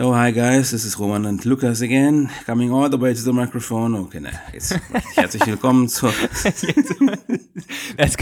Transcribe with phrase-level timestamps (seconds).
[0.00, 3.32] Oh, hi guys, this is Roman and Lucas again, coming all the way to the
[3.32, 3.96] microphone.
[3.96, 4.78] Okay, ne, jetzt
[5.16, 6.12] herzlich willkommen zur.
[7.96, 8.16] das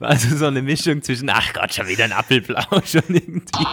[0.00, 3.66] war also so eine Mischung zwischen, ach Gott, schon wieder ein Apfelplausch und irgendwie.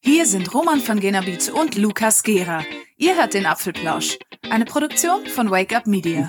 [0.00, 2.62] Hier sind Roman van Genabit und Lukas Gera.
[2.98, 4.16] Ihr hört den Apfelplausch,
[4.48, 6.28] eine Produktion von Wake Up Media.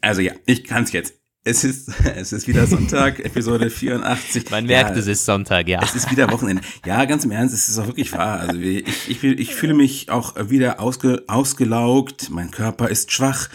[0.00, 1.15] Also ja, ich kann's jetzt.
[1.46, 4.50] Es ist, es ist wieder Sonntag, Episode 84.
[4.50, 5.80] Man merkt, ja, es ist Sonntag, ja.
[5.80, 6.60] Es ist wieder Wochenende.
[6.84, 8.40] Ja, ganz im Ernst, es ist auch wirklich wahr.
[8.40, 13.48] Also ich, ich, ich fühle mich auch wieder ausge, ausgelaugt, mein Körper ist schwach.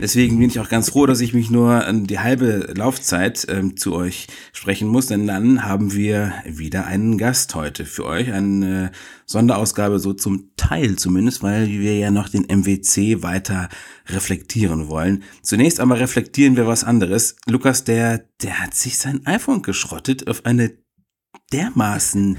[0.00, 3.94] Deswegen bin ich auch ganz froh, dass ich mich nur die halbe Laufzeit ähm, zu
[3.94, 8.92] euch sprechen muss, denn dann haben wir wieder einen Gast heute für euch, eine
[9.26, 13.68] Sonderausgabe so zum Teil zumindest, weil wir ja noch den MWC weiter
[14.06, 15.24] reflektieren wollen.
[15.42, 17.36] Zunächst aber reflektieren wir was anderes.
[17.46, 20.78] Lukas, der, der hat sich sein iPhone geschrottet auf eine
[21.52, 22.38] dermaßen,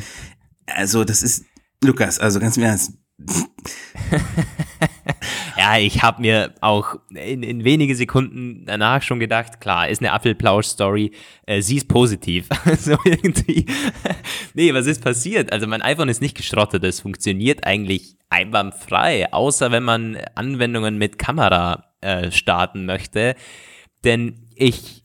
[0.66, 1.46] also das ist,
[1.84, 2.94] Lukas, also ganz im Ernst,
[5.60, 10.14] ja, ich habe mir auch in, in wenige Sekunden danach schon gedacht, klar, ist eine
[10.14, 11.12] Apfelplausch-Story,
[11.48, 12.48] äh, sie ist positiv.
[12.78, 13.66] so irgendwie.
[14.54, 15.52] nee, was ist passiert?
[15.52, 21.20] Also mein iPhone ist nicht geschrottet, es funktioniert eigentlich einwandfrei, außer wenn man Anwendungen mit
[21.20, 23.36] Kamera äh, starten möchte.
[24.06, 25.04] Denn ich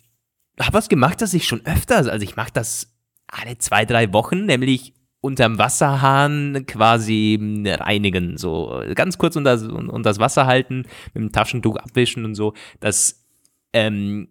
[0.61, 2.95] habe was gemacht, das ich schon öfters, also ich mache das
[3.27, 4.95] alle zwei, drei Wochen, nämlich
[5.25, 11.33] unterm Wasserhahn quasi hm, reinigen, so ganz kurz unter, unter das Wasser halten, mit dem
[11.33, 12.53] Taschentuch abwischen und so.
[12.81, 13.25] Das
[13.73, 14.29] ähm,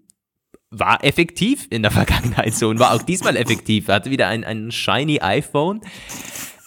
[0.69, 3.87] war effektiv in der Vergangenheit so und war auch diesmal effektiv.
[3.87, 5.81] Hatte wieder ein, ein shiny iPhone.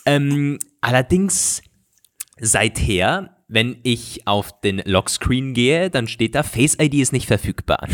[0.05, 1.63] Ähm, allerdings
[2.41, 7.87] seither, wenn ich auf den Lockscreen gehe, dann steht da Face ID ist nicht verfügbar.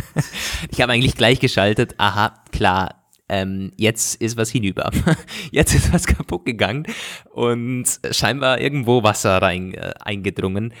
[0.72, 2.97] ich habe eigentlich gleich geschaltet, aha, klar,
[3.28, 4.90] ähm, jetzt ist was hinüber.
[5.50, 6.86] jetzt ist was kaputt gegangen
[7.32, 10.72] und scheinbar irgendwo Wasser rein äh, eingedrungen.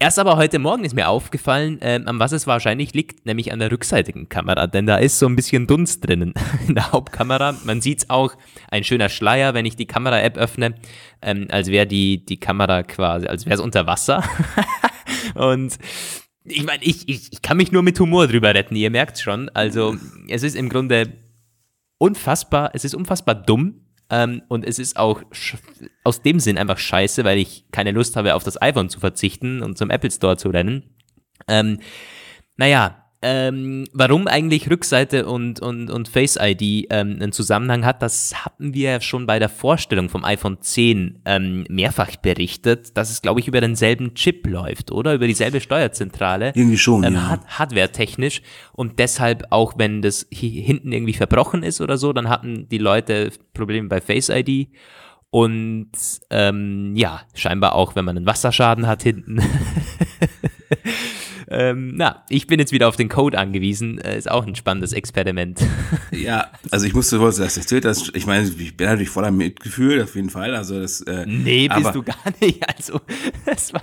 [0.00, 3.60] Erst aber heute Morgen ist mir aufgefallen, äh, an was es wahrscheinlich liegt, nämlich an
[3.60, 6.34] der rückseitigen Kamera, denn da ist so ein bisschen Dunst drinnen
[6.68, 7.54] in der Hauptkamera.
[7.64, 8.34] Man sieht es auch,
[8.70, 10.74] ein schöner Schleier, wenn ich die Kamera-App öffne,
[11.22, 14.22] ähm, als wäre die, die Kamera quasi, als wäre es unter Wasser.
[15.34, 15.78] Und
[16.44, 19.48] ich meine, ich, ich, ich kann mich nur mit Humor drüber retten, ihr merkt schon.
[19.50, 19.96] Also
[20.28, 21.23] es ist im Grunde
[21.98, 25.22] unfassbar, es ist unfassbar dumm ähm, und es ist auch
[26.04, 29.62] aus dem Sinn einfach scheiße, weil ich keine Lust habe, auf das iPhone zu verzichten
[29.62, 30.94] und zum Apple Store zu rennen.
[31.48, 31.80] Ähm,
[32.56, 38.44] naja, ähm, warum eigentlich Rückseite und, und, und Face ID ähm, einen Zusammenhang hat, das
[38.44, 43.40] hatten wir schon bei der Vorstellung vom iPhone 10 ähm, mehrfach berichtet, dass es, glaube
[43.40, 45.14] ich, über denselben Chip läuft, oder?
[45.14, 46.52] Über dieselbe Steuerzentrale.
[46.54, 47.40] Irgendwie schon, ähm, ja.
[47.46, 48.42] Hardware-technisch.
[48.74, 53.30] Und deshalb, auch wenn das hinten irgendwie verbrochen ist oder so, dann hatten die Leute
[53.54, 54.68] Probleme bei Face ID.
[55.30, 55.92] Und
[56.28, 59.40] ähm, ja, scheinbar auch, wenn man einen Wasserschaden hat hinten.
[61.56, 63.98] Ähm, na, ich bin jetzt wieder auf den Code angewiesen.
[63.98, 65.60] Äh, ist auch ein spannendes Experiment.
[66.10, 68.14] Ja, also ich musste wohl, dass erzählt hast.
[68.14, 70.54] Ich meine, ich bin natürlich voller Mitgefühl, auf jeden Fall.
[70.54, 72.66] Also das, äh, nee, bist du gar nicht.
[72.66, 73.00] Also,
[73.44, 73.82] das war.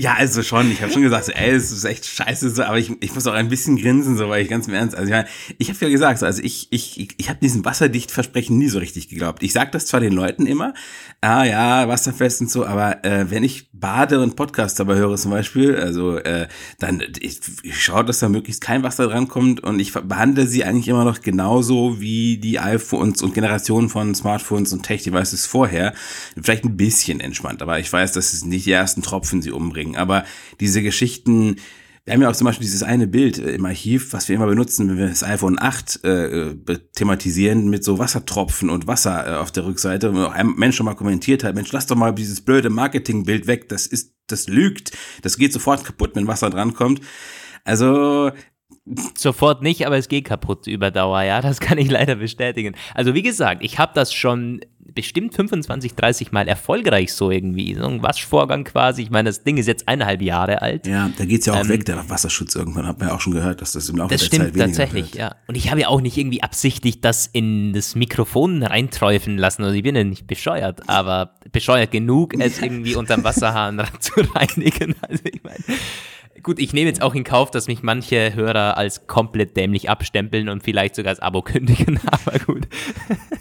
[0.00, 0.72] Ja, also schon.
[0.72, 3.26] Ich habe schon gesagt, so, ey, es ist echt scheiße, so, aber ich, ich muss
[3.26, 5.28] auch ein bisschen grinsen, so, weil ich ganz im Ernst, also ich, meine,
[5.58, 9.10] ich habe ja gesagt, so, also ich, ich, ich, habe diesen Wasserdichtversprechen nie so richtig
[9.10, 9.42] geglaubt.
[9.42, 10.72] Ich sage das zwar den Leuten immer,
[11.20, 15.32] ah ja, wasserfest und so, aber äh, wenn ich bade und Podcast dabei höre zum
[15.32, 19.92] Beispiel, also äh, dann ich, ich schaue, dass da möglichst kein Wasser drankommt und ich
[19.92, 25.44] behandle sie eigentlich immer noch genauso wie die iPhones und Generationen von Smartphones und Tech-Devices
[25.44, 25.92] vorher.
[26.40, 29.89] Vielleicht ein bisschen entspannt, aber ich weiß, dass es nicht die ersten Tropfen sie umbringen
[29.90, 29.96] bringen.
[29.96, 30.24] Aber
[30.60, 31.56] diese Geschichten,
[32.04, 34.46] wir haben ja auch zum Beispiel dieses eine Bild äh, im Archiv, was wir immer
[34.46, 36.54] benutzen, wenn wir das iPhone 8 äh,
[36.94, 40.10] thematisieren, mit so Wassertropfen und Wasser äh, auf der Rückseite.
[40.10, 43.68] Und ein Mensch schon mal kommentiert hat, Mensch, lass doch mal dieses blöde Marketingbild weg,
[43.68, 44.92] das ist, das lügt,
[45.22, 47.00] das geht sofort kaputt, wenn Wasser drankommt.
[47.64, 48.32] Also
[49.16, 52.74] Sofort nicht, aber es geht kaputt über Dauer, ja, das kann ich leider bestätigen.
[52.94, 54.60] Also wie gesagt, ich habe das schon
[54.94, 57.74] bestimmt 25, 30 Mal erfolgreich so irgendwie.
[57.74, 59.02] So ein Waschvorgang quasi.
[59.02, 60.86] Ich meine, das Ding ist jetzt eineinhalb Jahre alt.
[60.86, 62.86] Ja, da geht es ja auch ähm, weg, der Wasserschutz irgendwann.
[62.86, 64.66] Hat man ja auch schon gehört, dass das im Laufe das der stimmt, Zeit weniger
[64.66, 65.14] tatsächlich, wird.
[65.14, 65.34] ja.
[65.46, 69.64] Und ich habe ja auch nicht irgendwie absichtlich das in das Mikrofon reinträufeln lassen.
[69.64, 74.94] Also ich bin ja nicht bescheuert, aber bescheuert genug, es irgendwie unterm Wasserhahn zu reinigen.
[75.08, 75.64] Also ich meine
[76.42, 80.48] Gut, ich nehme jetzt auch in Kauf, dass mich manche Hörer als komplett dämlich abstempeln
[80.48, 82.66] und vielleicht sogar das Abo kündigen, aber gut.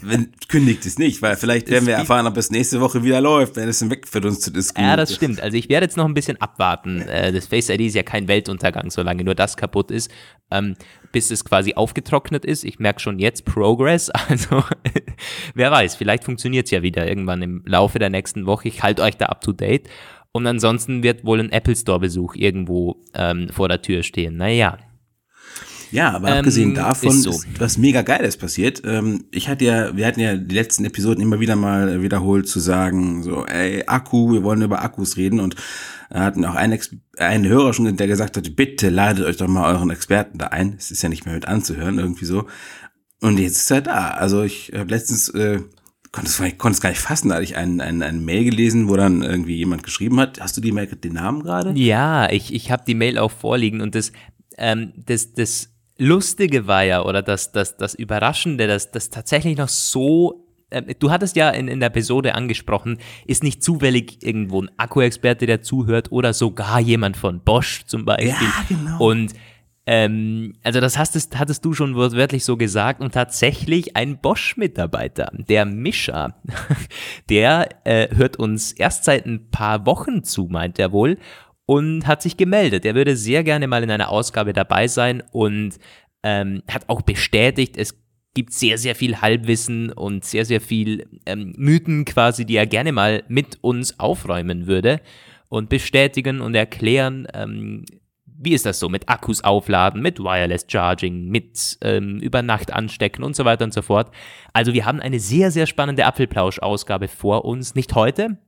[0.02, 3.56] Wenn, kündigt es nicht, weil vielleicht werden wir erfahren, ob es nächste Woche wieder läuft,
[3.56, 4.90] wenn es weg für uns zu diskutieren.
[4.90, 5.42] Ja, das stimmt.
[5.42, 7.02] Also ich werde jetzt noch ein bisschen abwarten.
[7.02, 10.12] Äh, das Face ID ist ja kein Weltuntergang, solange nur das kaputt ist.
[10.52, 10.76] ähm,
[11.12, 12.64] bis es quasi aufgetrocknet ist.
[12.64, 14.12] Ich merke schon jetzt Progress.
[14.30, 14.64] Also
[15.56, 18.68] wer weiß, vielleicht funktioniert es ja wieder irgendwann im Laufe der nächsten Woche.
[18.68, 19.90] Ich halte euch da up to date.
[20.32, 24.38] Und ansonsten wird wohl ein Apple Store-Besuch irgendwo ähm, vor der Tür stehen.
[24.38, 24.78] Naja,
[25.92, 27.42] ja, aber Ähm, abgesehen davon ist ist, so.
[27.58, 28.82] was mega Geiles passiert.
[28.86, 32.60] Ähm, ich hatte ja, wir hatten ja die letzten Episoden immer wieder mal wiederholt zu
[32.60, 35.56] sagen, so, ey, Akku, wir wollen über Akkus reden und
[36.10, 36.80] da hatten auch einen,
[37.18, 40.76] einen Hörer schon, der gesagt hat, bitte ladet euch doch mal euren Experten da ein.
[40.78, 42.48] Es ist ja nicht mehr mit anzuhören, irgendwie so.
[43.22, 44.10] Und jetzt ist er da.
[44.10, 45.60] Also ich habe letztens, äh,
[46.12, 48.90] konnte es, konnte es gar nicht fassen, da hatte ich einen, einen, einen Mail gelesen,
[48.90, 50.40] wo dann irgendwie jemand geschrieben hat.
[50.42, 51.72] Hast du die Mail, den Namen gerade?
[51.80, 54.12] Ja, ich, ich habe die Mail auch vorliegen und das,
[54.58, 55.70] ähm, das, das
[56.00, 60.46] Lustige war ja, oder das, das, das Überraschende, dass das tatsächlich noch so.
[60.72, 62.98] ähm, Du hattest ja in, in der Episode angesprochen,
[63.28, 68.30] ist nicht zufällig irgendwo ein Akku-Experte, der zuhört oder sogar jemand von Bosch zum Beispiel.
[68.32, 68.98] Ja, genau.
[69.06, 69.34] Und
[69.92, 75.66] ähm, also das hattest, hattest du schon wortwörtlich so gesagt und tatsächlich ein Bosch-Mitarbeiter, der
[75.66, 76.36] Mischa,
[77.30, 81.18] der äh, hört uns erst seit ein paar Wochen zu, meint er wohl,
[81.70, 82.84] und hat sich gemeldet.
[82.84, 85.78] Er würde sehr gerne mal in einer Ausgabe dabei sein und
[86.24, 87.96] ähm, hat auch bestätigt, es
[88.34, 92.92] gibt sehr, sehr viel Halbwissen und sehr, sehr viel ähm, Mythen quasi, die er gerne
[92.92, 95.00] mal mit uns aufräumen würde
[95.48, 97.86] und bestätigen und erklären, ähm,
[98.26, 103.24] wie ist das so mit Akkus aufladen, mit Wireless Charging, mit ähm, über Nacht anstecken
[103.24, 104.10] und so weiter und so fort.
[104.54, 107.76] Also wir haben eine sehr, sehr spannende Apfelplausch-Ausgabe vor uns.
[107.76, 108.40] Nicht heute,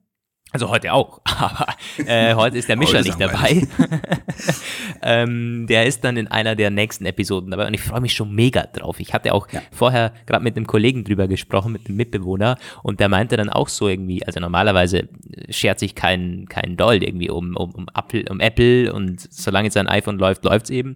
[0.51, 1.67] also heute auch, aber
[2.05, 3.67] äh, heute ist der Mischer nicht dabei.
[5.01, 8.33] ähm, der ist dann in einer der nächsten Episoden dabei und ich freue mich schon
[8.33, 8.99] mega drauf.
[8.99, 9.61] Ich hatte auch Ja.
[9.71, 13.69] vorher gerade mit einem Kollegen drüber gesprochen, mit dem Mitbewohner und der meinte dann auch
[13.69, 15.09] so irgendwie, also normalerweise
[15.49, 19.87] schert sich kein, kein Doll irgendwie um, um, um, Apple, um Apple und solange sein
[19.87, 20.95] iPhone läuft, läuft's eben.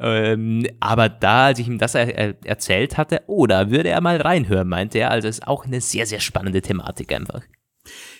[0.00, 4.00] ähm, aber da, als ich ihm das er, er, erzählt hatte, oh, da würde er
[4.00, 5.10] mal reinhören, meinte er.
[5.10, 7.42] Also ist auch eine sehr, sehr spannende Thematik einfach.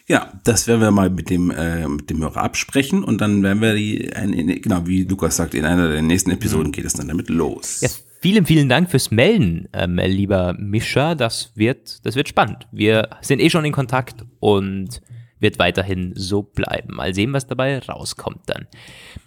[0.08, 3.60] Ja, das werden wir mal mit dem, äh, mit dem Hörer absprechen und dann werden
[3.60, 6.94] wir die, ein, in, genau wie Lukas sagt, in einer der nächsten Episoden geht es
[6.94, 7.80] dann damit los.
[7.80, 7.88] Ja,
[8.20, 11.14] vielen, vielen Dank fürs Melden, ähm, lieber Mischa.
[11.14, 12.66] Das wird, das wird spannend.
[12.72, 15.00] Wir sind eh schon in Kontakt und
[15.38, 16.94] wird weiterhin so bleiben.
[16.94, 18.66] Mal sehen, was dabei rauskommt dann.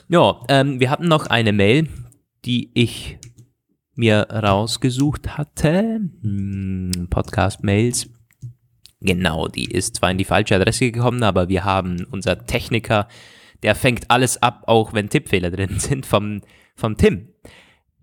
[0.08, 1.88] Ja, ähm, wir hatten noch eine Mail,
[2.46, 3.18] die ich
[3.96, 6.00] mir rausgesucht hatte.
[6.22, 8.10] Hm, Podcast-Mails.
[9.06, 13.08] Genau, die ist zwar in die falsche Adresse gekommen, aber wir haben unser Techniker,
[13.64, 16.42] der fängt alles ab, auch wenn Tippfehler drin sind, vom,
[16.76, 17.30] vom Tim.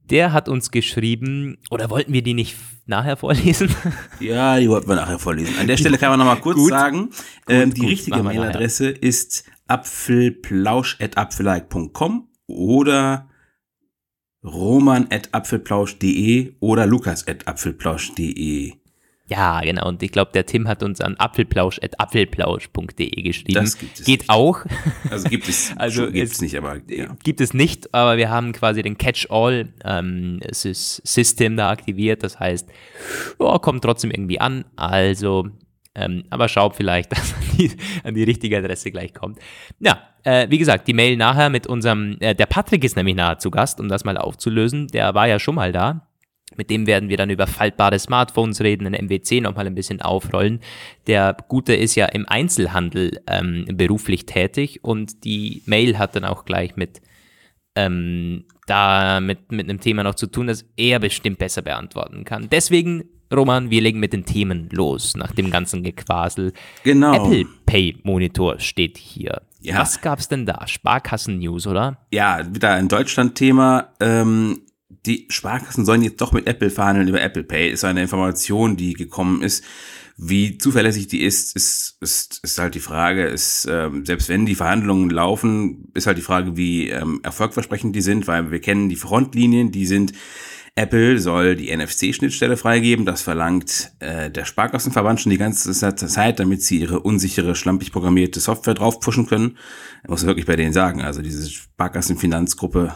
[0.05, 2.57] Der hat uns geschrieben, oder wollten wir die nicht
[2.87, 3.75] nachher vorlesen?
[4.21, 5.59] Ja, die wollten wir nachher vorlesen.
[5.59, 6.71] An der Stelle kann man noch mal kurz Gut.
[6.71, 7.11] sagen,
[7.49, 13.29] ähm, die gut, richtige Mailadresse ist apfelplausch.apfelike.com oder
[14.45, 18.82] roman.apfelplausch.de oder lukas.apfelplausch.de.
[19.27, 19.89] Ja, genau.
[19.89, 23.55] Und ich glaube, der Tim hat uns an apfelplausch.apfelplausch.de geschrieben.
[23.55, 24.31] Das gibt es Geht nicht.
[24.31, 24.65] auch.
[25.11, 27.17] Also gibt es, Also also gibt es nicht, aber ja.
[27.23, 30.41] Gibt es nicht, aber wir haben quasi den Catch-all ähm,
[31.57, 32.25] da aktiviert.
[32.25, 32.69] Das heißt,
[33.41, 34.65] ja, kommt trotzdem irgendwie an.
[34.77, 35.49] Also,
[35.95, 37.71] ähm, aber schaut vielleicht, dass an die,
[38.03, 39.39] an die richtige Adresse gleich kommt.
[39.79, 43.39] Ja, äh, wie gesagt, die Mail nachher mit unserem, äh, der Patrick ist nämlich nachher
[43.39, 44.89] zu Gast, um das mal aufzulösen.
[44.89, 46.09] Der war ja schon mal da.
[46.57, 50.61] Mit dem werden wir dann über faltbare Smartphones reden, den MWC nochmal ein bisschen aufrollen.
[51.07, 56.45] Der Gute ist ja im Einzelhandel ähm, beruflich tätig und die Mail hat dann auch
[56.45, 57.01] gleich mit
[57.75, 62.49] ähm, da mit, mit einem Thema noch zu tun, das er bestimmt besser beantworten kann.
[62.51, 66.53] Deswegen, Roman, wir legen mit den Themen los, nach dem ganzen Gequasel.
[66.85, 67.15] Genau.
[67.15, 69.43] Apple Pay Monitor steht hier.
[69.61, 69.79] Ja.
[69.79, 70.67] Was gab's denn da?
[70.67, 71.99] Sparkassen-News, oder?
[72.11, 73.93] Ja, wieder ein Deutschland-Thema.
[74.01, 74.63] Ähm,
[75.07, 77.71] die Sparkassen sollen jetzt doch mit Apple verhandeln über Apple Pay.
[77.71, 79.65] Ist eine Information, die gekommen ist.
[80.17, 83.25] Wie zuverlässig die ist, ist, ist, ist halt die Frage.
[83.25, 88.03] Ist, ähm, selbst wenn die Verhandlungen laufen, ist halt die Frage, wie ähm, erfolgversprechend die
[88.03, 90.13] sind, weil wir kennen die Frontlinien, die sind
[90.75, 93.05] Apple soll die NFC-Schnittstelle freigeben.
[93.05, 98.41] Das verlangt äh, der Sparkassenverband schon die ganze Zeit, damit sie ihre unsichere, schlampig programmierte
[98.41, 99.59] Software drauf pushen können.
[100.03, 102.95] Ich muss wirklich bei denen sagen, also diese Sparkassenfinanzgruppe.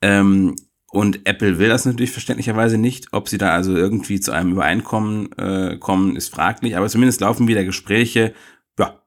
[0.00, 0.56] Ähm,
[0.90, 3.12] und Apple will das natürlich verständlicherweise nicht.
[3.12, 6.76] Ob sie da also irgendwie zu einem Übereinkommen äh, kommen, ist fraglich.
[6.76, 8.34] Aber zumindest laufen wieder Gespräche.
[8.76, 9.00] Ja,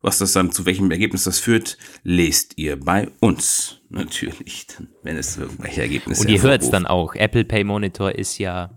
[0.00, 3.80] was das dann, zu welchem Ergebnis das führt, lest ihr bei uns.
[3.88, 4.68] Natürlich,
[5.02, 7.16] wenn es irgendwelche Ergebnisse Und ihr hört es dann auch.
[7.16, 8.70] Apple Pay Monitor ist ja,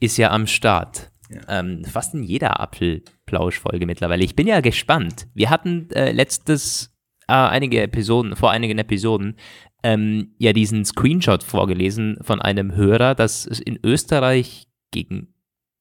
[0.00, 1.12] ist ja am Start.
[1.48, 4.24] Ähm, fast in jeder Apfelplausch-Folge mittlerweile.
[4.24, 5.28] Ich bin ja gespannt.
[5.34, 6.92] Wir hatten äh, letztes,
[7.28, 9.36] äh, einige Episoden, vor einigen Episoden,
[9.84, 15.28] ähm, ja diesen Screenshot vorgelesen von einem Hörer, dass es in Österreich gegen,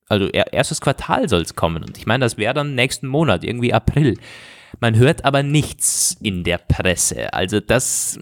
[0.08, 1.84] also erstes Quartal soll es kommen.
[1.84, 4.18] Und ich meine, das wäre dann nächsten Monat, irgendwie April.
[4.80, 7.34] Man hört aber nichts in der Presse.
[7.34, 8.20] Also das,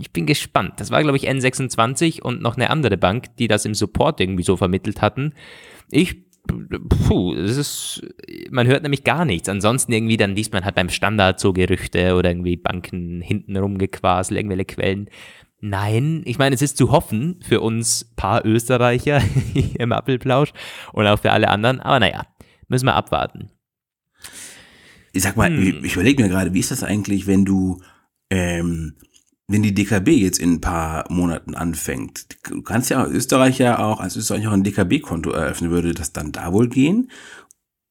[0.00, 0.74] ich bin gespannt.
[0.78, 4.42] Das war, glaube ich, N26 und noch eine andere Bank, die das im Support irgendwie
[4.42, 5.34] so vermittelt hatten.
[5.90, 8.02] Ich puh, das ist,
[8.50, 9.48] man hört nämlich gar nichts.
[9.48, 14.38] Ansonsten irgendwie, dann liest man halt beim Standard so Gerüchte oder irgendwie Banken hinten rumgequaselt,
[14.38, 15.08] irgendwelche Quellen.
[15.60, 19.22] Nein, ich meine, es ist zu hoffen für uns paar Österreicher
[19.78, 20.52] im Appelplausch
[20.92, 21.80] und auch für alle anderen.
[21.80, 22.26] Aber naja,
[22.68, 23.50] müssen wir abwarten.
[25.12, 25.62] Ich sag mal, hm.
[25.62, 27.80] ich, ich überlege mir gerade, wie ist das eigentlich, wenn du
[28.30, 28.96] ähm,
[29.46, 34.00] wenn die DKB jetzt in ein paar Monaten anfängt, du kannst ja Österreich ja auch,
[34.00, 37.10] als Österreich auch ein DKB-Konto eröffnen, würde das dann da wohl gehen?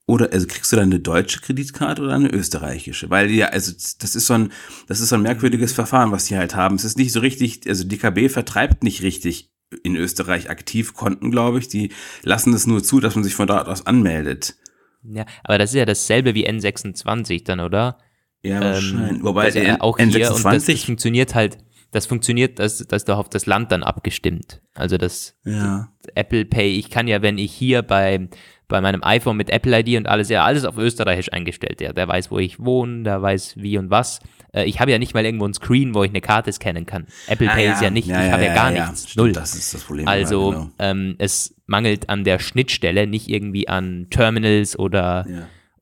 [0.05, 3.10] Oder also kriegst du dann eine deutsche Kreditkarte oder eine österreichische?
[3.10, 4.51] Weil ja, also das ist so ein,
[4.88, 6.75] das ist so ein merkwürdiges Verfahren, was die halt haben.
[6.75, 9.51] Es ist nicht so richtig, also DKB vertreibt nicht richtig
[9.83, 11.67] in Österreich aktiv Konten, glaube ich.
[11.69, 11.91] Die
[12.22, 14.55] lassen es nur zu, dass man sich von dort aus anmeldet.
[15.03, 17.98] Ja, aber das ist ja dasselbe wie N26 dann, oder?
[18.43, 19.12] Ja, wahrscheinlich.
[19.12, 21.57] Ähm, Wobei das, äh, auch N26 hier und das, das funktioniert halt,
[21.91, 24.62] das funktioniert, das, das ist doch auf das Land dann abgestimmt.
[24.73, 25.89] Also das ja.
[26.15, 28.27] Apple Pay, ich kann ja, wenn ich hier bei,
[28.67, 31.79] bei meinem iPhone mit Apple ID und alles, ja, alles auf Österreichisch eingestellt.
[31.81, 34.19] Ja, der weiß, wo ich wohne, der weiß wie und was.
[34.51, 37.05] Äh, ich habe ja nicht mal irgendwo ein Screen, wo ich eine Karte scannen kann.
[37.27, 37.73] Apple ah, Pay ja.
[37.73, 39.12] ist ja nicht, ja, ich habe ja, gar nichts.
[39.12, 39.31] Stimmt, Null.
[39.31, 40.07] Das ist das Problem.
[40.07, 40.69] Also genau.
[40.79, 45.25] ähm, es mangelt an der Schnittstelle, nicht irgendwie an Terminals oder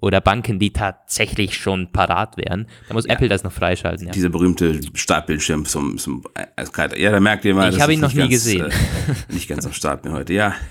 [0.02, 2.68] oder Banken, die tatsächlich schon parat wären.
[2.88, 3.14] Da muss ja.
[3.14, 4.08] Apple das noch freischalten.
[4.08, 4.14] Ja.
[4.14, 6.24] Dieser berühmte Startbildschirm zum, zum
[6.56, 6.98] Eiskalt.
[6.98, 7.74] Ja, da merkt ihr mal.
[7.74, 8.66] Ich habe ihn noch nie ganz, gesehen.
[8.66, 10.54] Äh, nicht ganz am Start mir heute, ja.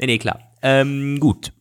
[0.00, 0.38] Nee, nee, klar.
[0.62, 1.52] Ähm, gut.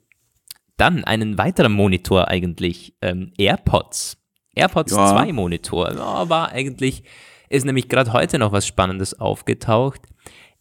[0.76, 2.94] Dann einen weiteren Monitor eigentlich.
[3.02, 4.18] Ähm, AirPods.
[4.54, 5.08] AirPods ja.
[5.08, 5.92] 2 Monitor.
[5.94, 7.04] Ja, war eigentlich,
[7.50, 10.02] ist nämlich gerade heute noch was Spannendes aufgetaucht.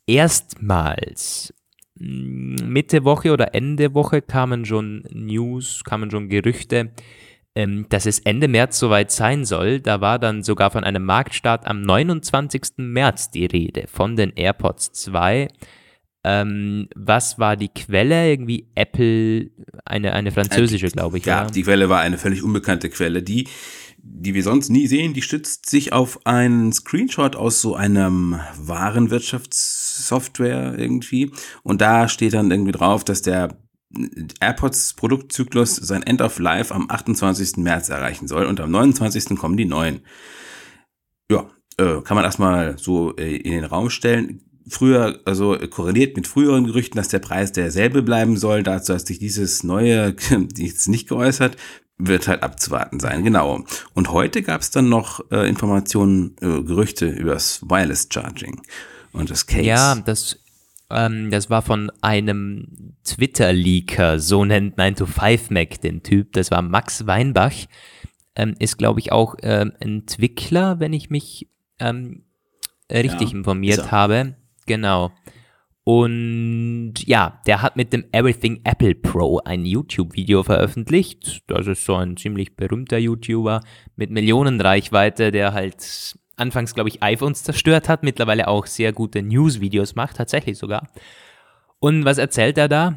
[0.07, 1.53] Erstmals
[1.99, 6.93] Mitte Woche oder Ende Woche kamen schon News, kamen schon Gerüchte,
[7.55, 9.81] ähm, dass es Ende März soweit sein soll.
[9.81, 12.63] Da war dann sogar von einem Marktstart am 29.
[12.79, 15.49] März die Rede von den AirPods 2.
[16.25, 18.29] Ähm, was war die Quelle?
[18.29, 19.51] Irgendwie Apple,
[19.85, 21.25] eine, eine französische, glaube ich.
[21.25, 23.47] Ja, ja, die Quelle war eine völlig unbekannte Quelle, die
[24.09, 28.39] die wir sonst nie sehen, die stützt sich auf einen Screenshot aus so einem
[30.07, 31.33] Warenwirtschaftssoftware irgendwie.
[31.63, 33.59] Und da steht dann irgendwie drauf, dass der
[34.41, 37.59] AirPods Produktzyklus sein End of Life am 28.
[37.59, 39.37] März erreichen soll und am 29.
[39.39, 40.01] kommen die neuen.
[41.31, 41.49] Ja,
[41.79, 44.43] äh, kann man erstmal so äh, in den Raum stellen.
[44.69, 48.65] Früher, also korreliert mit früheren Gerüchten, dass der Preis derselbe bleiben soll.
[48.65, 50.17] Dazu hat sich dieses neue
[50.57, 51.57] jetzt nicht geäußert
[51.99, 53.65] wird halt abzuwarten sein, genau.
[53.95, 58.61] Und heute gab es dann noch äh, Informationen, äh, Gerüchte über das Wireless Charging
[59.17, 59.63] und das Case.
[59.63, 60.39] Ja, das,
[60.91, 67.67] ähm, das war von einem Twitter-Leaker, so nennt 9to5Mac den Typ, das war Max Weinbach,
[68.35, 72.25] ähm, ist glaube ich auch ähm, Entwickler, wenn ich mich ähm,
[72.91, 74.37] richtig ja, informiert habe.
[74.67, 75.13] Genau.
[75.89, 81.45] Und ja, der hat mit dem Everything Apple Pro ein YouTube-Video veröffentlicht.
[81.47, 83.61] Das ist so ein ziemlich berühmter YouTuber
[83.95, 89.23] mit Millionen Reichweite, der halt anfangs, glaube ich, iPhones zerstört hat, mittlerweile auch sehr gute
[89.23, 90.89] News-Videos macht, tatsächlich sogar.
[91.79, 92.97] Und was erzählt er da?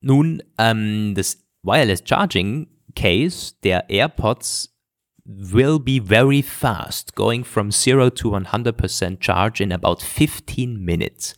[0.00, 4.72] Nun, ähm, das Wireless Charging Case der AirPods
[5.24, 11.34] will be very fast, going from 0 to 100% charge in about 15 minutes.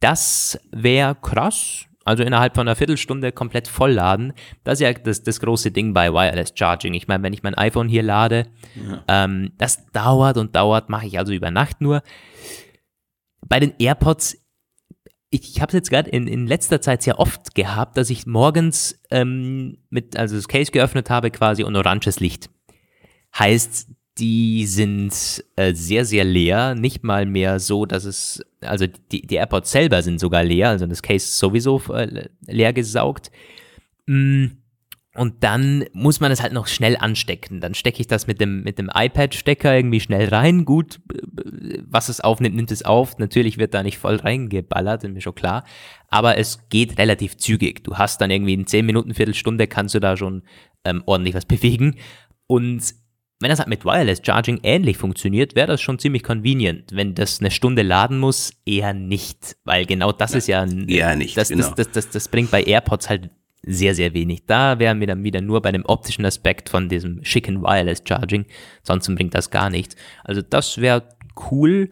[0.00, 1.86] Das wäre krass.
[2.04, 4.34] Also innerhalb von einer Viertelstunde komplett vollladen.
[4.62, 6.94] Das ist ja das, das große Ding bei Wireless Charging.
[6.94, 9.04] Ich meine, wenn ich mein iPhone hier lade, ja.
[9.08, 12.02] ähm, das dauert und dauert, mache ich also über Nacht nur.
[13.46, 14.36] Bei den AirPods,
[15.30, 18.26] ich, ich habe es jetzt gerade in, in letzter Zeit sehr oft gehabt, dass ich
[18.26, 22.50] morgens ähm, mit, also das Case geöffnet habe quasi und oranges Licht.
[23.38, 26.74] Heißt, die sind äh, sehr, sehr leer.
[26.74, 30.86] Nicht mal mehr so, dass es, also die, die AirPods selber sind sogar leer, also
[30.86, 33.30] das Case ist sowieso äh, leer gesaugt.
[34.06, 34.46] Mm,
[35.16, 37.60] und dann muss man es halt noch schnell anstecken.
[37.60, 40.64] Dann stecke ich das mit dem, mit dem iPad-Stecker irgendwie schnell rein.
[40.64, 41.00] Gut,
[41.86, 43.18] was es aufnimmt, nimmt es auf.
[43.18, 45.64] Natürlich wird da nicht voll reingeballert, ist mir schon klar.
[46.08, 47.84] Aber es geht relativ zügig.
[47.84, 50.42] Du hast dann irgendwie in 10 Minuten, Viertelstunde kannst du da schon
[50.84, 51.94] ähm, ordentlich was bewegen.
[52.48, 52.82] Und
[53.44, 56.90] wenn das halt mit Wireless Charging ähnlich funktioniert, wäre das schon ziemlich convenient.
[56.92, 59.56] Wenn das eine Stunde laden muss, eher nicht.
[59.64, 61.36] Weil genau das ja, ist ja ein, eher nicht.
[61.36, 61.70] Das, genau.
[61.76, 63.30] das, das, das bringt bei AirPods halt
[63.62, 64.46] sehr, sehr wenig.
[64.46, 68.46] Da wären wir dann wieder nur bei dem optischen Aspekt von diesem schicken Wireless Charging.
[68.82, 69.94] Sonst bringt das gar nichts.
[70.24, 71.06] Also das wäre
[71.50, 71.90] cool.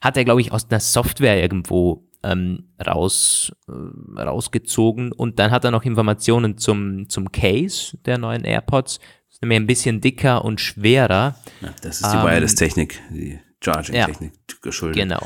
[0.00, 5.64] Hat er, glaube ich, aus einer Software irgendwo ähm, raus, äh, rausgezogen und dann hat
[5.64, 8.98] er noch Informationen zum, zum Case der neuen AirPods.
[9.38, 11.36] Ist nämlich ein bisschen dicker und schwerer.
[11.60, 15.00] Ja, das ist die ähm, Wireless-Technik, die Charging-Technik ja, geschuldet.
[15.00, 15.24] Genau.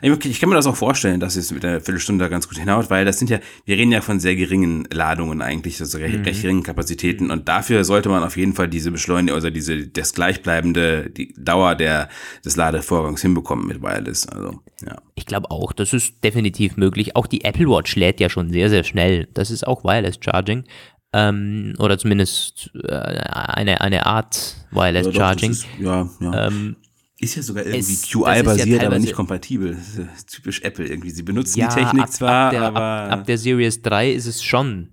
[0.00, 3.04] Ich kann mir das auch vorstellen, dass es mit der Viertelstunde ganz gut hinhaut, weil
[3.04, 6.24] das sind ja, wir reden ja von sehr geringen Ladungen eigentlich, also recht, mhm.
[6.24, 10.12] recht geringen Kapazitäten und dafür sollte man auf jeden Fall diese Beschleunigung, also diese, das
[10.12, 12.08] gleichbleibende, die Dauer der,
[12.44, 14.96] des Ladevorgangs hinbekommen mit Wireless, also, ja.
[15.16, 17.16] Ich glaube auch, das ist definitiv möglich.
[17.16, 19.26] Auch die Apple Watch lädt ja schon sehr, sehr schnell.
[19.34, 20.64] Das ist auch Wireless Charging.
[21.12, 25.52] Ähm, oder zumindest äh, eine, eine Art Wireless ja, Charging.
[25.52, 26.46] Ist, ja, ja.
[26.46, 26.76] Ähm,
[27.20, 29.76] ist ja sogar irgendwie QI-basiert, ja aber nicht kompatibel.
[30.14, 31.10] Ist typisch Apple irgendwie.
[31.10, 32.80] Sie benutzen ja, die Technik ab, zwar, ab der, aber.
[32.80, 34.90] Ab, ab, der Series 3 ist es schon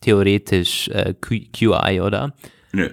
[0.00, 2.34] theoretisch äh, QI, oder?
[2.72, 2.90] Nö.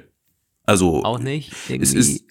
[0.65, 1.03] Also.
[1.03, 1.53] Auch nicht?
[1.69, 1.83] Irgendwie.
[1.83, 2.25] Es ist.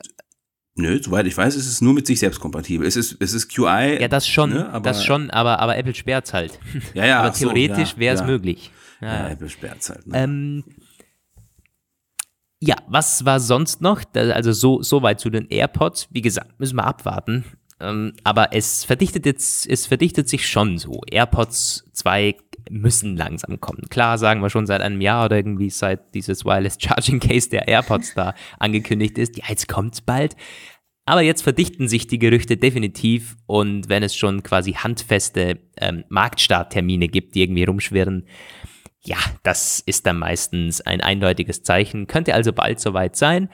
[0.75, 2.87] Nö, soweit ich weiß, ist es nur mit sich selbst kompatibel.
[2.87, 3.99] Es ist, es ist QI.
[4.00, 6.58] Ja, das schon, ne, aber, das schon, aber, aber Apple sperrt es halt.
[6.94, 7.20] Ja, ja.
[7.20, 8.26] aber theoretisch so, ja, wäre es ja.
[8.26, 8.70] möglich.
[9.02, 10.06] Ja, Apple sperrt es halt.
[10.06, 10.16] Ne?
[10.16, 10.64] Ähm,
[12.61, 14.02] ja, was war sonst noch?
[14.14, 16.09] Also so, so weit zu den AirPods.
[16.12, 17.44] Wie gesagt, müssen wir abwarten.
[17.80, 21.00] Ähm, aber es verdichtet jetzt, es verdichtet sich schon so.
[21.11, 22.37] AirPods 2
[22.71, 23.88] müssen langsam kommen.
[23.90, 27.66] Klar, sagen wir schon seit einem Jahr oder irgendwie seit dieses Wireless Charging Case der
[27.66, 29.37] AirPods da angekündigt ist.
[29.37, 30.37] Ja, jetzt kommt's bald.
[31.04, 37.09] Aber jetzt verdichten sich die Gerüchte definitiv und wenn es schon quasi handfeste ähm, Marktstarttermine
[37.09, 38.28] gibt, die irgendwie rumschwirren,
[39.04, 42.06] ja, das ist dann meistens ein eindeutiges Zeichen.
[42.06, 43.49] Könnte also bald soweit sein.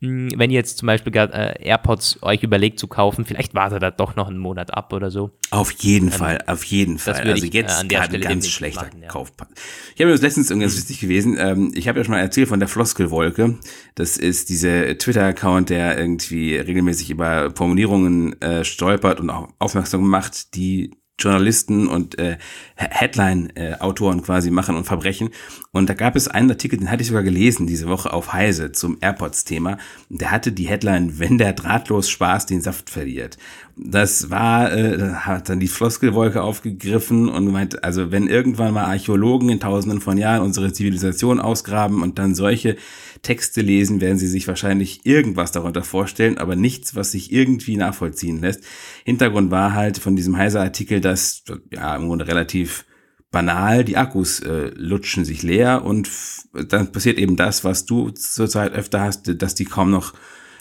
[0.00, 3.82] Hm, wenn ihr jetzt zum Beispiel gerade äh, AirPods euch überlegt zu kaufen, vielleicht wartet
[3.82, 5.30] da doch noch einen Monat ab oder so.
[5.50, 7.14] Auf jeden ähm, Fall, auf jeden Fall.
[7.14, 9.08] Also jetzt äh, gerade ganz schlechter machen, ja.
[9.08, 9.48] Kaufpass.
[9.94, 10.78] Ich habe mir das letztens irgendwas mhm.
[10.78, 11.36] wichtig gewesen.
[11.38, 13.58] Ähm, ich habe ja schon mal erzählt von der Floskelwolke.
[13.94, 20.54] Das ist dieser Twitter-Account, der irgendwie regelmäßig über Formulierungen äh, stolpert und auch aufmerksam macht,
[20.54, 22.38] die Journalisten und äh,
[22.76, 25.30] Headline-Autoren quasi machen und Verbrechen.
[25.70, 28.72] Und da gab es einen Artikel, den hatte ich sogar gelesen diese Woche auf Heise
[28.72, 29.78] zum AirPods-Thema.
[30.08, 33.38] Der hatte die Headline, wenn der drahtlos Spaß den Saft verliert.
[33.76, 39.48] Das war, äh, hat dann die Floskelwolke aufgegriffen und gemeint, also wenn irgendwann mal Archäologen
[39.48, 42.76] in tausenden von Jahren unsere Zivilisation ausgraben und dann solche
[43.22, 48.40] Texte lesen, werden sie sich wahrscheinlich irgendwas darunter vorstellen, aber nichts, was sich irgendwie nachvollziehen
[48.40, 48.62] lässt.
[49.04, 52.84] Hintergrund war halt von diesem Heiser-Artikel, dass ja im Grunde relativ
[53.32, 56.08] banal, die Akkus äh, lutschen sich leer und
[56.52, 60.12] dann passiert eben das, was du zurzeit öfter hast, dass die kaum noch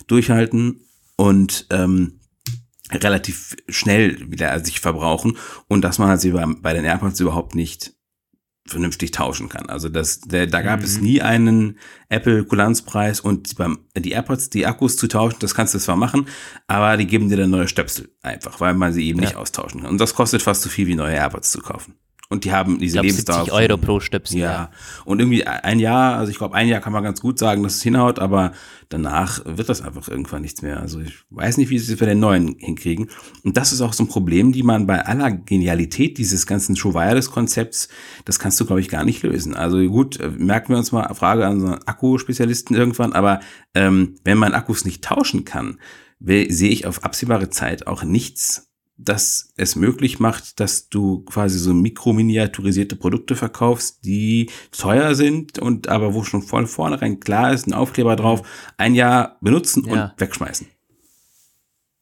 [0.08, 0.80] durchhalten
[1.16, 2.20] und ähm,
[2.94, 7.56] relativ schnell wieder sich verbrauchen und dass man halt sie bei, bei den AirPods überhaupt
[7.56, 7.94] nicht
[8.66, 9.68] vernünftig tauschen kann.
[9.68, 10.86] Also das, der, da gab mhm.
[10.86, 11.78] es nie einen
[12.10, 16.28] Apple Kulanzpreis und beim die AirPods, die Akkus zu tauschen, das kannst du zwar machen,
[16.68, 19.26] aber die geben dir dann neue Stöpsel einfach, weil man sie eben ja.
[19.26, 19.90] nicht austauschen kann.
[19.90, 21.96] Und das kostet fast so viel wie neue AirPods zu kaufen.
[22.34, 23.46] Und die haben diese ich glaub, Lebensdauer.
[23.46, 24.40] 70 Euro pro Stöpsel.
[24.40, 24.52] Ja.
[24.52, 24.72] ja.
[25.06, 27.76] Und irgendwie ein Jahr, also ich glaube, ein Jahr kann man ganz gut sagen, dass
[27.76, 28.54] es hinhaut, aber
[28.90, 30.80] danach wird das einfach irgendwann nichts mehr.
[30.80, 33.12] Also ich weiß nicht, wie sie es für den neuen hinkriegen.
[33.44, 36.96] Und das ist auch so ein Problem, die man bei aller Genialität dieses ganzen True
[36.96, 37.88] Wireless Konzepts,
[38.26, 39.54] das kannst du, glaube ich, gar nicht lösen.
[39.56, 43.42] Also gut, äh, merken wir uns mal, Frage an unseren Akkuspezialisten irgendwann, aber
[43.76, 45.78] ähm, wenn man Akkus nicht tauschen kann,
[46.20, 51.74] sehe ich auf absehbare Zeit auch nichts dass es möglich macht, dass du quasi so
[51.74, 57.74] mikrominiaturisierte Produkte verkaufst, die teuer sind und aber wo schon von vornherein klar ist, ein
[57.74, 58.42] Aufkleber drauf,
[58.78, 59.94] ein Jahr benutzen ja.
[59.94, 60.68] und wegschmeißen.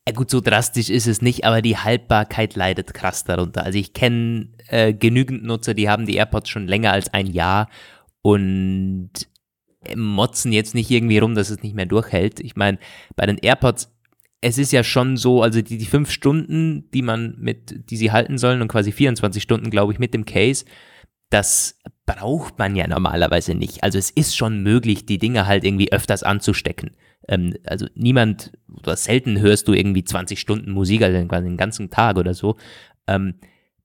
[0.08, 3.64] Ja gut, so drastisch ist es nicht, aber die Haltbarkeit leidet krass darunter.
[3.64, 7.70] Also ich kenne äh, genügend Nutzer, die haben die AirPods schon länger als ein Jahr
[8.22, 9.12] und
[9.96, 12.40] motzen jetzt nicht irgendwie rum, dass es nicht mehr durchhält.
[12.40, 12.78] Ich meine,
[13.16, 13.91] bei den AirPods
[14.42, 18.12] es ist ja schon so, also die, die fünf Stunden, die man mit, die sie
[18.12, 20.66] halten sollen und quasi 24 Stunden, glaube ich, mit dem Case,
[21.30, 23.84] das braucht man ja normalerweise nicht.
[23.84, 26.92] Also es ist schon möglich, die Dinge halt irgendwie öfters anzustecken.
[27.28, 31.92] Ähm, also niemand, oder selten hörst du irgendwie 20 Stunden Musik, also quasi den ganzen
[31.92, 32.58] Tag oder so.
[33.08, 33.36] Ähm,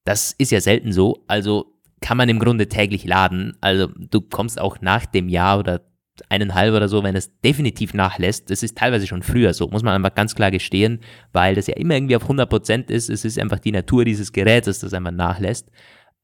[0.04, 1.24] das ist ja selten so.
[1.28, 3.56] Also kann man im Grunde täglich laden.
[3.60, 5.82] Also du kommst auch nach dem Jahr oder
[6.28, 8.50] eineinhalb oder so, wenn es definitiv nachlässt.
[8.50, 11.00] Das ist teilweise schon früher so, muss man einfach ganz klar gestehen,
[11.32, 13.10] weil das ja immer irgendwie auf 100 Prozent ist.
[13.10, 15.70] Es ist einfach die Natur dieses Gerätes, das einfach nachlässt.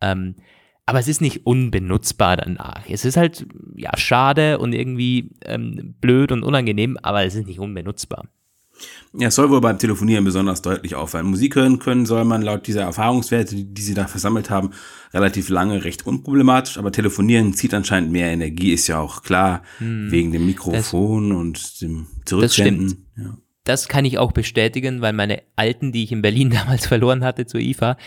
[0.00, 0.36] Ähm,
[0.86, 2.88] aber es ist nicht unbenutzbar danach.
[2.88, 7.60] Es ist halt, ja, schade und irgendwie ähm, blöd und unangenehm, aber es ist nicht
[7.60, 8.26] unbenutzbar.
[9.14, 11.26] Ja, es soll wohl beim Telefonieren besonders deutlich auffallen.
[11.26, 14.70] Musik hören können soll man laut dieser Erfahrungswerte, die, sie da versammelt haben,
[15.12, 20.10] relativ lange recht unproblematisch, aber Telefonieren zieht anscheinend mehr Energie, ist ja auch klar, hm,
[20.10, 23.06] wegen dem Mikrofon das, und dem Zurücksenden.
[23.16, 23.24] Das.
[23.24, 23.38] Ja.
[23.64, 27.44] das kann ich auch bestätigen, weil meine alten, die ich in Berlin damals verloren hatte
[27.44, 27.98] zur IFA,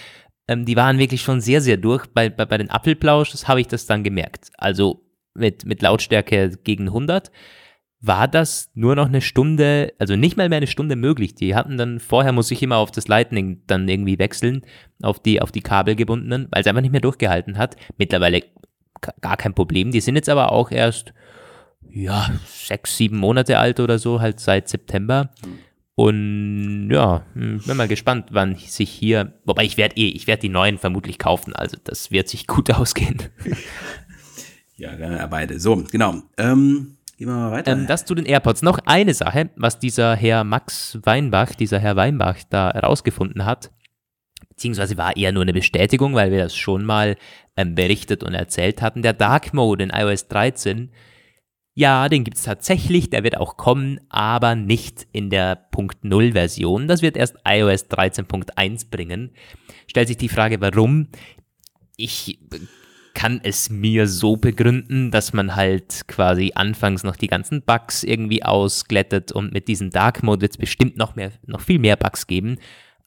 [0.47, 2.07] ähm, die waren wirklich schon sehr, sehr durch.
[2.07, 4.49] Bei, bei, bei den Apfelplausch, das habe ich das dann gemerkt.
[4.57, 5.03] Also
[5.35, 7.31] mit, mit Lautstärke gegen 100
[8.01, 11.35] war das nur noch eine Stunde, also nicht mal mehr eine Stunde möglich.
[11.35, 14.61] Die hatten dann, vorher muss ich immer auf das Lightning dann irgendwie wechseln,
[15.01, 17.75] auf die, auf die Kabel gebundenen, weil es einfach nicht mehr durchgehalten hat.
[17.97, 18.43] Mittlerweile
[19.21, 19.91] gar kein Problem.
[19.91, 21.13] Die sind jetzt aber auch erst,
[21.89, 25.31] ja, sechs, sieben Monate alt oder so, halt seit September.
[25.95, 30.41] Und ja, hm, bin mal gespannt, wann sich hier, wobei ich werde eh, ich werde
[30.41, 33.23] die neuen vermutlich kaufen, also das wird sich gut ausgehen.
[34.77, 35.57] Ja, beide.
[35.57, 36.21] So, genau.
[36.37, 37.71] Ähm, gehen wir mal weiter.
[37.71, 38.61] Ähm, das zu den AirPods.
[38.61, 43.71] Noch eine Sache, was dieser Herr Max Weinbach, dieser Herr Weinbach da herausgefunden hat,
[44.49, 47.17] beziehungsweise war eher nur eine Bestätigung, weil wir das schon mal
[47.57, 49.01] ähm, berichtet und erzählt hatten.
[49.01, 50.91] Der Dark Mode in iOS 13
[51.77, 56.31] ja, den gibt es tatsächlich, der wird auch kommen, aber nicht in der Punkt 0
[56.31, 56.87] Version.
[56.87, 59.31] Das wird erst iOS 13.1 bringen.
[59.85, 61.09] Stellt sich die Frage, warum?
[61.97, 62.39] Ich
[63.15, 68.43] kann es mir so begründen, dass man halt quasi anfangs noch die ganzen Bugs irgendwie
[68.43, 72.27] ausglättet und mit diesem Dark Mode wird es bestimmt noch mehr, noch viel mehr Bugs
[72.27, 72.57] geben.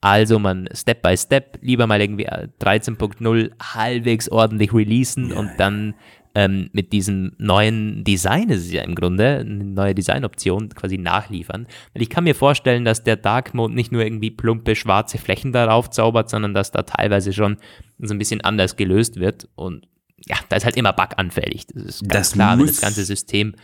[0.00, 5.94] Also man Step by Step lieber mal irgendwie 13.0 halbwegs ordentlich releasen ja, und dann
[6.34, 11.66] ähm, mit diesem neuen Design, es ist ja im Grunde eine neue Designoption, quasi nachliefern.
[11.92, 15.52] Weil ich kann mir vorstellen, dass der Dark Mode nicht nur irgendwie plumpe schwarze Flächen
[15.52, 17.56] darauf zaubert, sondern dass da teilweise schon
[17.98, 19.48] so ein bisschen anders gelöst wird.
[19.56, 19.88] Und
[20.26, 21.66] ja, da ist halt immer Bug anfällig.
[21.66, 23.54] Das ist ganz das klar, wenn das ganze System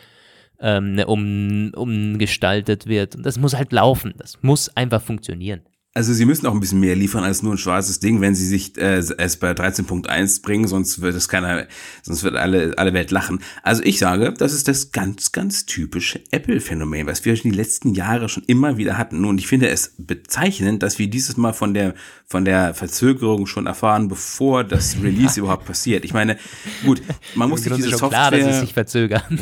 [0.60, 3.16] ähm, um, umgestaltet wird.
[3.16, 4.14] Und das muss halt laufen.
[4.16, 5.62] Das muss einfach funktionieren.
[5.96, 8.48] Also sie müssen auch ein bisschen mehr liefern als nur ein schwarzes Ding, wenn sie
[8.48, 11.68] sich äh, es bei 13.1 bringen, sonst wird es keiner,
[12.02, 13.38] sonst wird alle, alle Welt lachen.
[13.62, 17.94] Also ich sage, das ist das ganz, ganz typische Apple-Phänomen, was wir schon die letzten
[17.94, 19.24] Jahre schon immer wieder hatten.
[19.24, 21.94] Und ich finde es bezeichnend, dass wir dieses Mal von der,
[22.26, 25.44] von der Verzögerung schon erfahren, bevor das Release ja.
[25.44, 26.04] überhaupt passiert.
[26.04, 26.38] Ich meine,
[26.84, 27.02] gut,
[27.36, 28.08] man muss sich diese Software...
[28.08, 29.40] Klar, dass sie sich verzögern.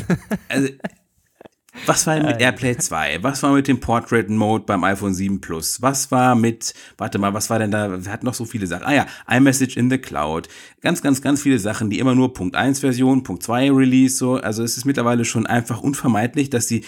[0.49, 0.69] Also,
[1.85, 3.23] was war mit AirPlay 2?
[3.23, 5.81] Was war mit dem Portrait Mode beim iPhone 7 Plus?
[5.81, 8.03] Was war mit, warte mal, was war denn da?
[8.03, 8.85] Wir hatten noch so viele Sachen.
[8.85, 10.47] Ah ja, iMessage in the Cloud.
[10.81, 14.35] Ganz, ganz, ganz viele Sachen, die immer nur Punkt 1 Version, Punkt 2 Release, so.
[14.35, 16.83] Also es ist mittlerweile schon einfach unvermeidlich, dass sie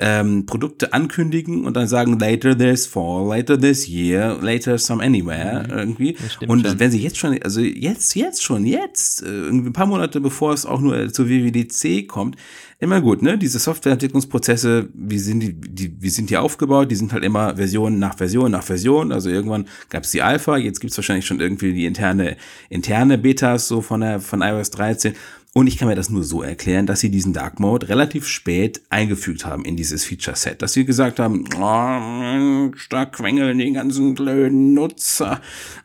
[0.00, 5.64] ähm, Produkte ankündigen und dann sagen later this fall, later this year, later some anywhere
[5.64, 5.78] mhm.
[5.78, 6.16] irgendwie.
[6.46, 6.78] Und schon.
[6.78, 10.52] wenn sie jetzt schon, also jetzt, jetzt schon, jetzt, äh, irgendwie ein paar Monate bevor
[10.52, 12.36] es auch nur zur WWDC kommt,
[12.80, 13.36] immer gut, ne?
[13.36, 16.90] Diese Softwareentwicklungsprozesse, wie sind die, die, wie sind die aufgebaut?
[16.90, 19.10] Die sind halt immer Version nach Version nach Version.
[19.10, 22.36] Also irgendwann gab es die Alpha, jetzt gibt's wahrscheinlich schon irgendwie die interne,
[22.68, 25.14] interne Betas so von der von iOS 13.
[25.58, 28.80] Und ich kann mir das nur so erklären, dass sie diesen Dark Mode relativ spät
[28.90, 30.62] eingefügt haben in dieses Feature-Set.
[30.62, 35.40] Dass sie gesagt haben, oh, da quengeln die ganzen blöden Nutzer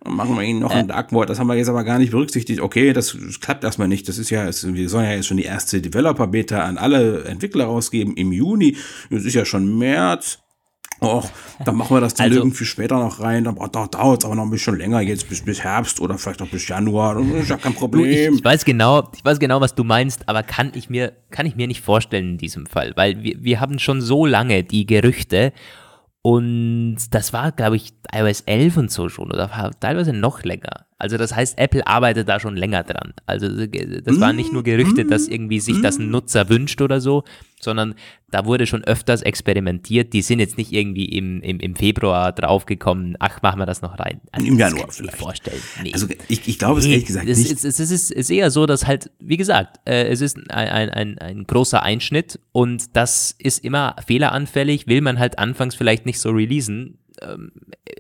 [0.06, 1.26] machen wir ihnen noch einen Dark Mode.
[1.26, 2.62] Das haben wir jetzt aber gar nicht berücksichtigt.
[2.62, 4.08] Okay, das klappt erstmal nicht.
[4.08, 8.16] Das ist ja, wir sollen ja jetzt schon die erste Developer-Beta an alle Entwickler rausgeben
[8.16, 8.78] im Juni.
[9.10, 10.43] Das ist ja schon März.
[11.04, 11.30] Och,
[11.66, 13.44] dann machen wir das dann also, irgendwie später noch rein.
[13.44, 16.42] Dann, da dauert es aber noch ein bisschen länger, jetzt bis, bis Herbst oder vielleicht
[16.42, 17.16] auch bis Januar.
[17.16, 18.06] Das ist ja kein Problem.
[18.06, 21.46] Ich, ich, weiß genau, ich weiß genau, was du meinst, aber kann ich mir, kann
[21.46, 24.86] ich mir nicht vorstellen in diesem Fall, weil wir, wir haben schon so lange die
[24.86, 25.52] Gerüchte
[26.26, 29.50] und das war, glaube ich, iOS 11 und so schon oder
[29.82, 30.86] teilweise noch länger.
[30.98, 33.14] Also das heißt, Apple arbeitet da schon länger dran.
[33.26, 37.26] Also das waren nicht nur Gerüchte, dass irgendwie sich das ein Nutzer wünscht oder so,
[37.64, 37.96] sondern
[38.30, 40.14] da wurde schon öfters experimentiert.
[40.14, 44.00] Die sind jetzt nicht irgendwie im, im, im Februar draufgekommen, ach, machen wir das noch
[44.00, 44.22] rein.
[44.32, 45.18] Also Im Januar vielleicht.
[45.18, 45.62] vorstellen.
[45.82, 45.94] Nee.
[45.94, 47.40] Also ich, ich glaube es ehrlich gesagt nicht.
[47.40, 50.50] Es, es, es, ist, es eher so, dass halt, wie gesagt, äh, es ist ein,
[50.50, 56.06] ein, ein, ein großer Einschnitt und das ist immer fehleranfällig, will man halt anfangs vielleicht
[56.06, 56.98] nicht so releasen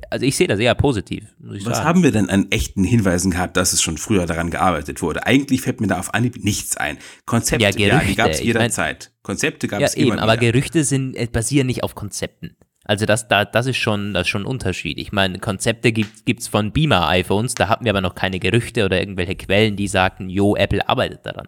[0.09, 1.25] also ich sehe das eher positiv.
[1.39, 1.83] Was sagen.
[1.83, 5.25] haben wir denn an echten Hinweisen gehabt, dass es schon früher daran gearbeitet wurde?
[5.25, 6.97] Eigentlich fällt mir da auf Anhieb nichts ein.
[7.25, 9.03] Konzepte, ja, Gerüchte, ja die gab es jederzeit.
[9.03, 11.95] Ich mein, Konzepte gab es ja, immer eben, aber Gerüchte sind, äh, basieren nicht auf
[11.95, 12.55] Konzepten.
[12.85, 14.97] Also das, da, das ist schon, das ist schon ein Unterschied.
[14.99, 18.99] Ich meine, Konzepte gibt es von Beamer-iPhones, da hatten wir aber noch keine Gerüchte oder
[18.99, 21.47] irgendwelche Quellen, die sagten, jo, Apple arbeitet daran.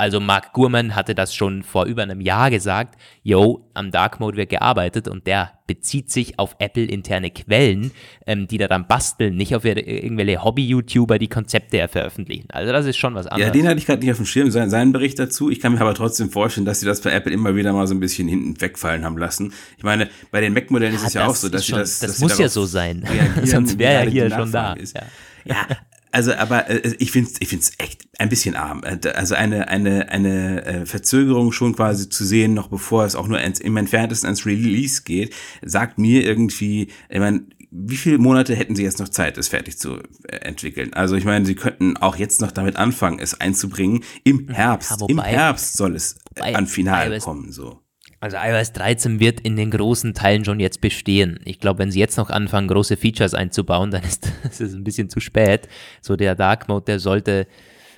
[0.00, 4.38] Also Mark Gurman hatte das schon vor über einem Jahr gesagt, yo, am Dark Mode
[4.38, 7.90] wird gearbeitet und der bezieht sich auf Apple-interne Quellen,
[8.26, 12.48] ähm, die da dann basteln, nicht auf irgendwelche Hobby-YouTuber, die Konzepte veröffentlichen.
[12.50, 13.48] Also das ist schon was anderes.
[13.48, 15.50] Ja, den hatte ich gerade nicht auf dem Schirm, seinen, seinen Bericht dazu.
[15.50, 17.92] Ich kann mir aber trotzdem vorstellen, dass sie das bei Apple immer wieder mal so
[17.92, 19.52] ein bisschen hinten wegfallen haben lassen.
[19.76, 21.98] Ich meine, bei den Mac-Modellen ja, ist es ja auch so, dass schon, sie das.
[21.98, 23.04] Das muss ja so sein.
[23.44, 24.76] Sonst wäre ja hier schon da.
[24.76, 25.02] Ja.
[25.44, 25.66] Ja,
[26.12, 28.82] also, aber äh, ich finde es ich find's echt ein bisschen arm.
[28.84, 33.28] Äh, also eine, eine, eine äh, Verzögerung schon quasi zu sehen, noch bevor es auch
[33.28, 38.54] nur ins, im entferntesten ans Release geht, sagt mir irgendwie, ich meine, wie viele Monate
[38.56, 40.92] hätten sie jetzt noch Zeit, es fertig zu äh, entwickeln?
[40.92, 44.02] Also ich meine, sie könnten auch jetzt noch damit anfangen, es einzubringen.
[44.24, 47.80] Im Herbst, ja, wobei, im Herbst soll es an Finale kommen, so.
[48.22, 51.40] Also iOS 13 wird in den großen Teilen schon jetzt bestehen.
[51.44, 54.30] Ich glaube, wenn sie jetzt noch anfangen, große Features einzubauen, dann ist
[54.60, 55.68] es ein bisschen zu spät.
[56.02, 57.46] So der Dark Mode, der sollte.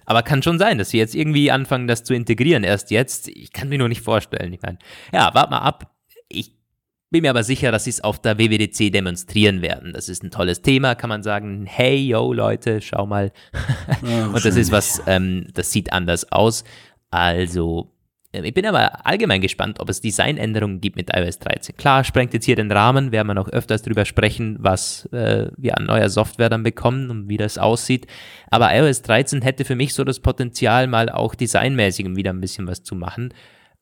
[0.07, 2.63] Aber kann schon sein, dass sie jetzt irgendwie anfangen, das zu integrieren.
[2.63, 3.29] Erst jetzt.
[3.29, 4.53] Ich kann mir nur nicht vorstellen.
[4.53, 4.79] Ich meine,
[5.13, 5.93] ja, wart mal ab.
[6.29, 6.53] Ich
[7.11, 9.93] bin mir aber sicher, dass sie es auf der WWDC demonstrieren werden.
[9.93, 11.67] Das ist ein tolles Thema, kann man sagen.
[11.67, 13.33] Hey, yo, Leute, schau mal.
[14.05, 16.65] Oh, Und das ist was, ähm, das sieht anders aus.
[17.11, 17.91] Also
[18.33, 21.77] ich bin aber allgemein gespannt, ob es Designänderungen gibt mit iOS 13.
[21.77, 25.77] Klar, sprengt jetzt hier den Rahmen, werden wir noch öfters darüber sprechen, was äh, wir
[25.77, 28.07] an neuer Software dann bekommen und wie das aussieht.
[28.51, 32.66] Aber iOS 13 hätte für mich so das Potenzial, mal auch designmäßig wieder ein bisschen
[32.66, 33.35] was zu machen.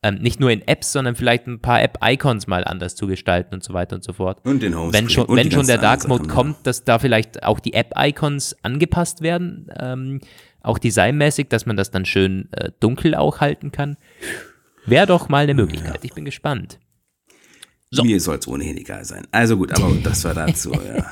[0.03, 3.63] Ähm, nicht nur in Apps, sondern vielleicht ein paar App-Icons mal anders zu gestalten und
[3.63, 4.39] so weiter und so fort.
[4.43, 4.93] Und den Homescreen.
[4.93, 9.21] Wenn schon, wenn schon der Dark Mode kommt, dass da vielleicht auch die App-Icons angepasst
[9.21, 9.71] werden.
[9.79, 10.19] Ähm,
[10.61, 13.97] auch designmäßig, dass man das dann schön äh, dunkel auch halten kann.
[14.85, 15.99] Wäre doch mal eine Möglichkeit.
[16.03, 16.79] Ich bin gespannt.
[17.91, 18.03] So.
[18.03, 19.27] Mir soll es ohnehin egal sein.
[19.31, 21.11] Also gut, aber das war dazu, ja.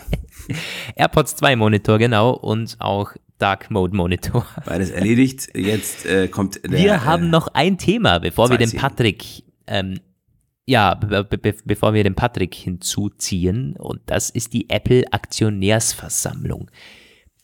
[0.96, 4.46] AirPods 2 Monitor, genau, und auch Dark Mode Monitor.
[4.66, 5.50] Beides erledigt.
[5.56, 6.80] Jetzt äh, kommt der.
[6.80, 10.00] Wir haben äh, noch ein Thema, bevor wir den Patrick, ähm,
[10.66, 16.70] ja, be be bevor wir den Patrick hinzuziehen, und das ist die Apple Aktionärsversammlung.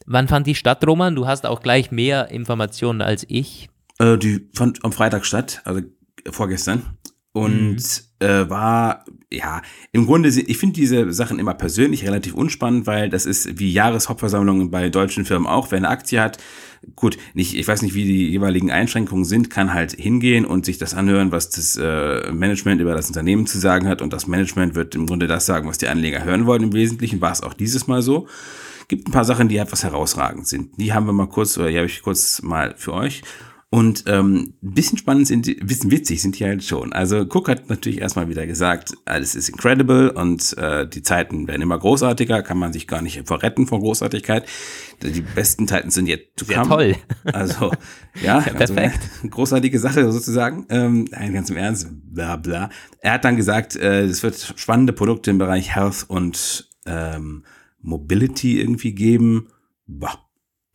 [0.05, 1.15] Wann fand die statt, Roman?
[1.15, 3.69] Du hast auch gleich mehr Informationen als ich.
[3.99, 5.81] Äh, die fand am Freitag statt, also
[6.29, 6.97] vorgestern.
[7.33, 8.25] Und mhm.
[8.25, 13.25] äh, war, ja, im Grunde, ich finde diese Sachen immer persönlich relativ unspannend, weil das
[13.25, 15.69] ist wie Jahreshauptversammlungen bei deutschen Firmen auch.
[15.69, 16.37] Wer eine Aktie hat,
[16.95, 20.77] gut, nicht, ich weiß nicht, wie die jeweiligen Einschränkungen sind, kann halt hingehen und sich
[20.77, 24.01] das anhören, was das äh, Management über das Unternehmen zu sagen hat.
[24.01, 26.63] Und das Management wird im Grunde das sagen, was die Anleger hören wollen.
[26.63, 28.29] Im Wesentlichen war es auch dieses Mal so
[28.87, 30.79] gibt ein paar Sachen, die etwas herausragend sind.
[30.79, 33.23] Die haben wir mal kurz, oder die habe ich kurz mal für euch.
[33.75, 36.93] Und ähm, ein bisschen spannend sind, ein bisschen witzig sind die halt schon.
[36.93, 41.61] Also Cook hat natürlich erstmal wieder gesagt, alles ist incredible und äh, die Zeiten werden
[41.61, 44.45] immer großartiger, kann man sich gar nicht verretten vor Großartigkeit.
[45.03, 46.57] Die besten Zeiten sind jetzt to come.
[46.57, 46.95] Ja, toll.
[47.25, 47.71] Also,
[48.23, 49.09] ja, ja also, perfekt.
[49.29, 50.65] großartige Sache sozusagen.
[50.69, 52.69] Ähm, ganz im Ernst, bla bla.
[53.01, 57.43] Er hat dann gesagt, äh, es wird spannende Produkte im Bereich Health und ähm,
[57.85, 59.47] Mobility irgendwie geben.
[59.85, 60.17] Bah,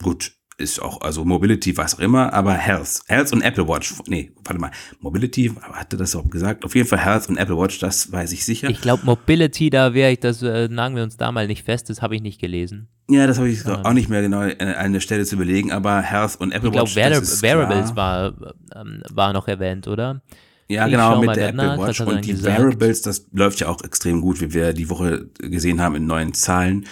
[0.03, 3.01] gut, ist auch, also Mobility, was auch immer, aber Health.
[3.07, 3.95] Health und Apple Watch.
[4.07, 4.71] Nee, warte mal.
[5.01, 6.65] Mobility, hatte das auch gesagt?
[6.65, 8.69] Auf jeden Fall Health und Apple Watch, das weiß ich sicher.
[8.71, 11.91] Ich glaube, Mobility, da wäre ich, das äh, nagen wir uns da mal nicht fest,
[11.91, 12.89] das habe ich nicht gelesen.
[13.09, 13.85] Ja, das habe ich ähm.
[13.85, 16.97] auch nicht mehr genau an eine Stelle zu überlegen, aber Health und Apple ich Watch.
[16.97, 18.35] Ich glaube, Wearables war,
[18.77, 20.23] ähm, war noch erwähnt, oder?
[20.71, 22.57] Ja, ich genau, mit der Apple nach, Watch und die gesagt.
[22.57, 26.33] Variables, das läuft ja auch extrem gut, wie wir die Woche gesehen haben in neuen
[26.33, 26.87] Zahlen,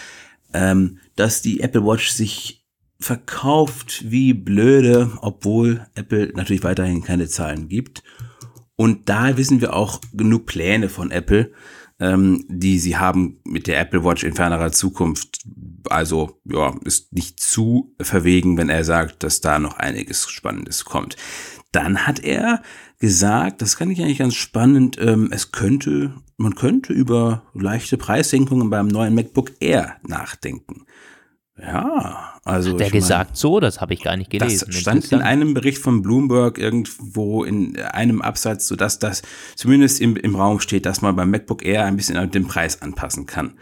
[0.53, 2.67] ähm, dass die Apple Watch sich
[2.99, 8.03] verkauft wie blöde, obwohl Apple natürlich weiterhin keine Zahlen gibt.
[8.75, 11.53] Und da wissen wir auch genug Pläne von Apple,
[12.01, 15.45] ähm, die sie haben mit der Apple Watch in fernerer Zukunft.
[15.88, 21.17] Also ja, ist nicht zu verwegen, wenn er sagt, dass da noch einiges Spannendes kommt.
[21.73, 22.63] Dann hat er
[22.99, 28.71] gesagt, das kann ich eigentlich ganz spannend, ähm, es könnte, man könnte über leichte Preissenkungen
[28.71, 30.87] beim neuen MacBook Air nachdenken.
[31.61, 32.73] Ja, also.
[32.73, 33.59] Hat der gesagt so?
[33.59, 34.67] Das habe ich gar nicht gelesen.
[34.67, 39.23] Das stand in einem Bericht von Bloomberg irgendwo in einem Absatz, sodass das
[39.57, 43.27] zumindest im, im Raum steht, dass man beim MacBook Air ein bisschen den Preis anpassen
[43.27, 43.55] kann.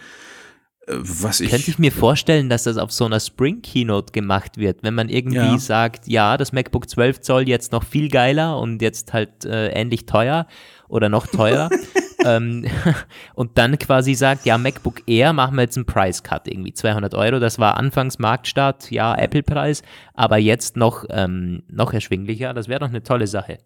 [0.88, 4.84] Was ich, Könnte ich mir vorstellen, dass das auf so einer Spring Keynote gemacht wird,
[4.84, 5.58] wenn man irgendwie ja.
[5.58, 10.06] sagt, ja, das MacBook 12 Zoll jetzt noch viel geiler und jetzt halt äh, ähnlich
[10.06, 10.46] teuer
[10.86, 11.70] oder noch teurer.
[12.24, 12.66] ähm,
[13.34, 17.14] und dann quasi sagt, ja, MacBook Air machen wir jetzt einen Price Cut, irgendwie 200
[17.14, 17.40] Euro.
[17.40, 19.82] Das war anfangs Marktstart, ja, Apple-Preis,
[20.14, 22.54] aber jetzt noch, ähm, noch erschwinglicher.
[22.54, 23.58] Das wäre doch eine tolle Sache.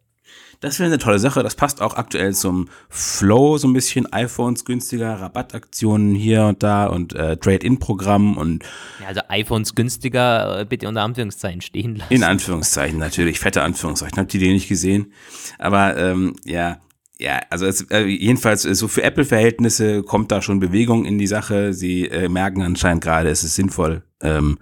[0.61, 1.43] Das wäre eine tolle Sache.
[1.43, 4.13] Das passt auch aktuell zum Flow so ein bisschen.
[4.13, 8.63] iPhones günstiger, Rabattaktionen hier und da und äh, Trade-in-Programm und.
[9.01, 12.13] Ja, also iPhones günstiger, äh, bitte unter Anführungszeichen stehen lassen.
[12.13, 14.19] In Anführungszeichen natürlich, fette Anführungszeichen.
[14.19, 15.15] Habt ihr die nicht gesehen?
[15.59, 16.81] Aber ähm, ja,
[17.21, 21.27] ja, also es, äh, jedenfalls äh, so für Apple-Verhältnisse kommt da schon Bewegung in die
[21.27, 21.75] Sache.
[21.75, 24.59] Sie äh, merken anscheinend gerade, es ist sinnvoll, ähm,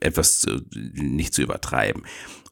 [0.00, 2.04] etwas zu, nicht zu übertreiben.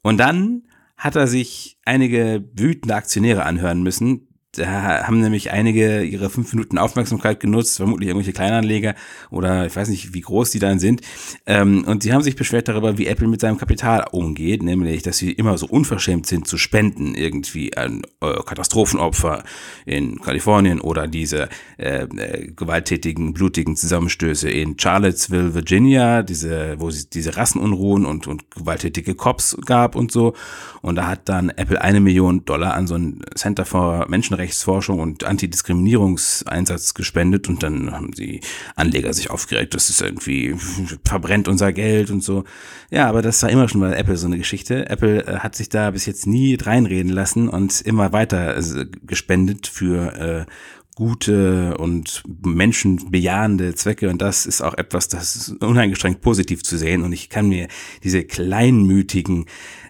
[0.02, 0.62] Und dann
[0.96, 6.78] hat er sich einige wütende Aktionäre anhören müssen, da haben nämlich einige ihre fünf Minuten
[6.78, 8.94] Aufmerksamkeit genutzt, vermutlich irgendwelche Kleinanleger
[9.30, 11.02] oder ich weiß nicht, wie groß die dann sind.
[11.46, 15.18] Ähm, und sie haben sich beschwert darüber, wie Apple mit seinem Kapital umgeht, nämlich, dass
[15.18, 19.44] sie immer so unverschämt sind zu spenden, irgendwie an äh, Katastrophenopfer
[19.84, 27.10] in Kalifornien oder diese äh, äh, gewalttätigen, blutigen Zusammenstöße in Charlottesville, Virginia, diese, wo es
[27.10, 30.34] diese Rassenunruhen und, und gewalttätige Cops gab und so.
[30.80, 34.06] Und da hat dann Apple eine Million Dollar an so ein Center for
[34.38, 38.40] Menschenrechtsforschung und Antidiskriminierungseinsatz gespendet und dann haben die
[38.76, 40.54] Anleger sich aufgeregt, das ist irgendwie
[41.04, 42.44] verbrennt unser Geld und so.
[42.90, 44.88] Ja, aber das war immer schon bei Apple so eine Geschichte.
[44.88, 49.66] Apple äh, hat sich da bis jetzt nie reinreden lassen und immer weiter äh, gespendet
[49.66, 50.52] für äh,
[50.94, 57.04] gute und menschenbejahende Zwecke und das ist auch etwas, das ist uneingeschränkt positiv zu sehen
[57.04, 57.68] und ich kann mir
[58.02, 59.46] diese kleinmütigen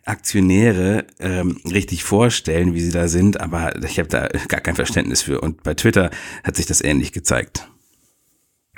[0.09, 5.23] Aktionäre ähm, richtig vorstellen, wie sie da sind, aber ich habe da gar kein Verständnis
[5.23, 5.40] für.
[5.40, 6.11] Und bei Twitter
[6.44, 7.68] hat sich das ähnlich gezeigt.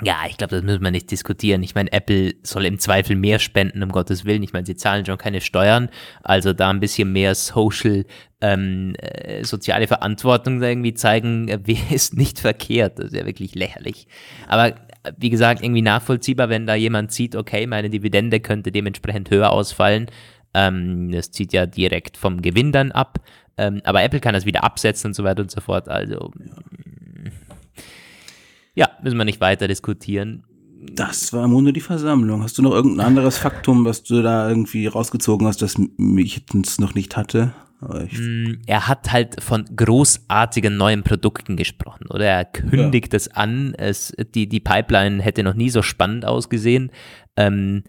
[0.03, 1.61] Ja, ich glaube, das müssen wir nicht diskutieren.
[1.61, 4.41] Ich meine, Apple soll im Zweifel mehr spenden, um Gottes Willen.
[4.41, 5.89] Ich meine, sie zahlen schon keine Steuern,
[6.23, 8.05] also da ein bisschen mehr Social,
[8.41, 11.59] ähm, äh, soziale Verantwortung irgendwie zeigen, äh,
[11.91, 12.97] ist nicht verkehrt.
[12.97, 14.07] Das ist ja wirklich lächerlich.
[14.47, 19.29] Aber äh, wie gesagt, irgendwie nachvollziehbar, wenn da jemand sieht, okay, meine Dividende könnte dementsprechend
[19.29, 20.07] höher ausfallen,
[20.53, 23.19] ähm, das zieht ja direkt vom Gewinn dann ab.
[23.57, 25.87] Ähm, aber Apple kann das wieder absetzen und so weiter und so fort.
[25.89, 26.31] Also,
[28.73, 30.43] ja, müssen wir nicht weiter diskutieren.
[30.93, 32.41] Das war im Grunde die Versammlung.
[32.41, 36.79] Hast du noch irgendein anderes Faktum, was du da irgendwie rausgezogen hast, das mich jetzt
[36.79, 37.53] noch nicht hatte?
[37.81, 42.25] Mm, er hat halt von großartigen neuen Produkten gesprochen, oder?
[42.25, 43.17] Er kündigt ja.
[43.17, 43.73] es an.
[43.75, 46.91] Es, die, die Pipeline hätte noch nie so spannend ausgesehen.
[47.35, 47.83] Ähm,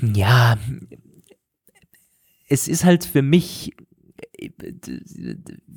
[0.00, 0.56] ja,
[2.48, 3.74] es ist halt für mich,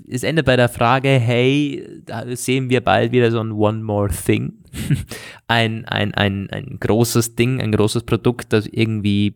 [0.07, 4.09] es endet bei der Frage, hey, da sehen wir bald wieder so ein One More
[4.09, 4.53] Thing.
[5.47, 9.35] ein, ein, ein, ein großes Ding, ein großes Produkt, das irgendwie,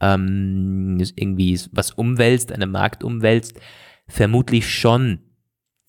[0.00, 3.60] ähm, irgendwie was umwälzt, einen Markt umwälzt.
[4.06, 5.20] Vermutlich schon.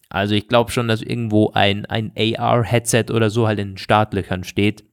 [0.09, 4.43] Also ich glaube schon, dass irgendwo ein, ein AR-Headset oder so halt in den Startlöchern
[4.43, 4.85] steht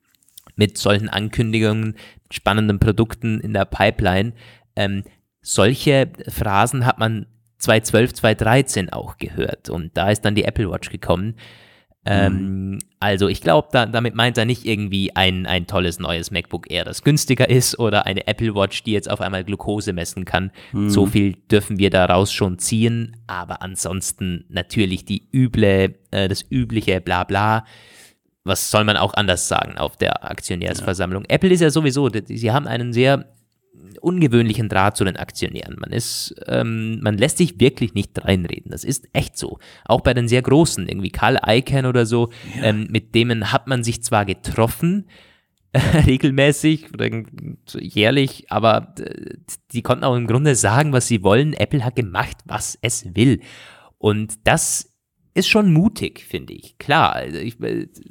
[0.56, 1.96] mit solchen Ankündigungen,
[2.30, 4.32] spannenden Produkten in der Pipeline.
[4.76, 5.04] Ähm,
[5.42, 7.26] solche Phrasen hat man
[7.58, 11.36] 2012, 2013 auch gehört und da ist dann die Apple Watch gekommen.
[12.04, 12.78] Ähm, mhm.
[12.98, 16.84] Also ich glaube, da, damit meint er nicht irgendwie ein, ein tolles neues MacBook Air,
[16.84, 20.50] das günstiger ist oder eine Apple Watch, die jetzt auf einmal Glucose messen kann.
[20.72, 20.90] Mhm.
[20.90, 27.00] So viel dürfen wir daraus schon ziehen, aber ansonsten natürlich die üble, äh, das übliche
[27.00, 27.64] Blabla.
[28.44, 31.22] Was soll man auch anders sagen auf der Aktionärsversammlung?
[31.28, 31.36] Ja.
[31.36, 33.32] Apple ist ja sowieso, sie haben einen sehr
[34.00, 35.76] ungewöhnlichen Draht zu den Aktionären.
[35.78, 38.70] Man ist, ähm, man lässt sich wirklich nicht reinreden.
[38.70, 39.58] Das ist echt so.
[39.84, 42.64] Auch bei den sehr großen, irgendwie Karl Icahn oder so, ja.
[42.64, 45.06] ähm, mit denen hat man sich zwar getroffen,
[46.06, 47.08] regelmäßig oder
[47.78, 49.36] jährlich, aber äh,
[49.72, 51.54] die konnten auch im Grunde sagen, was sie wollen.
[51.54, 53.40] Apple hat gemacht, was es will.
[53.98, 54.91] Und das
[55.34, 56.76] ist schon mutig, finde ich.
[56.78, 57.56] Klar, also ich,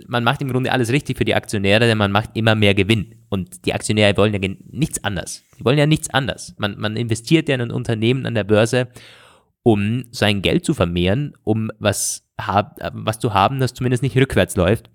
[0.07, 3.15] man macht im Grunde alles richtig für die Aktionäre, denn man macht immer mehr Gewinn.
[3.29, 5.43] Und die Aktionäre wollen ja nichts anders.
[5.59, 6.55] Die wollen ja nichts anders.
[6.57, 8.87] Man, man investiert ja in ein Unternehmen an der Börse,
[9.63, 14.55] um sein Geld zu vermehren, um was, hab, was zu haben, das zumindest nicht rückwärts
[14.55, 14.89] läuft.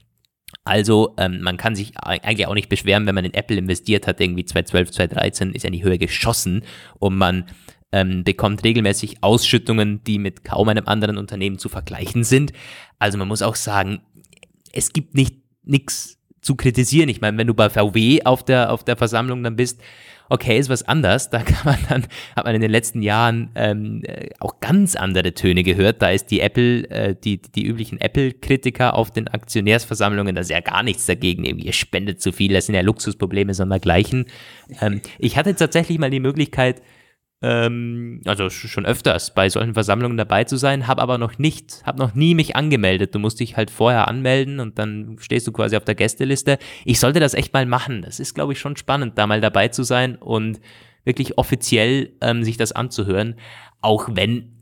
[0.64, 4.20] Also ähm, man kann sich eigentlich auch nicht beschweren, wenn man in Apple investiert hat,
[4.20, 6.62] irgendwie 2012, 2013 ist ja in die Höhe geschossen
[6.98, 7.44] und man
[7.92, 12.52] ähm, bekommt regelmäßig Ausschüttungen, die mit kaum einem anderen Unternehmen zu vergleichen sind.
[12.98, 14.00] Also man muss auch sagen,
[14.72, 17.08] es gibt nicht nichts zu kritisieren.
[17.08, 19.82] Ich meine, wenn du bei VW auf der, auf der Versammlung dann bist,
[20.28, 21.30] okay, ist was anders.
[21.36, 25.34] Da kann man dann, hat man in den letzten Jahren ähm, äh, auch ganz andere
[25.34, 26.00] Töne gehört.
[26.02, 30.60] Da ist die Apple, äh, die, die üblichen Apple-Kritiker auf den Aktionärsversammlungen, da ist ja
[30.60, 31.44] gar nichts dagegen.
[31.44, 34.26] Ihr spendet zu viel, das sind ja Luxusprobleme, sondern gleichen.
[34.80, 36.80] Ähm, ich hatte tatsächlich mal die Möglichkeit,
[37.42, 41.98] ähm, also schon öfters bei solchen Versammlungen dabei zu sein, habe aber noch nicht, habe
[41.98, 43.14] noch nie mich angemeldet.
[43.14, 46.58] Du musst dich halt vorher anmelden und dann stehst du quasi auf der Gästeliste.
[46.84, 48.02] Ich sollte das echt mal machen.
[48.02, 50.60] Das ist, glaube ich, schon spannend, da mal dabei zu sein und
[51.04, 53.36] wirklich offiziell ähm, sich das anzuhören,
[53.80, 54.52] auch wenn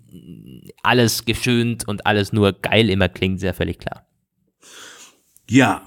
[0.83, 4.07] alles geschönt und alles nur geil immer klingt, sehr völlig klar.
[5.49, 5.83] Ja,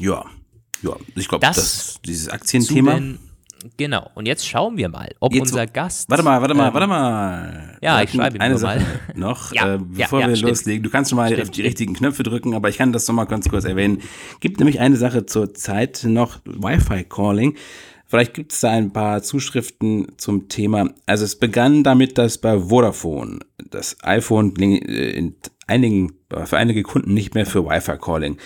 [0.00, 0.24] ja,
[0.82, 0.96] ja.
[1.14, 3.00] Ich glaube, das, das dieses Aktienthema.
[3.76, 4.10] Genau.
[4.14, 6.08] Und jetzt schauen wir mal, ob jetzt, unser Gast.
[6.10, 7.78] Warte mal, warte mal, ähm, warte mal.
[7.82, 8.86] Ja, ich schreibe ihm eine Sache mal.
[9.14, 10.50] noch, ja, äh, bevor ja, ja, wir stimmt.
[10.50, 10.82] loslegen.
[10.82, 13.14] Du kannst schon mal stimmt, auf die richtigen Knöpfe drücken, aber ich kann das noch
[13.14, 14.02] mal ganz kurz erwähnen.
[14.40, 17.56] Gibt nämlich eine Sache zur Zeit noch Wi-Fi-Calling.
[18.08, 20.90] Vielleicht gibt es da ein paar Zuschriften zum Thema.
[21.06, 23.40] Also es begann damit, dass bei Vodafone
[23.70, 25.34] das iPhone in
[25.66, 26.12] einigen,
[26.44, 28.38] für einige Kunden nicht mehr für Wi-Fi-Calling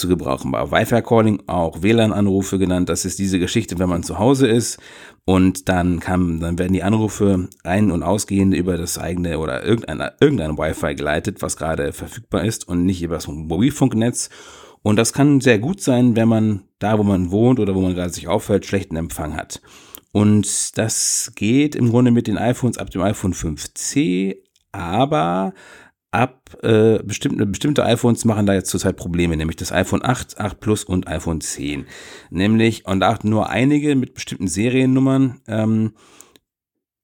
[0.00, 0.72] zu gebrauchen war.
[0.72, 4.78] Wi-Fi-Calling, auch WLAN-Anrufe genannt, das ist diese Geschichte, wenn man zu Hause ist
[5.24, 10.10] und dann kann, dann werden die Anrufe ein- und ausgehende über das eigene oder irgendein,
[10.20, 14.30] irgendein Wi-Fi geleitet, was gerade verfügbar ist und nicht über das Mobilfunknetz.
[14.82, 17.94] Und das kann sehr gut sein, wenn man da, wo man wohnt oder wo man
[17.94, 19.60] gerade sich aufhält, schlechten Empfang hat.
[20.12, 24.36] Und das geht im Grunde mit den iPhones ab dem iPhone 5C,
[24.72, 25.52] aber
[26.10, 30.60] ab äh, bestimmte, bestimmte iPhones machen da jetzt zurzeit Probleme, nämlich das iPhone 8, 8
[30.60, 31.86] Plus und iPhone 10.
[32.30, 35.92] Nämlich, und auch nur einige mit bestimmten Seriennummern, ähm,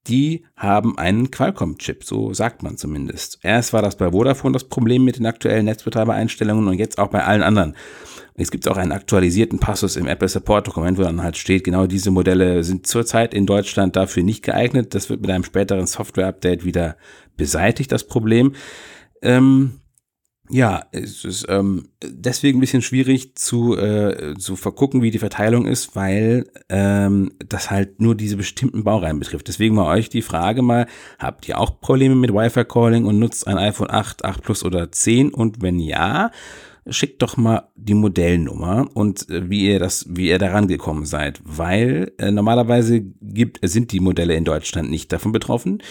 [0.09, 3.41] die haben einen Qualcomm-Chip, so sagt man zumindest.
[3.43, 7.25] Erst war das bei Vodafone das Problem mit den aktuellen Netzbetreibereinstellungen und jetzt auch bei
[7.25, 7.75] allen anderen.
[8.35, 11.87] Es gibt auch einen aktualisierten Passus im Apple Support Dokument, wo dann halt steht, genau
[11.87, 14.95] diese Modelle sind zurzeit in Deutschland dafür nicht geeignet.
[14.95, 16.97] Das wird mit einem späteren Software-Update wieder
[17.37, 18.53] beseitigt, das Problem.
[19.23, 19.81] Ähm,
[20.49, 25.67] ja, es ist ähm, deswegen ein bisschen schwierig zu, äh, zu vergucken, wie die Verteilung
[25.67, 29.49] ist, weil ähm, das halt nur diese bestimmten Baureihen betrifft.
[29.49, 30.87] Deswegen mal euch die Frage mal,
[31.19, 35.35] habt ihr auch Probleme mit Wi-Fi-Calling und nutzt ein iPhone 8, 8 Plus oder 10?
[35.35, 36.31] Und wenn ja,
[36.89, 41.41] schickt doch mal die Modellnummer und äh, wie ihr das, wie ihr daran gekommen seid,
[41.45, 45.83] weil äh, normalerweise gibt, sind die Modelle in Deutschland nicht davon betroffen.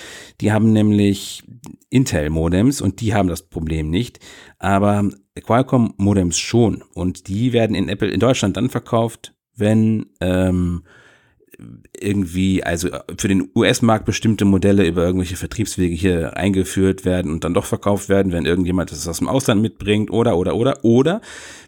[0.42, 1.44] Die haben nämlich
[1.90, 4.20] Intel-Modems und die haben das Problem nicht,
[4.58, 5.10] aber
[5.42, 10.84] Qualcomm-Modems schon und die werden in Apple in Deutschland dann verkauft, wenn ähm,
[11.98, 17.54] irgendwie, also für den US-Markt bestimmte Modelle über irgendwelche Vertriebswege hier eingeführt werden und dann
[17.54, 21.22] doch verkauft werden, wenn irgendjemand das aus dem Ausland mitbringt oder, oder, oder, oder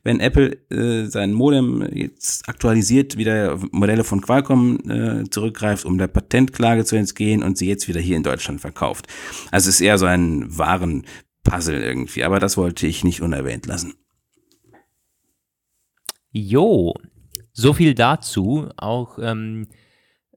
[0.03, 6.07] wenn Apple äh, sein Modem jetzt aktualisiert, wieder Modelle von Qualcomm äh, zurückgreift, um der
[6.07, 9.07] Patentklage zu entgehen und sie jetzt wieder hier in Deutschland verkauft.
[9.51, 11.05] Also es ist eher so ein wahren
[11.43, 13.93] Puzzle irgendwie, aber das wollte ich nicht unerwähnt lassen.
[16.31, 16.93] Jo,
[17.57, 18.69] so viel dazu.
[18.77, 19.67] Auch ähm,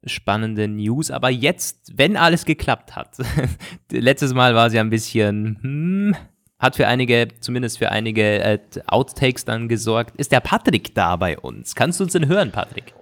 [0.04, 1.10] spannende News.
[1.10, 3.16] Aber jetzt, wenn alles geklappt hat,
[3.92, 6.16] letztes Mal war sie ein bisschen, hm,
[6.58, 10.16] hat für einige, zumindest für einige äh, Outtakes dann gesorgt.
[10.16, 11.74] Ist der Patrick da bei uns?
[11.74, 12.94] Kannst du uns denn hören, Patrick?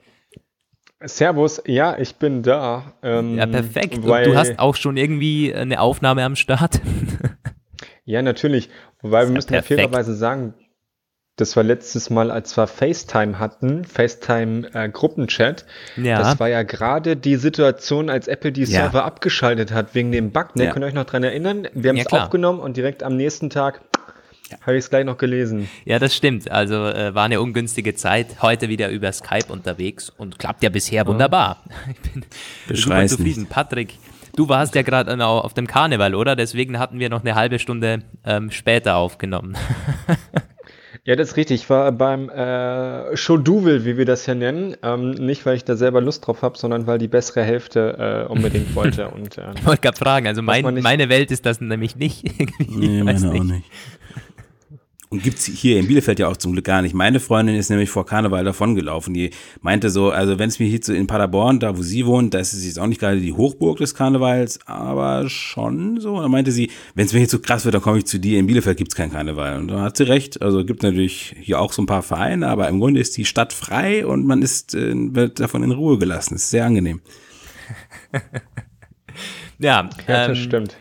[1.01, 2.95] Servus, ja, ich bin da.
[3.03, 3.99] Ähm, ja, perfekt.
[3.99, 6.81] Und du hast auch schon irgendwie eine Aufnahme am Start.
[8.05, 8.69] ja, natürlich.
[9.01, 10.55] Wobei wir müssen ja fairerweise sagen,
[11.39, 15.65] das war letztes Mal, als wir FaceTime hatten, FaceTime-Gruppenchat.
[15.97, 16.19] Äh, ja.
[16.19, 18.67] Das war ja gerade die Situation, als Apple die ja.
[18.67, 20.57] Server abgeschaltet hat wegen dem Bug.
[20.57, 20.65] Ne?
[20.65, 20.73] Ja.
[20.73, 21.69] Könnt ihr euch noch dran erinnern?
[21.75, 23.81] Wir haben es ja, aufgenommen und direkt am nächsten Tag
[24.63, 25.69] habe ich es gleich noch gelesen.
[25.85, 26.51] Ja, das stimmt.
[26.51, 28.43] Also äh, war eine ungünstige Zeit.
[28.43, 31.63] Heute wieder über Skype unterwegs und klappt ja bisher wunderbar.
[31.93, 32.25] Ich bin
[32.77, 33.43] super zufrieden.
[33.43, 33.51] Nicht.
[33.51, 33.95] Patrick,
[34.35, 36.35] du warst ja gerade auf dem Karneval, oder?
[36.35, 39.57] Deswegen hatten wir noch eine halbe Stunde ähm, später aufgenommen.
[41.09, 41.63] Ja, das ist richtig.
[41.63, 44.77] Ich war beim äh, Shoduvel, wie wir das ja nennen.
[44.83, 48.31] Ähm, nicht, weil ich da selber Lust drauf habe, sondern weil die bessere Hälfte äh,
[48.31, 49.09] unbedingt wollte.
[49.15, 52.25] Und, äh, ich wollte gerade fragen, also mein, meine Welt ist das nämlich nicht.
[52.59, 53.41] nee, meine nicht.
[53.41, 53.65] auch nicht.
[55.11, 56.95] Und gibt's hier in Bielefeld ja auch zum Glück gar nicht.
[56.95, 59.15] Meine Freundin ist nämlich vor Karneval davongelaufen.
[59.15, 59.31] Die
[59.63, 62.39] meinte so, also wenn es mir hier zu in Paderborn, da wo sie wohnt, da
[62.41, 66.21] ist es jetzt auch nicht gerade die Hochburg des Karnevals, aber schon so.
[66.21, 68.39] Da meinte sie, wenn es mir hier zu krass wird, dann komme ich zu dir.
[68.39, 69.59] In Bielefeld gibt's kein Karneval.
[69.59, 70.43] Und da hat sie recht.
[70.43, 73.55] Also gibt natürlich hier auch so ein paar Vereine, aber im Grunde ist die Stadt
[73.55, 76.35] frei und man ist, äh, wird davon in Ruhe gelassen.
[76.35, 77.01] Das ist sehr angenehm.
[79.59, 80.77] ja, ja, das ähm, stimmt.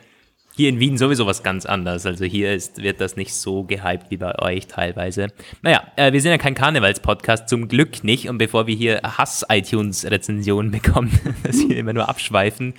[0.57, 2.07] Hier in Wien sowieso was ganz anderes.
[2.07, 5.27] Also hier ist, wird das nicht so gehypt wie bei euch teilweise.
[5.61, 8.27] Naja, äh, wir sind ja kein Karnevals-Podcast, zum Glück nicht.
[8.27, 11.11] Und bevor wir hier Hass-iTunes-Rezensionen bekommen,
[11.43, 12.73] dass wir immer nur abschweifen,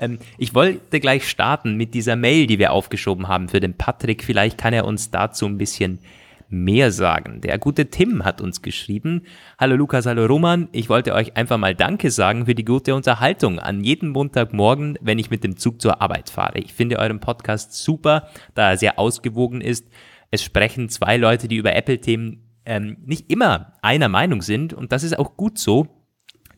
[0.00, 4.24] ähm, ich wollte gleich starten mit dieser Mail, die wir aufgeschoben haben für den Patrick.
[4.24, 6.00] Vielleicht kann er uns dazu ein bisschen
[6.50, 7.40] mehr sagen.
[7.40, 9.22] Der gute Tim hat uns geschrieben.
[9.58, 10.68] Hallo Lukas, hallo Roman.
[10.72, 15.18] Ich wollte euch einfach mal Danke sagen für die gute Unterhaltung an jedem Montagmorgen, wenn
[15.18, 16.58] ich mit dem Zug zur Arbeit fahre.
[16.58, 19.86] Ich finde euren Podcast super, da er sehr ausgewogen ist.
[20.30, 25.02] Es sprechen zwei Leute, die über Apple-Themen ähm, nicht immer einer Meinung sind und das
[25.02, 25.99] ist auch gut so,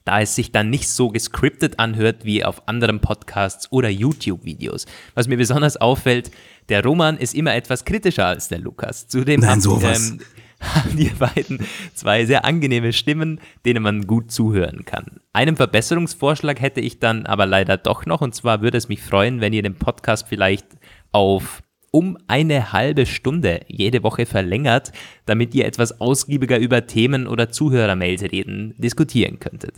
[0.05, 4.87] da es sich dann nicht so gescriptet anhört wie auf anderen Podcasts oder YouTube-Videos.
[5.15, 6.31] Was mir besonders auffällt,
[6.69, 9.09] der Roman ist immer etwas kritischer als der Lukas.
[9.09, 10.11] Zudem Nein, sowas.
[10.11, 10.21] Ähm,
[10.63, 11.59] haben die beiden
[11.95, 15.21] zwei sehr angenehme Stimmen, denen man gut zuhören kann.
[15.33, 19.41] Einen Verbesserungsvorschlag hätte ich dann aber leider doch noch, und zwar würde es mich freuen,
[19.41, 20.67] wenn ihr den Podcast vielleicht
[21.11, 21.63] auf
[21.93, 24.93] um eine halbe Stunde jede Woche verlängert,
[25.27, 29.77] damit ihr etwas ausgiebiger über Themen oder Zuhörermails reden, diskutieren könntet.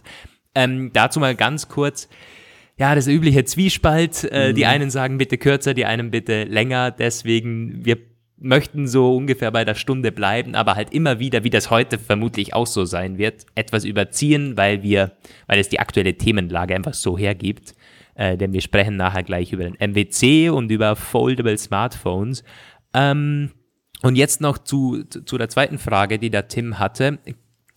[0.54, 2.08] Ähm, dazu mal ganz kurz.
[2.78, 4.28] Ja, das übliche Zwiespalt.
[4.30, 4.54] Äh, mhm.
[4.54, 6.92] Die einen sagen bitte kürzer, die einen bitte länger.
[6.92, 7.98] Deswegen, wir
[8.36, 12.54] möchten so ungefähr bei der Stunde bleiben, aber halt immer wieder, wie das heute vermutlich
[12.54, 15.12] auch so sein wird, etwas überziehen, weil wir,
[15.46, 17.74] weil es die aktuelle Themenlage einfach so hergibt.
[18.14, 22.44] Äh, denn wir sprechen nachher gleich über den MWC und über Foldable Smartphones.
[22.92, 23.50] Ähm,
[24.02, 27.18] und jetzt noch zu, zu der zweiten Frage, die der Tim hatte.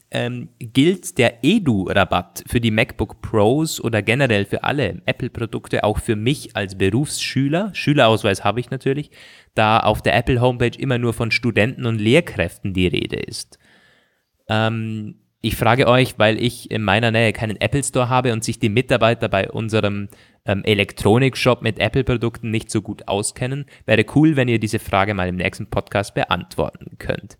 [0.09, 6.15] Ähm, gilt der Edu-Rabatt für die MacBook Pros oder generell für alle Apple-Produkte auch für
[6.15, 7.71] mich als Berufsschüler?
[7.73, 9.11] Schülerausweis habe ich natürlich,
[9.53, 13.59] da auf der Apple-Homepage immer nur von Studenten und Lehrkräften die Rede ist.
[14.47, 15.15] Ähm,
[15.47, 18.67] ich frage euch, weil ich in meiner Nähe keinen Apple Store habe und sich die
[18.67, 20.09] Mitarbeiter bei unserem
[20.45, 25.29] ähm, Elektronikshop mit Apple-Produkten nicht so gut auskennen, wäre cool, wenn ihr diese Frage mal
[25.29, 27.37] im nächsten Podcast beantworten könnt.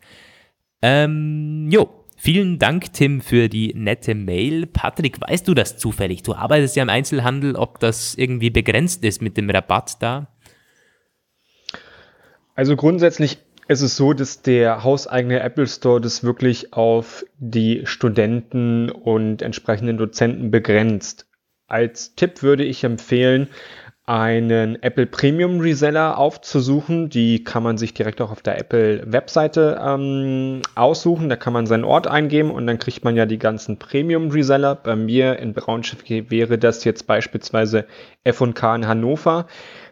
[0.82, 4.68] Ähm, jo, vielen Dank, Tim, für die nette Mail.
[4.68, 6.24] Patrick, weißt du das zufällig?
[6.24, 10.30] Du arbeitest ja im Einzelhandel, ob das irgendwie begrenzt ist mit dem Rabatt da?
[12.56, 18.90] Also grundsätzlich es ist so, dass der hauseigene Apple Store das wirklich auf die Studenten
[18.90, 21.28] und entsprechenden Dozenten begrenzt.
[21.68, 23.50] Als Tipp würde ich empfehlen,
[24.08, 27.10] einen Apple Premium Reseller aufzusuchen.
[27.10, 31.28] Die kann man sich direkt auch auf der Apple Webseite ähm, aussuchen.
[31.28, 34.76] Da kann man seinen Ort eingeben und dann kriegt man ja die ganzen Premium Reseller.
[34.76, 37.86] Bei mir in Braunschweig wäre das jetzt beispielsweise
[38.24, 39.48] F&K in Hannover.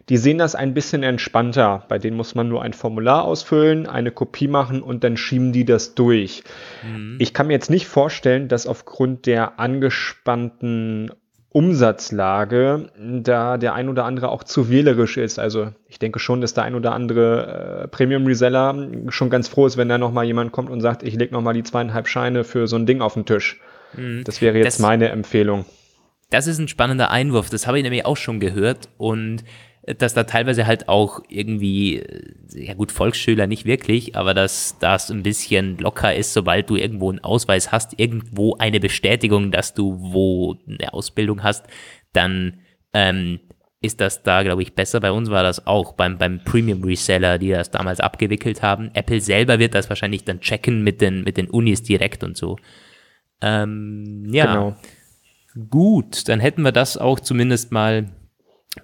[0.09, 1.85] Die sehen das ein bisschen entspannter.
[1.87, 5.65] Bei denen muss man nur ein Formular ausfüllen, eine Kopie machen und dann schieben die
[5.65, 6.43] das durch.
[6.83, 7.17] Mhm.
[7.19, 11.11] Ich kann mir jetzt nicht vorstellen, dass aufgrund der angespannten
[11.55, 15.39] Umsatzlage da der ein oder andere auch zu wählerisch ist.
[15.39, 19.65] Also ich denke schon, dass der ein oder andere äh, Premium Reseller schon ganz froh
[19.65, 22.67] ist, wenn da nochmal jemand kommt und sagt, ich lege nochmal die zweieinhalb Scheine für
[22.67, 23.61] so ein Ding auf den Tisch.
[23.93, 24.25] Mhm.
[24.25, 25.63] Das wäre jetzt das, meine Empfehlung.
[26.29, 27.49] Das ist ein spannender Einwurf.
[27.49, 29.45] Das habe ich nämlich auch schon gehört und
[29.85, 32.03] dass da teilweise halt auch irgendwie,
[32.53, 37.09] ja gut, Volksschüler nicht wirklich, aber dass das ein bisschen locker ist, sobald du irgendwo
[37.09, 41.65] einen Ausweis hast, irgendwo eine Bestätigung, dass du wo eine Ausbildung hast,
[42.13, 42.61] dann
[42.93, 43.39] ähm,
[43.81, 44.99] ist das da, glaube ich, besser.
[44.99, 48.89] Bei uns war das auch beim, beim Premium Reseller, die das damals abgewickelt haben.
[48.95, 52.57] Apple selber wird das wahrscheinlich dann checken mit den, mit den Unis direkt und so.
[53.41, 54.45] Ähm, ja.
[54.45, 54.75] Genau.
[55.69, 58.09] Gut, dann hätten wir das auch zumindest mal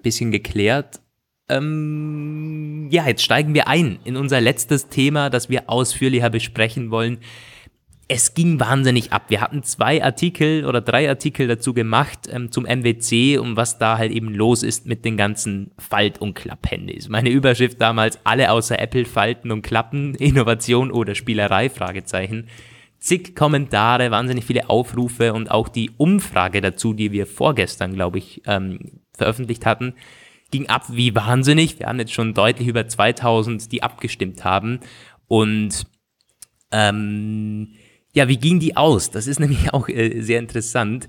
[0.02, 1.02] bisschen geklärt.
[1.50, 7.20] Ähm, ja, jetzt steigen wir ein in unser letztes Thema, das wir ausführlicher besprechen wollen.
[8.08, 9.26] Es ging wahnsinnig ab.
[9.30, 13.98] Wir hatten zwei Artikel oder drei Artikel dazu gemacht ähm, zum MWC, um was da
[13.98, 17.08] halt eben los ist mit den ganzen Falt- und Klapphandys.
[17.08, 22.48] Meine Überschrift damals, alle außer Apple falten und klappen, Innovation oder Spielerei, Fragezeichen.
[23.00, 28.42] Zig Kommentare, wahnsinnig viele Aufrufe und auch die Umfrage dazu, die wir vorgestern, glaube ich,
[28.46, 29.94] ähm, veröffentlicht hatten,
[30.50, 31.80] ging ab wie wahnsinnig.
[31.80, 34.80] Wir haben jetzt schon deutlich über 2000, die abgestimmt haben.
[35.28, 35.86] Und
[36.72, 37.74] ähm,
[38.14, 39.12] ja, wie ging die aus?
[39.12, 41.08] Das ist nämlich auch äh, sehr interessant.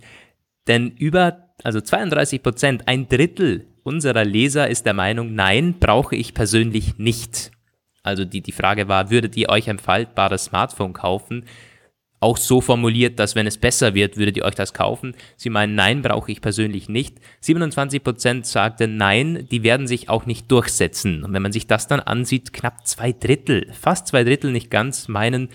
[0.69, 6.35] Denn über, also 32 Prozent, ein Drittel unserer Leser ist der Meinung, nein, brauche ich
[6.35, 7.51] persönlich nicht.
[8.05, 11.47] Also die, die Frage war, würdet ihr euch ein faltbares Smartphone kaufen?
[12.23, 15.14] Auch so formuliert, dass wenn es besser wird, würdet ihr euch das kaufen.
[15.37, 17.18] Sie meinen, nein, brauche ich persönlich nicht.
[17.43, 21.25] 27% sagten nein, die werden sich auch nicht durchsetzen.
[21.25, 25.09] Und wenn man sich das dann ansieht, knapp zwei Drittel, fast zwei Drittel nicht ganz,
[25.09, 25.49] meinen,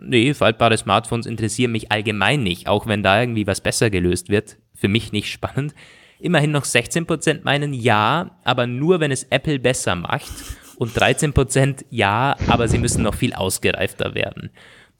[0.00, 4.56] nee, faltbare Smartphones interessieren mich allgemein nicht, auch wenn da irgendwie was besser gelöst wird.
[4.74, 5.74] Für mich nicht spannend.
[6.20, 10.32] Immerhin noch 16% meinen ja, aber nur wenn es Apple besser macht.
[10.76, 14.50] Und 13% ja, aber sie müssen noch viel ausgereifter werden.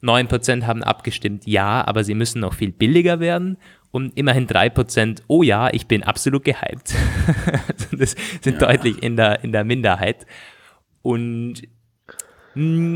[0.05, 3.57] 9% haben abgestimmt, ja, aber sie müssen noch viel billiger werden.
[3.91, 6.93] Und immerhin 3%, oh ja, ich bin absolut gehypt.
[7.91, 8.67] das sind ja.
[8.67, 10.25] deutlich in der, in der Minderheit.
[11.01, 11.61] Und
[12.55, 12.95] mh,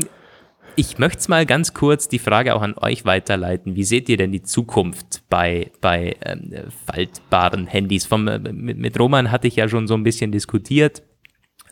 [0.76, 3.76] ich möchte es mal ganz kurz die Frage auch an euch weiterleiten.
[3.76, 6.52] Wie seht ihr denn die Zukunft bei, bei ähm,
[6.86, 8.06] faltbaren Handys?
[8.06, 11.02] Vom, äh, mit, mit Roman hatte ich ja schon so ein bisschen diskutiert.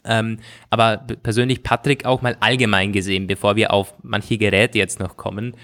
[0.05, 0.39] Ähm,
[0.71, 5.57] aber persönlich, Patrick, auch mal allgemein gesehen, bevor wir auf manche Geräte jetzt noch kommen.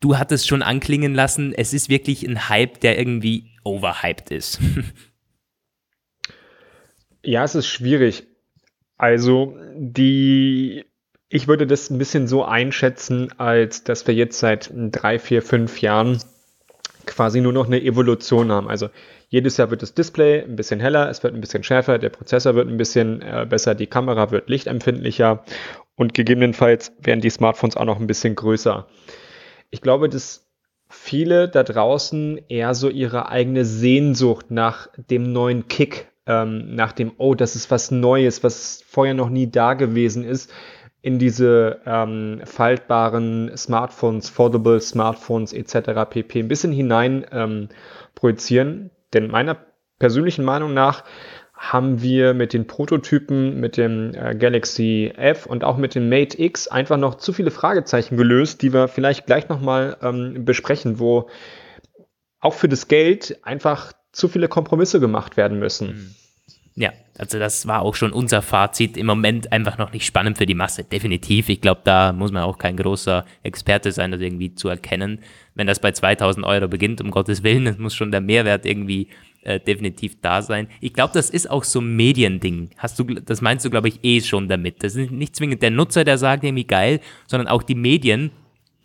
[0.00, 4.60] Du hattest schon anklingen lassen, es ist wirklich ein Hype, der irgendwie overhyped ist.
[7.22, 8.24] ja, es ist schwierig.
[8.98, 10.84] Also, die,
[11.28, 15.80] ich würde das ein bisschen so einschätzen, als dass wir jetzt seit drei, vier, fünf
[15.80, 16.18] Jahren
[17.06, 18.68] quasi nur noch eine Evolution haben.
[18.68, 18.90] Also
[19.28, 22.54] jedes Jahr wird das Display ein bisschen heller, es wird ein bisschen schärfer, der Prozessor
[22.54, 25.44] wird ein bisschen äh, besser, die Kamera wird lichtempfindlicher
[25.96, 28.86] und gegebenenfalls werden die Smartphones auch noch ein bisschen größer.
[29.70, 30.46] Ich glaube, dass
[30.88, 37.12] viele da draußen eher so ihre eigene Sehnsucht nach dem neuen Kick ähm, nach dem,
[37.18, 40.52] oh, das ist was Neues, was vorher noch nie da gewesen ist,
[41.02, 46.10] in diese ähm, faltbaren Smartphones, Foldable Smartphones etc.
[46.10, 46.40] pp.
[46.40, 47.68] ein bisschen hinein ähm,
[48.16, 48.90] projizieren.
[49.16, 49.56] Denn meiner
[49.98, 51.04] persönlichen Meinung nach
[51.54, 56.40] haben wir mit den Prototypen, mit dem äh, Galaxy F und auch mit dem Mate
[56.40, 61.30] X einfach noch zu viele Fragezeichen gelöst, die wir vielleicht gleich nochmal ähm, besprechen, wo
[62.40, 65.88] auch für das Geld einfach zu viele Kompromisse gemacht werden müssen.
[65.88, 66.25] Mhm.
[66.78, 68.98] Ja, also das war auch schon unser Fazit.
[68.98, 70.84] Im Moment einfach noch nicht spannend für die Masse.
[70.84, 71.48] Definitiv.
[71.48, 75.20] Ich glaube, da muss man auch kein großer Experte sein, das irgendwie zu erkennen.
[75.54, 79.08] Wenn das bei 2000 Euro beginnt, um Gottes Willen, das muss schon der Mehrwert irgendwie
[79.42, 80.68] äh, definitiv da sein.
[80.82, 82.68] Ich glaube, das ist auch so ein Mediending.
[82.76, 84.84] Hast du, das meinst du, glaube ich, eh schon damit.
[84.84, 88.32] Das ist nicht zwingend der Nutzer, der sagt irgendwie geil, sondern auch die Medien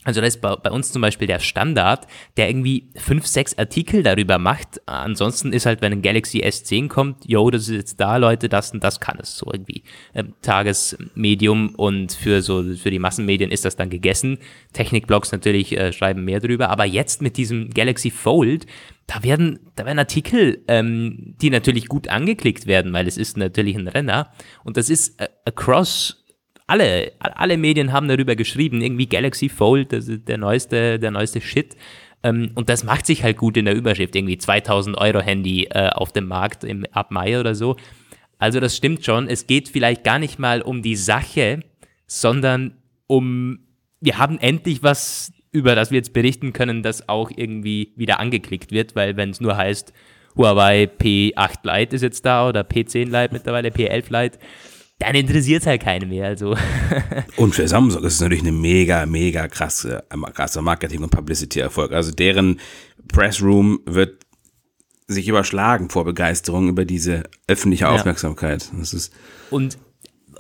[0.04, 4.02] also das ist bei, bei, uns zum Beispiel der Standard, der irgendwie fünf, sechs Artikel
[4.02, 4.82] darüber macht.
[4.88, 8.72] Ansonsten ist halt, wenn ein Galaxy S10 kommt, yo, das ist jetzt da, Leute, das
[8.72, 9.84] und das kann es so irgendwie.
[10.16, 14.40] Ähm, Tagesmedium und für so für die Massenmedien ist das dann gegessen.
[14.74, 18.66] Technikblogs natürlich äh, schreiben mehr drüber, aber jetzt mit diesem Galaxy Fold,
[19.06, 23.76] da werden, da werden Artikel, ähm, die natürlich gut angeklickt werden, weil es ist natürlich
[23.76, 24.32] ein Renner
[24.64, 26.21] und das ist äh, across
[26.72, 31.42] alle, alle Medien haben darüber geschrieben, irgendwie Galaxy Fold, das ist der neueste, der neueste
[31.42, 31.76] Shit.
[32.24, 35.90] Ähm, und das macht sich halt gut in der Überschrift, irgendwie 2000 Euro Handy äh,
[35.90, 37.76] auf dem Markt im, ab Mai oder so.
[38.38, 39.28] Also das stimmt schon.
[39.28, 41.60] Es geht vielleicht gar nicht mal um die Sache,
[42.08, 43.60] sondern um,
[44.00, 48.72] wir haben endlich was, über das wir jetzt berichten können, das auch irgendwie wieder angeklickt
[48.72, 49.92] wird, weil wenn es nur heißt,
[50.38, 54.40] Huawei P8 Lite ist jetzt da oder P10 Lite mittlerweile, P11 Lite,
[55.02, 56.28] dann interessiert es halt keinen mehr.
[56.28, 56.56] Also.
[57.38, 61.92] und für Samsung ist es natürlich eine mega, mega krasse, krasse Marketing- und Publicity-Erfolg.
[61.92, 62.60] Also deren
[63.08, 64.26] Pressroom wird
[65.08, 68.70] sich überschlagen vor Begeisterung über diese öffentliche Aufmerksamkeit.
[68.72, 68.80] Ja.
[68.80, 69.14] Das ist
[69.50, 69.78] und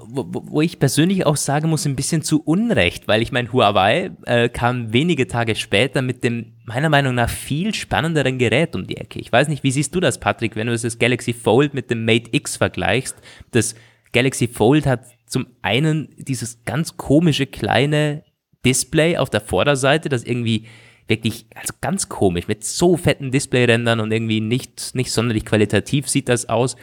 [0.04, 4.12] wo, wo, ich persönlich auch sagen muss, ein bisschen zu Unrecht, weil ich meine, Huawei
[4.26, 8.98] äh, kam wenige Tage später mit dem meiner Meinung nach viel spannenderen Gerät um die
[8.98, 9.20] Ecke.
[9.20, 12.06] Ich weiß nicht, wie siehst du das, Patrick, wenn du das Galaxy Fold mit dem
[12.06, 13.16] Mate X vergleichst,
[13.52, 13.76] das
[14.14, 18.24] Galaxy Fold hat zum einen dieses ganz komische kleine
[18.66, 20.68] Display auf der Vorderseite, das irgendwie
[21.08, 26.30] wirklich also ganz komisch mit so fetten Displayrändern und irgendwie nicht, nicht sonderlich qualitativ sieht
[26.30, 26.76] das aus.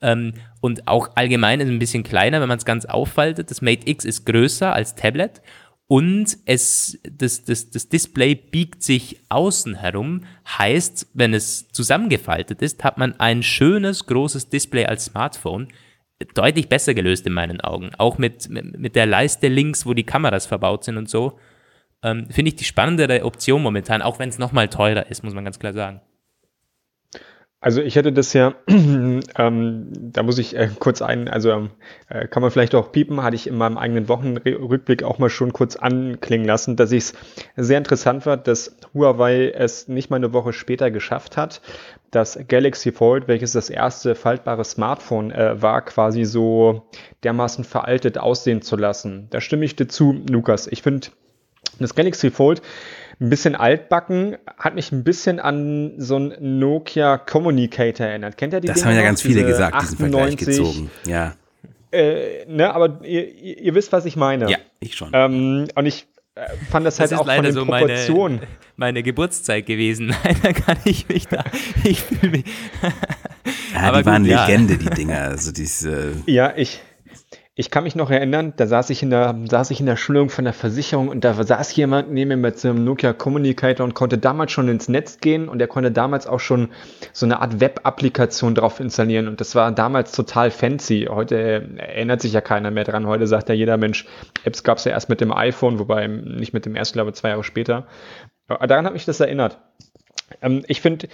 [0.00, 3.50] Ähm, und auch allgemein ist ein bisschen kleiner, wenn man es ganz auffaltet.
[3.50, 5.42] Das Mate X ist größer als Tablet
[5.86, 10.24] und es, das, das, das Display biegt sich außen herum.
[10.46, 15.68] Heißt, wenn es zusammengefaltet ist, hat man ein schönes, großes Display als Smartphone
[16.34, 17.90] deutlich besser gelöst in meinen Augen.
[17.96, 21.38] Auch mit, mit, der Leiste links, wo die Kameras verbaut sind und so.
[22.02, 25.44] Ähm, Finde ich die spannendere Option momentan, auch wenn es nochmal teurer ist, muss man
[25.44, 26.00] ganz klar sagen.
[27.60, 31.68] Also ich hätte das ja, ähm, da muss ich äh, kurz ein, also
[32.08, 35.52] äh, kann man vielleicht auch piepen, hatte ich in meinem eigenen Wochenrückblick auch mal schon
[35.52, 37.14] kurz anklingen lassen, dass ich es
[37.56, 41.60] sehr interessant war, dass Huawei es nicht mal eine Woche später geschafft hat,
[42.12, 46.88] das Galaxy Fold, welches das erste faltbare Smartphone äh, war, quasi so
[47.24, 49.26] dermaßen veraltet aussehen zu lassen.
[49.30, 50.68] Da stimme ich dir zu, Lukas.
[50.68, 51.08] Ich finde
[51.80, 52.62] das Galaxy Fold
[53.20, 58.36] ein bisschen altbacken, hat mich ein bisschen an so ein Nokia Communicator erinnert.
[58.36, 60.90] Kennt ihr die Das Dinger haben ja ganz viele gesagt, 98, diesen Vergleich gezogen.
[61.06, 61.34] Ja.
[61.90, 64.50] Äh, ne, aber ihr, ihr, wisst, was ich meine.
[64.50, 65.10] Ja, ich schon.
[65.14, 68.36] Ähm, und ich äh, fand das, das halt auch von den so Proportionen.
[68.36, 70.14] Meine, meine Geburtszeit gewesen.
[70.24, 71.44] Leider kann ich mich da.
[71.84, 72.44] Ich fühle mich.
[73.72, 74.78] ja, aber die gut, waren Legende, ja.
[74.78, 75.22] die Dinger.
[75.22, 76.12] Also diese.
[76.26, 76.82] Ja, ich,
[77.60, 80.30] ich kann mich noch erinnern, da saß ich in der, saß ich in der Schulung
[80.30, 83.94] von der Versicherung und da saß jemand neben mir mit so einem Nokia Communicator und
[83.94, 86.68] konnte damals schon ins Netz gehen und er konnte damals auch schon
[87.12, 91.08] so eine Art Web-Applikation drauf installieren und das war damals total fancy.
[91.10, 91.36] Heute
[91.78, 93.08] erinnert sich ja keiner mehr dran.
[93.08, 94.06] Heute sagt ja jeder Mensch,
[94.44, 97.16] Apps gab es ja erst mit dem iPhone, wobei nicht mit dem ersten, glaube ich,
[97.16, 97.88] zwei Jahre später.
[98.46, 99.58] Daran hat mich das erinnert.
[100.42, 101.08] Ähm, ich finde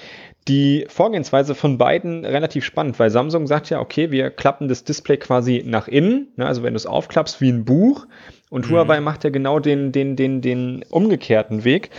[0.49, 5.17] die Vorgehensweise von beiden relativ spannend, weil Samsung sagt ja, okay, wir klappen das Display
[5.17, 8.07] quasi nach innen, ne, also wenn du es aufklappst wie ein Buch.
[8.51, 8.75] Und mhm.
[8.75, 11.91] Huawei macht ja genau den, den, den, den umgekehrten Weg.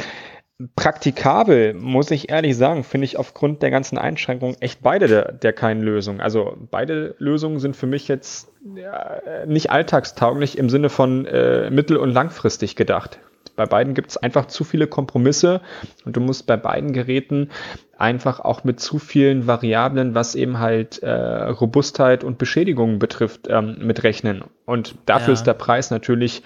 [0.78, 5.51] Praktikabel, muss ich ehrlich sagen, finde ich aufgrund der ganzen Einschränkungen echt beide der, der
[5.51, 6.22] keinen Lösung.
[6.22, 11.97] Also beide Lösungen sind für mich jetzt ja, nicht alltagstauglich im Sinne von äh, mittel-
[11.97, 13.20] und langfristig gedacht.
[13.56, 15.62] Bei beiden gibt es einfach zu viele Kompromisse
[16.06, 17.49] und du musst bei beiden Geräten
[17.97, 23.78] einfach auch mit zu vielen Variablen, was eben halt äh, Robustheit und Beschädigungen betrifft, ähm,
[23.80, 24.43] mitrechnen.
[24.66, 25.34] Und dafür ja.
[25.34, 26.43] ist der Preis natürlich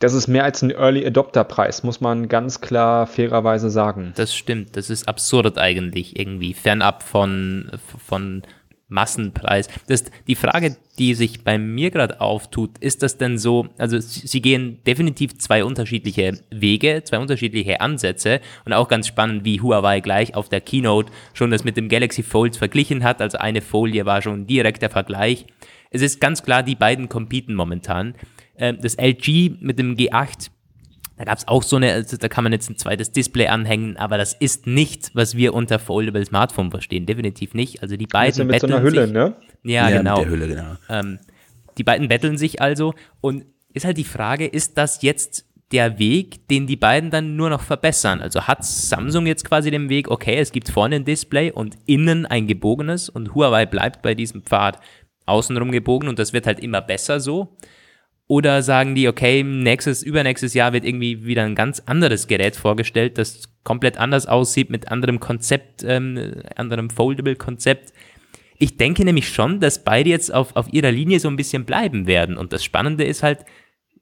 [0.00, 4.14] das ist mehr als ein Early Adopter Preis, muss man ganz klar fairerweise sagen.
[4.16, 8.42] Das stimmt, das ist absurd eigentlich irgendwie, fernab von, von
[8.90, 9.68] Massenpreis.
[9.88, 14.42] Das, die Frage, die sich bei mir gerade auftut, ist das denn so, also sie
[14.42, 20.34] gehen definitiv zwei unterschiedliche Wege, zwei unterschiedliche Ansätze und auch ganz spannend, wie Huawei gleich
[20.34, 24.20] auf der Keynote schon das mit dem Galaxy Fold verglichen hat, also eine Folie war
[24.20, 25.46] schon direkt der Vergleich.
[25.90, 28.14] Es ist ganz klar, die beiden competen momentan.
[28.56, 30.50] Ähm, das LG mit dem G8
[31.20, 33.98] da gab es auch so eine, also da kann man jetzt ein zweites Display anhängen,
[33.98, 37.04] aber das ist nicht, was wir unter Foldable Smartphone verstehen.
[37.04, 37.82] Definitiv nicht.
[37.82, 39.36] Also die beiden ja mit so einer Hülle, sich, ne?
[39.62, 40.16] Ja, ja genau.
[40.16, 40.76] Mit der Hülle, genau.
[40.88, 41.18] Ähm,
[41.76, 43.44] die beiden betteln sich also und
[43.74, 47.60] ist halt die Frage, ist das jetzt der Weg, den die beiden dann nur noch
[47.60, 48.22] verbessern?
[48.22, 52.24] Also hat Samsung jetzt quasi den Weg, okay, es gibt vorne ein Display und innen
[52.24, 54.80] ein gebogenes und Huawei bleibt bei diesem Pfad
[55.26, 57.58] außenrum gebogen und das wird halt immer besser so.
[58.30, 63.18] Oder sagen die, okay, nächstes, übernächstes Jahr wird irgendwie wieder ein ganz anderes Gerät vorgestellt,
[63.18, 67.92] das komplett anders aussieht, mit anderem Konzept, ähm, anderem Foldable-Konzept.
[68.56, 72.06] Ich denke nämlich schon, dass beide jetzt auf, auf ihrer Linie so ein bisschen bleiben
[72.06, 72.36] werden.
[72.36, 73.40] Und das Spannende ist halt,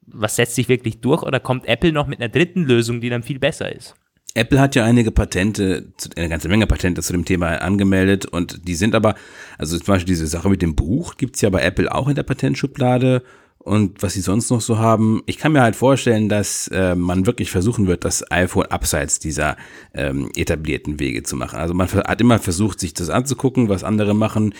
[0.03, 3.23] was setzt sich wirklich durch oder kommt Apple noch mit einer dritten Lösung, die dann
[3.23, 3.95] viel besser ist?
[4.35, 8.75] Apple hat ja einige Patente, eine ganze Menge Patente zu dem Thema angemeldet und die
[8.75, 9.15] sind aber,
[9.57, 12.25] also zum Beispiel diese Sache mit dem Buch gibt's ja bei Apple auch in der
[12.25, 13.23] Patentschublade
[13.69, 15.23] und was sie sonst noch so haben.
[15.27, 19.57] Ich kann mir halt vorstellen, dass äh, man wirklich versuchen wird, das iPhone abseits dieser
[19.93, 21.59] ähm, etablierten Wege zu machen.
[21.59, 24.55] Also man hat immer versucht, sich das anzugucken, was andere machen,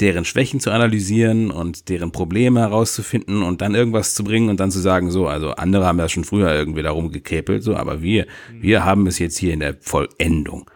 [0.00, 4.70] deren Schwächen zu analysieren und deren Probleme herauszufinden und dann irgendwas zu bringen und dann
[4.70, 8.26] zu sagen, so, also andere haben ja schon früher irgendwie darum gekrepelt, so, aber wir,
[8.60, 10.70] wir haben es jetzt hier in der Vollendung.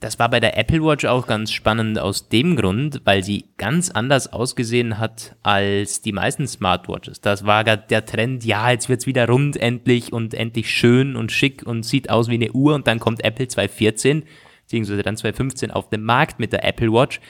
[0.00, 3.90] Das war bei der Apple Watch auch ganz spannend aus dem Grund, weil sie ganz
[3.90, 7.20] anders ausgesehen hat als die meisten Smartwatches.
[7.20, 11.66] Das war der Trend, ja, jetzt wird's wieder rund endlich und endlich schön und schick
[11.66, 14.22] und sieht aus wie eine Uhr und dann kommt Apple 214,
[14.62, 17.20] beziehungsweise dann 215 auf den Markt mit der Apple Watch,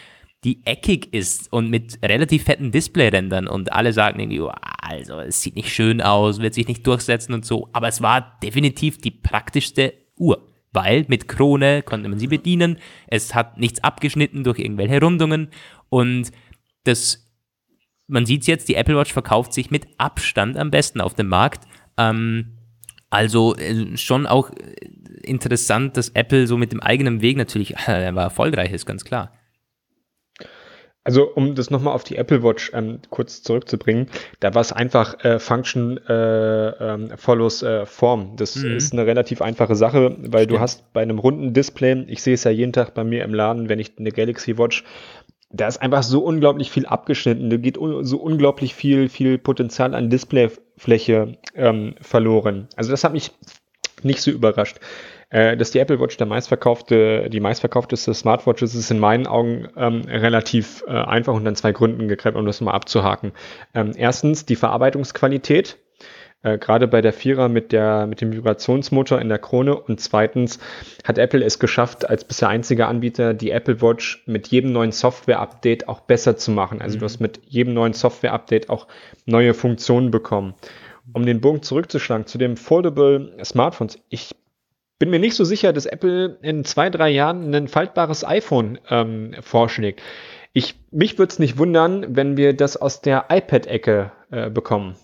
[0.44, 5.42] die eckig ist und mit relativ fetten Displayrändern und alle sagen irgendwie, oh, also es
[5.42, 9.10] sieht nicht schön aus, wird sich nicht durchsetzen und so, aber es war definitiv die
[9.10, 12.78] praktischste Uhr weil mit Krone konnte man sie bedienen.
[13.06, 15.48] Es hat nichts abgeschnitten durch irgendwelche Rundungen
[15.88, 16.30] und
[16.84, 17.28] das,
[18.06, 21.28] man sieht es jetzt, die Apple Watch verkauft sich mit Abstand am besten auf dem
[21.28, 21.66] Markt.
[21.96, 22.56] Ähm,
[23.10, 24.50] also äh, schon auch
[25.22, 29.32] interessant, dass Apple so mit dem eigenen Weg natürlich, er war erfolgreich ist, ganz klar.
[31.02, 34.08] Also um das nochmal auf die Apple Watch ähm, kurz zurückzubringen,
[34.40, 38.36] da war es einfach äh, Function äh, ähm, follows äh, Form.
[38.36, 38.76] Das mhm.
[38.76, 40.50] ist eine relativ einfache Sache, weil Stimmt.
[40.50, 43.32] du hast bei einem runden Display, ich sehe es ja jeden Tag bei mir im
[43.32, 44.84] Laden, wenn ich eine Galaxy Watch,
[45.52, 47.50] da ist einfach so unglaublich viel abgeschnitten.
[47.50, 52.68] Da geht un so unglaublich viel, viel Potenzial an Displayfläche ähm, verloren.
[52.76, 53.32] Also das hat mich
[54.04, 54.78] nicht so überrascht.
[55.30, 59.68] Äh, dass die Apple Watch der meistverkaufte, die meistverkaufteste Smartwatch ist, ist in meinen Augen
[59.76, 63.32] ähm, relativ äh, einfach und an zwei Gründen geklemmt, um das mal abzuhaken.
[63.72, 65.78] Ähm, erstens die Verarbeitungsqualität.
[66.42, 70.58] Äh, gerade bei der Vierer mit der mit dem Vibrationsmotor in der Krone und zweitens
[71.04, 75.86] hat Apple es geschafft, als bisher einziger Anbieter die Apple Watch mit jedem neuen Software-Update
[75.86, 76.80] auch besser zu machen.
[76.80, 77.00] Also mhm.
[77.00, 78.86] du hast mit jedem neuen Software-Update auch
[79.26, 80.54] neue Funktionen bekommen.
[81.12, 84.34] Um den Bogen zurückzuschlagen zu dem Foldable Smartphones, ich
[84.98, 89.34] bin mir nicht so sicher, dass Apple in zwei, drei Jahren ein faltbares iPhone ähm,
[89.40, 90.02] vorschlägt.
[90.52, 94.96] Ich, mich würde es nicht wundern, wenn wir das aus der iPad-Ecke äh, bekommen.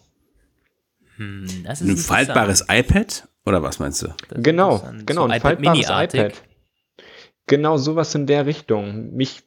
[1.17, 3.27] Hm, ein faltbares iPad?
[3.47, 4.09] Oder was meinst du?
[4.35, 6.33] Genau, genau, so ein faltbares iPad.
[7.47, 9.15] Genau sowas in der Richtung.
[9.15, 9.45] Mich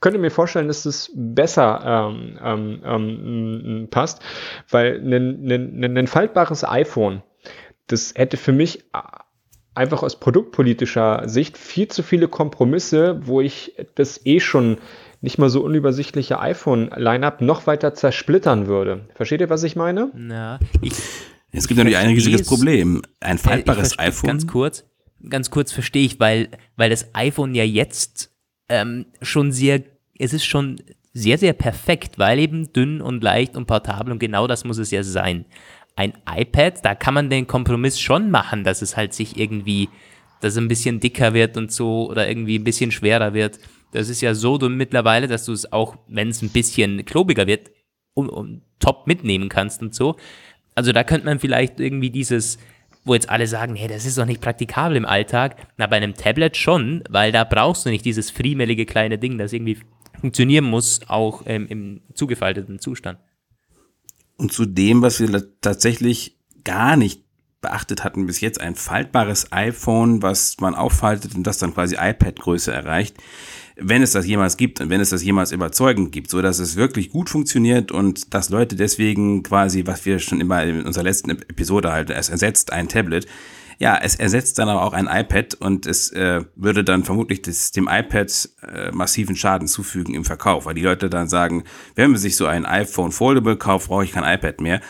[0.00, 4.22] könnte mir vorstellen, dass es besser ähm, ähm, ähm, passt,
[4.70, 7.22] weil ein, ein, ein faltbares iPhone
[7.92, 8.84] das hätte für mich
[9.74, 14.78] einfach aus produktpolitischer Sicht viel zu viele Kompromisse, wo ich das eh schon
[15.20, 19.08] nicht mal so unübersichtliche iPhone-Line-Up noch weiter zersplittern würde.
[19.14, 20.10] Versteht ihr, was ich meine?
[20.14, 20.94] Na, ich,
[21.52, 23.02] es gibt natürlich ein riesiges Problem.
[23.20, 24.28] Ein faltbares iPhone.
[24.28, 24.84] Ganz kurz,
[25.28, 28.31] ganz kurz verstehe ich, weil, weil das iPhone ja jetzt
[28.72, 29.82] ähm, schon sehr,
[30.18, 30.76] es ist schon
[31.12, 34.90] sehr, sehr perfekt, weil eben dünn und leicht und portabel und genau das muss es
[34.90, 35.44] ja sein
[35.96, 39.88] ein iPad, da kann man den Kompromiss schon machen, dass es halt sich irgendwie,
[40.40, 43.58] dass es ein bisschen dicker wird und so oder irgendwie ein bisschen schwerer wird.
[43.92, 47.46] Das ist ja so dünn mittlerweile, dass du es auch, wenn es ein bisschen klobiger
[47.46, 47.70] wird,
[48.14, 50.16] um, um, top mitnehmen kannst und so.
[50.74, 52.58] Also da könnte man vielleicht irgendwie dieses,
[53.04, 55.56] wo jetzt alle sagen, hey, das ist doch nicht praktikabel im Alltag.
[55.76, 59.52] Na, bei einem Tablet schon, weil da brauchst du nicht dieses friemelige kleine Ding, das
[59.52, 59.78] irgendwie
[60.20, 63.18] funktionieren muss, auch ähm, im zugefalteten Zustand.
[64.36, 67.24] Und zu dem, was wir tatsächlich gar nicht
[67.60, 72.72] beachtet hatten bis jetzt, ein faltbares iPhone, was man auffaltet und das dann quasi iPad-Größe
[72.72, 73.16] erreicht.
[73.76, 76.76] Wenn es das jemals gibt und wenn es das jemals überzeugend gibt, so dass es
[76.76, 81.30] wirklich gut funktioniert und dass Leute deswegen quasi, was wir schon immer in unserer letzten
[81.30, 83.26] Episode halt, es ersetzt ein Tablet,
[83.78, 87.72] ja, es ersetzt dann aber auch ein iPad und es äh, würde dann vermutlich das,
[87.72, 91.64] dem iPad äh, massiven Schaden zufügen im Verkauf, weil die Leute dann sagen,
[91.94, 94.80] wenn man sich so ein iPhone Foldable kauft, brauche ich kein iPad mehr.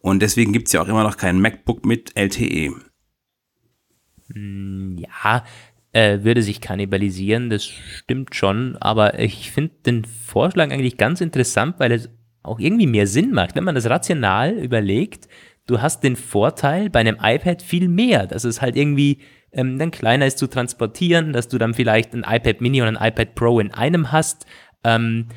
[0.00, 2.74] Und deswegen gibt's ja auch immer noch kein MacBook mit LTE.
[4.32, 5.44] Hm, ja,
[5.94, 11.76] äh, würde sich kannibalisieren, das stimmt schon, aber ich finde den Vorschlag eigentlich ganz interessant,
[11.78, 12.10] weil es
[12.42, 15.28] auch irgendwie mehr Sinn macht, wenn man das rational überlegt
[15.66, 19.20] du hast den Vorteil bei einem iPad viel mehr, dass es halt irgendwie
[19.52, 23.08] ähm, dann kleiner ist zu transportieren, dass du dann vielleicht ein iPad Mini und ein
[23.08, 24.46] iPad Pro in einem hast,
[24.82, 25.28] ähm,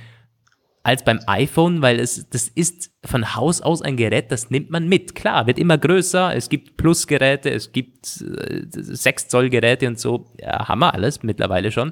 [0.88, 4.88] als beim iPhone, weil es, das ist von Haus aus ein Gerät, das nimmt man
[4.88, 5.16] mit.
[5.16, 10.32] Klar, wird immer größer, es gibt Plus-Geräte, es gibt äh, 6 Zoll Geräte und so,
[10.40, 11.92] ja, haben wir alles mittlerweile schon.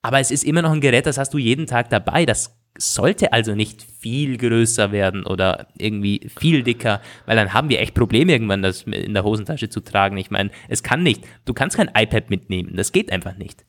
[0.00, 3.34] Aber es ist immer noch ein Gerät, das hast du jeden Tag dabei, das sollte
[3.34, 8.32] also nicht viel größer werden oder irgendwie viel dicker, weil dann haben wir echt Probleme
[8.32, 10.16] irgendwann, das in der Hosentasche zu tragen.
[10.16, 11.24] Ich meine, es kann nicht.
[11.44, 12.74] Du kannst kein iPad mitnehmen.
[12.74, 13.66] Das geht einfach nicht.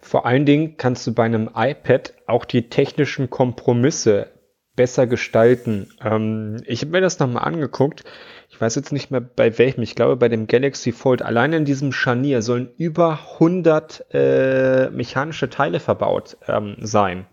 [0.00, 4.28] Vor allen Dingen kannst du bei einem iPad auch die technischen Kompromisse
[4.76, 5.88] besser gestalten.
[6.02, 8.04] Ähm, ich habe mir das nochmal angeguckt.
[8.48, 9.82] Ich weiß jetzt nicht mehr bei welchem.
[9.82, 11.22] Ich glaube bei dem Galaxy Fold.
[11.22, 17.26] Allein in diesem Scharnier sollen über 100 äh, mechanische Teile verbaut ähm, sein.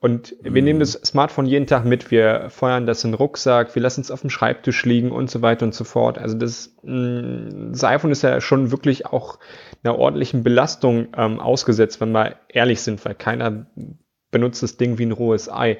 [0.00, 3.82] Und wir nehmen das Smartphone jeden Tag mit, wir feuern das in den Rucksack, wir
[3.82, 6.16] lassen es auf dem Schreibtisch liegen und so weiter und so fort.
[6.16, 9.38] Also das, mm, das iPhone ist ja schon wirklich auch
[9.82, 13.66] einer ordentlichen Belastung ähm, ausgesetzt, wenn wir ehrlich sind, weil keiner
[14.30, 15.78] benutzt das Ding wie ein rohes Ei.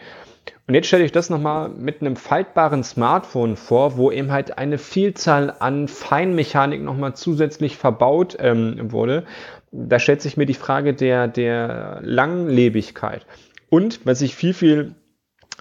[0.67, 4.79] Und jetzt stelle ich das nochmal mit einem faltbaren Smartphone vor, wo eben halt eine
[4.79, 9.25] Vielzahl an Feinmechanik nochmal zusätzlich verbaut ähm, wurde.
[9.73, 13.27] Da stellt sich mir die Frage der, der Langlebigkeit.
[13.69, 14.95] Und was ich viel, viel,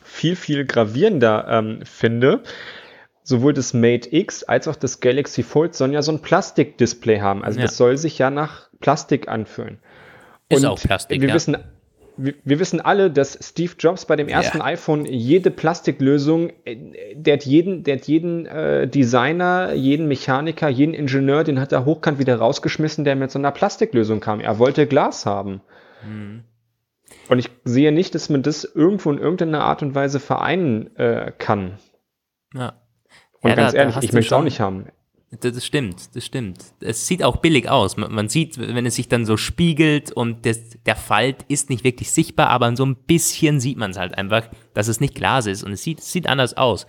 [0.03, 2.43] viel, viel gravierender ähm, finde,
[3.30, 7.43] sowohl das Mate X als auch das Galaxy Fold sollen ja so ein Plastikdisplay haben.
[7.43, 7.65] Also ja.
[7.65, 9.77] das soll sich ja nach Plastik anfühlen.
[10.49, 11.21] Ist Und auch Plastik.
[11.21, 11.36] Wir ja.
[11.36, 11.57] wissen
[12.17, 14.65] wir, wissen alle, dass Steve Jobs bei dem ersten ja.
[14.65, 16.75] iPhone jede Plastiklösung, äh,
[17.13, 21.86] der hat jeden, der hat jeden äh, Designer, jeden Mechaniker, jeden Ingenieur, den hat er
[21.86, 24.41] hochkant wieder rausgeschmissen, der mit so einer Plastiklösung kam.
[24.41, 25.61] Er wollte Glas haben.
[26.03, 26.43] Mhm.
[27.30, 31.32] Und ich sehe nicht, dass man das irgendwo in irgendeiner Art und Weise vereinen äh,
[31.38, 31.77] kann.
[32.53, 32.73] Ja.
[33.41, 34.85] Und ja, ganz da, ehrlich, da ich möchte es auch nicht haben.
[35.41, 36.57] Das stimmt, das stimmt.
[36.79, 37.97] Es sieht auch billig aus.
[37.97, 41.83] Man, man sieht, wenn es sich dann so spiegelt und das, der Falt ist nicht
[41.83, 45.45] wirklich sichtbar, aber so ein bisschen sieht man es halt einfach, dass es nicht Glas
[45.45, 46.87] ist und es sieht, es sieht anders aus.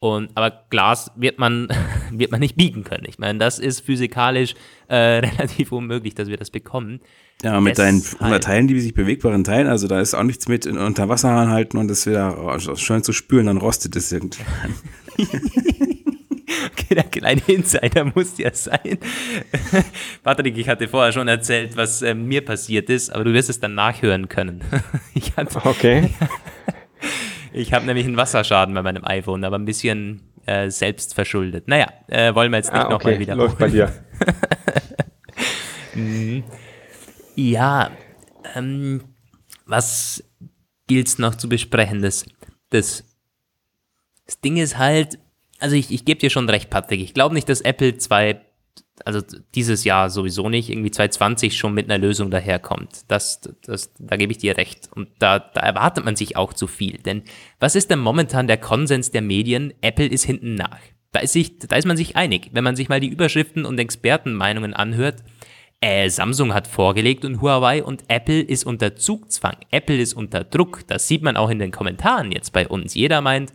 [0.00, 1.68] Und, aber Glas wird man,
[2.12, 3.06] wird man nicht biegen können.
[3.08, 4.54] Ich meine, das ist physikalisch
[4.88, 7.00] äh, relativ unmöglich, dass wir das bekommen.
[7.42, 10.66] Ja, mit deinen 100 Teilen, die sich bewegbaren Teilen, also da ist auch nichts mit
[10.66, 14.74] unter Wasser anhalten und das wieder schön zu spülen, dann rostet es irgendwann.
[16.72, 18.98] Okay, der kleine Insider muss ja sein.
[20.22, 23.60] Patrick, ich hatte vorher schon erzählt, was äh, mir passiert ist, aber du wirst es
[23.60, 24.62] dann nachhören können.
[25.14, 26.10] ich hatte, okay.
[27.52, 31.68] ich habe nämlich einen Wasserschaden bei meinem iPhone, aber ein bisschen äh, selbst verschuldet.
[31.68, 32.92] Naja, äh, wollen wir jetzt nicht ah, okay.
[32.94, 33.34] nochmal wieder.
[33.36, 33.92] Läuft bei dir.
[35.94, 36.44] Mhm.
[37.34, 37.90] ja,
[38.54, 39.02] ähm,
[39.66, 40.22] was
[40.86, 42.02] gilt es noch zu besprechen?
[42.02, 42.24] Das,
[42.70, 43.04] das,
[44.26, 45.18] das Ding ist halt,
[45.58, 47.00] also ich, ich gebe dir schon recht, Patrick.
[47.00, 48.40] Ich glaube nicht, dass Apple zwei,
[49.04, 49.20] also
[49.54, 53.02] dieses Jahr sowieso nicht, irgendwie 2020 schon mit einer Lösung daherkommt.
[53.08, 54.88] Das, das, da gebe ich dir recht.
[54.94, 56.98] Und da, da erwartet man sich auch zu viel.
[56.98, 57.22] Denn
[57.58, 59.74] was ist denn momentan der Konsens der Medien?
[59.80, 60.80] Apple ist hinten nach.
[61.12, 62.50] Da ist, sich, da ist man sich einig.
[62.52, 65.24] Wenn man sich mal die Überschriften und Expertenmeinungen anhört,
[65.80, 69.56] äh, Samsung hat vorgelegt und Huawei und Apple ist unter Zugzwang.
[69.70, 70.86] Apple ist unter Druck.
[70.88, 72.94] Das sieht man auch in den Kommentaren jetzt bei uns.
[72.94, 73.52] Jeder meint,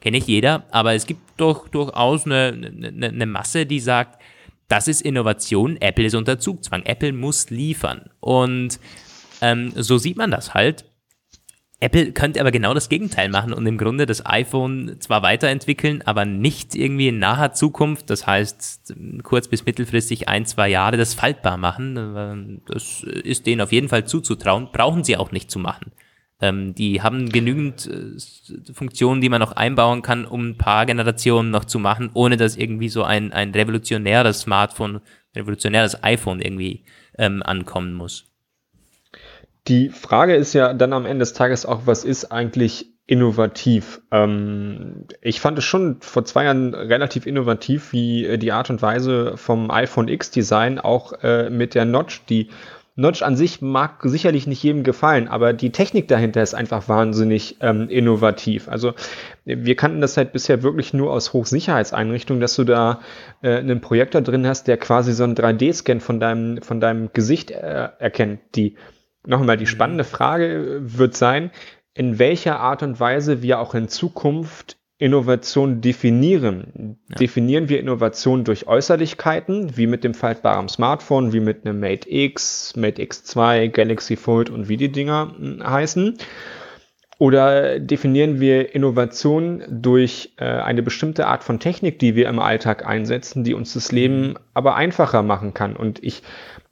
[0.00, 4.20] kenne nicht jeder, aber es gibt doch durchaus eine, eine, eine Masse, die sagt,
[4.68, 8.10] das ist Innovation, Apple ist unter Zugzwang, Apple muss liefern.
[8.20, 8.78] Und
[9.40, 10.84] ähm, so sieht man das halt.
[11.80, 16.24] Apple könnte aber genau das Gegenteil machen und im Grunde das iPhone zwar weiterentwickeln, aber
[16.24, 21.56] nicht irgendwie in naher Zukunft, das heißt kurz bis mittelfristig ein, zwei Jahre das faltbar
[21.56, 22.62] machen.
[22.66, 25.92] Das ist denen auf jeden Fall zuzutrauen, brauchen sie auch nicht zu machen.
[26.40, 31.50] Ähm, die haben genügend äh, Funktionen, die man noch einbauen kann, um ein paar Generationen
[31.50, 35.00] noch zu machen, ohne dass irgendwie so ein, ein revolutionäres Smartphone,
[35.34, 36.84] revolutionäres iPhone irgendwie
[37.16, 38.26] ähm, ankommen muss.
[39.66, 44.00] Die Frage ist ja dann am Ende des Tages auch, was ist eigentlich innovativ?
[44.12, 48.80] Ähm, ich fand es schon vor zwei Jahren relativ innovativ, wie äh, die Art und
[48.80, 52.48] Weise vom iPhone X Design auch äh, mit der Notch, die
[52.98, 57.58] Notch an sich mag sicherlich nicht jedem gefallen, aber die Technik dahinter ist einfach wahnsinnig
[57.60, 58.68] ähm, innovativ.
[58.68, 58.92] Also
[59.44, 62.98] wir kannten das halt bisher wirklich nur aus Hochsicherheitseinrichtungen, dass du da
[63.40, 67.52] äh, einen Projektor drin hast, der quasi so einen 3D-Scan von deinem, von deinem Gesicht
[67.52, 68.40] äh, erkennt.
[68.56, 68.74] Die,
[69.24, 71.52] nochmal, die spannende Frage wird sein,
[71.94, 76.98] in welcher Art und Weise wir auch in Zukunft Innovation definieren.
[77.08, 77.16] Ja.
[77.16, 82.74] Definieren wir Innovation durch Äußerlichkeiten, wie mit dem faltbaren Smartphone, wie mit einem Mate X,
[82.76, 86.18] Mate X2, Galaxy Fold und wie die Dinger hm, heißen?
[87.18, 92.86] Oder definieren wir Innovation durch äh, eine bestimmte Art von Technik, die wir im Alltag
[92.86, 94.38] einsetzen, die uns das Leben mhm.
[94.54, 95.74] aber einfacher machen kann?
[95.74, 96.22] Und ich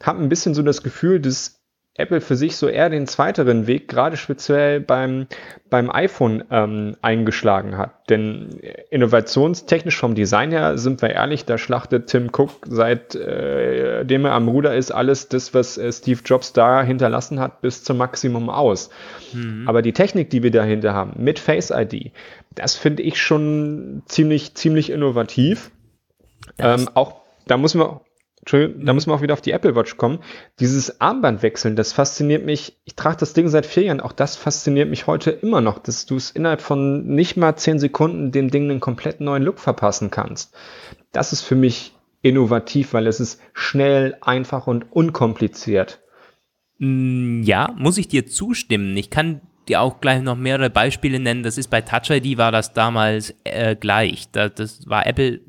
[0.02, 1.55] habe ein bisschen so das Gefühl, dass
[1.98, 5.26] Apple für sich so eher den zweiteren Weg, gerade speziell beim,
[5.70, 8.10] beim iPhone ähm, eingeschlagen hat.
[8.10, 14.32] Denn innovationstechnisch vom Design her, sind wir ehrlich, da schlachtet Tim Cook seitdem äh, er
[14.32, 18.50] am Ruder ist, alles das, was äh, Steve Jobs da hinterlassen hat, bis zum Maximum
[18.50, 18.90] aus.
[19.32, 19.64] Mhm.
[19.66, 22.12] Aber die Technik, die wir dahinter haben, mit Face ID,
[22.54, 25.70] das finde ich schon ziemlich, ziemlich innovativ.
[26.58, 28.00] Ähm, auch da muss man
[28.50, 30.20] da müssen wir auch wieder auf die Apple Watch kommen.
[30.60, 32.76] Dieses Armband wechseln, das fasziniert mich.
[32.84, 34.00] Ich trage das Ding seit vier Jahren.
[34.00, 37.80] Auch das fasziniert mich heute immer noch, dass du es innerhalb von nicht mal zehn
[37.80, 40.54] Sekunden dem Ding einen komplett neuen Look verpassen kannst.
[41.10, 41.92] Das ist für mich
[42.22, 46.00] innovativ, weil es ist schnell, einfach und unkompliziert.
[46.78, 48.96] Mm, ja, muss ich dir zustimmen.
[48.96, 51.42] Ich kann dir auch gleich noch mehrere Beispiele nennen.
[51.42, 54.30] Das ist bei Touch ID war das damals äh, gleich.
[54.30, 55.40] Das, das war Apple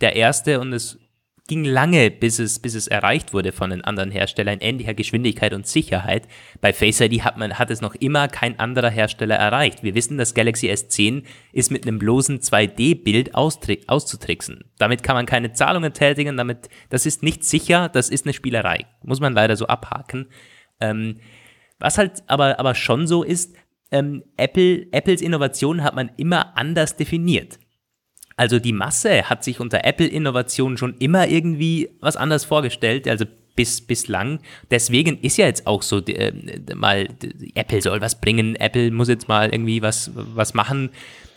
[0.00, 0.98] der erste und es
[1.48, 5.54] ging lange, bis es, bis es erreicht wurde von den anderen Herstellern in ähnlicher Geschwindigkeit
[5.54, 6.28] und Sicherheit.
[6.60, 9.82] Bei Face ID hat, man, hat es noch immer kein anderer Hersteller erreicht.
[9.82, 14.64] Wir wissen, das Galaxy S10 ist mit einem bloßen 2D-Bild auszutricksen.
[14.78, 18.84] Damit kann man keine Zahlungen tätigen, damit, das ist nicht sicher, das ist eine Spielerei.
[19.02, 20.28] Muss man leider so abhaken.
[20.80, 21.16] Ähm,
[21.78, 23.56] was halt aber, aber schon so ist,
[23.90, 27.58] ähm, Apple, Apples Innovation hat man immer anders definiert.
[28.38, 33.24] Also die Masse hat sich unter Apple-Innovationen schon immer irgendwie was anderes vorgestellt, also
[33.56, 34.38] bis, bislang.
[34.70, 36.32] Deswegen ist ja jetzt auch so, äh,
[36.76, 37.08] mal,
[37.54, 40.90] Apple soll was bringen, Apple muss jetzt mal irgendwie was, was machen.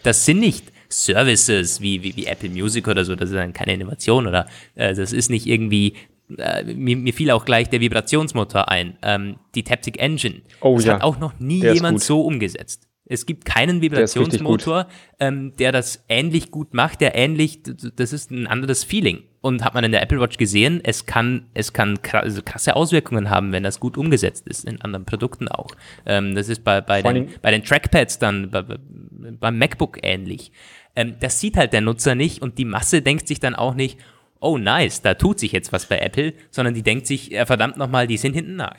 [0.04, 3.74] Das sind nicht Services wie, wie, wie Apple Music oder so, das ist dann keine
[3.74, 5.96] Innovation oder äh, das ist nicht irgendwie
[6.38, 10.42] äh, mir, mir, fiel auch gleich der Vibrationsmotor ein, ähm, die Taptic Engine.
[10.60, 10.94] Oh, das ja.
[10.94, 12.88] hat auch noch nie jemand so umgesetzt.
[13.12, 14.88] Es gibt keinen Vibrationsmotor,
[15.20, 19.24] der, ähm, der das ähnlich gut macht, der ähnlich, das ist ein anderes Feeling.
[19.42, 23.30] Und hat man in der Apple Watch gesehen, es kann, es kann also krasse Auswirkungen
[23.30, 25.72] haben, wenn das gut umgesetzt ist, in anderen Produkten auch.
[26.06, 30.52] Ähm, das ist bei, bei, den, bei den Trackpads dann, bei, beim MacBook ähnlich.
[30.96, 34.00] Ähm, das sieht halt der Nutzer nicht und die Masse denkt sich dann auch nicht,
[34.40, 37.78] oh nice, da tut sich jetzt was bei Apple, sondern die denkt sich, äh, verdammt
[37.78, 38.78] nochmal, die sind hinten nach.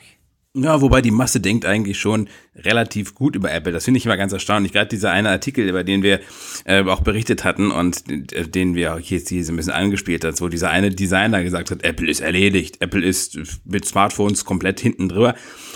[0.55, 3.71] Ja, wobei die Masse denkt eigentlich schon relativ gut über Apple.
[3.71, 4.71] Das finde ich immer ganz erstaunlich.
[4.71, 6.19] Gerade dieser eine Artikel, über den wir
[6.65, 10.23] äh, auch berichtet hatten und äh, den wir auch jetzt hier so ein bisschen angespielt
[10.23, 12.81] hat, wo dieser eine Designer gesagt hat, Apple ist erledigt.
[12.81, 15.33] Apple ist mit Smartphones komplett hinten drüber.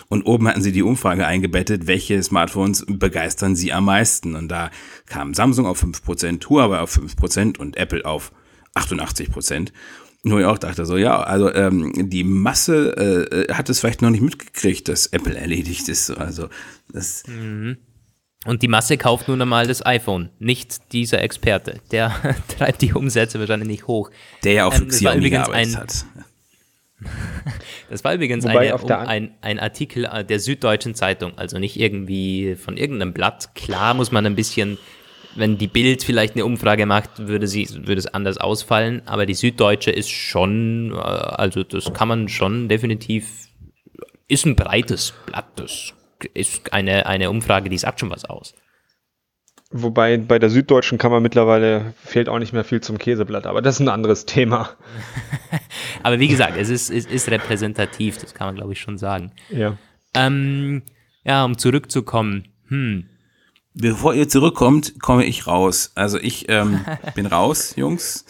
[0.09, 4.36] Und oben hatten sie die Umfrage eingebettet, welche Smartphones begeistern sie am meisten.
[4.36, 4.69] Und da
[5.07, 8.32] kam Samsung auf 5%, Huawei auf 5% und Apple auf
[8.75, 9.69] 88%.
[10.28, 14.09] Nur ich auch dachte so, ja, also ähm, die Masse äh, hat es vielleicht noch
[14.09, 16.11] nicht mitgekriegt, dass Apple erledigt ist.
[16.11, 16.49] Also
[16.91, 17.23] das.
[17.28, 17.78] Mhm.
[18.45, 21.80] Und die Masse kauft nun einmal das iPhone, nicht dieser Experte.
[21.91, 22.13] Der
[22.57, 24.11] treibt die Umsätze wahrscheinlich nicht hoch.
[24.43, 26.05] Der ja auf ähm, Xiaomi gearbeitet ein, hat.
[27.89, 32.55] Das war übrigens eine, um, ein, ein Artikel äh, der Süddeutschen Zeitung, also nicht irgendwie
[32.55, 33.55] von irgendeinem Blatt.
[33.55, 34.78] Klar muss man ein bisschen
[35.38, 39.02] wenn die Bild vielleicht eine Umfrage macht, würde, sie, würde es anders ausfallen.
[39.06, 43.48] Aber die Süddeutsche ist schon, äh, also das kann man schon definitiv,
[44.28, 45.46] ist ein breites Blatt.
[45.56, 45.94] Das
[46.34, 48.56] ist eine, eine Umfrage, die sagt schon was aus.
[49.70, 53.62] Wobei bei der Süddeutschen kann man mittlerweile, fehlt auch nicht mehr viel zum Käseblatt, aber
[53.62, 54.70] das ist ein anderes Thema.
[56.04, 59.34] aber wie gesagt, es ist, es ist repräsentativ, das kann man glaube ich schon sagen.
[59.50, 59.78] Ja.
[60.14, 60.84] Ähm,
[61.26, 63.10] ja, um zurückzukommen, hm,
[63.78, 65.91] bevor ihr zurückkommt, komme ich raus.
[65.95, 66.82] Also ich ähm,
[67.15, 68.25] bin raus, Jungs.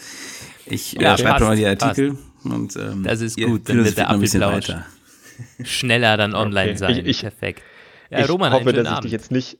[0.66, 2.18] Ich äh, ja, schreibe mal die Artikel.
[2.44, 4.72] Und, ähm, das ist gut, dann wird der Apfelplausch
[5.62, 6.78] schneller dann online okay.
[6.78, 6.98] sein.
[6.98, 7.62] Ich, ich, Perfekt.
[8.10, 8.98] Ja, ich Roman, hoffe, dass Abend.
[8.98, 9.58] ich dich jetzt nicht,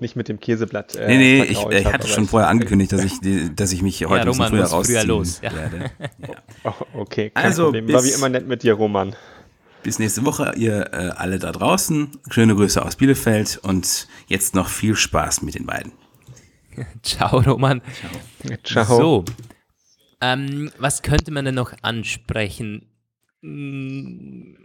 [0.00, 0.96] nicht mit dem Käseblatt.
[0.96, 3.14] Äh, nee, nee, ich, ich hatte schon vorher angekündigt, dass ich,
[3.54, 5.54] dass ich mich heute ja, Roman früher rausziehen früher los, ja.
[5.54, 5.90] werde.
[6.18, 6.34] Ja.
[6.64, 7.92] Oh, okay, kein also, Problem.
[7.92, 9.14] War wie immer nett mit dir, Roman.
[9.84, 12.08] Bis nächste Woche, ihr äh, alle da draußen.
[12.30, 15.92] Schöne Grüße aus Bielefeld und jetzt noch viel Spaß mit den beiden.
[17.02, 17.82] Ciao, Roman.
[18.62, 18.86] Ciao.
[18.86, 18.96] Ciao.
[18.96, 19.24] So,
[20.22, 22.86] ähm, was könnte man denn noch ansprechen?
[23.42, 24.56] Hm,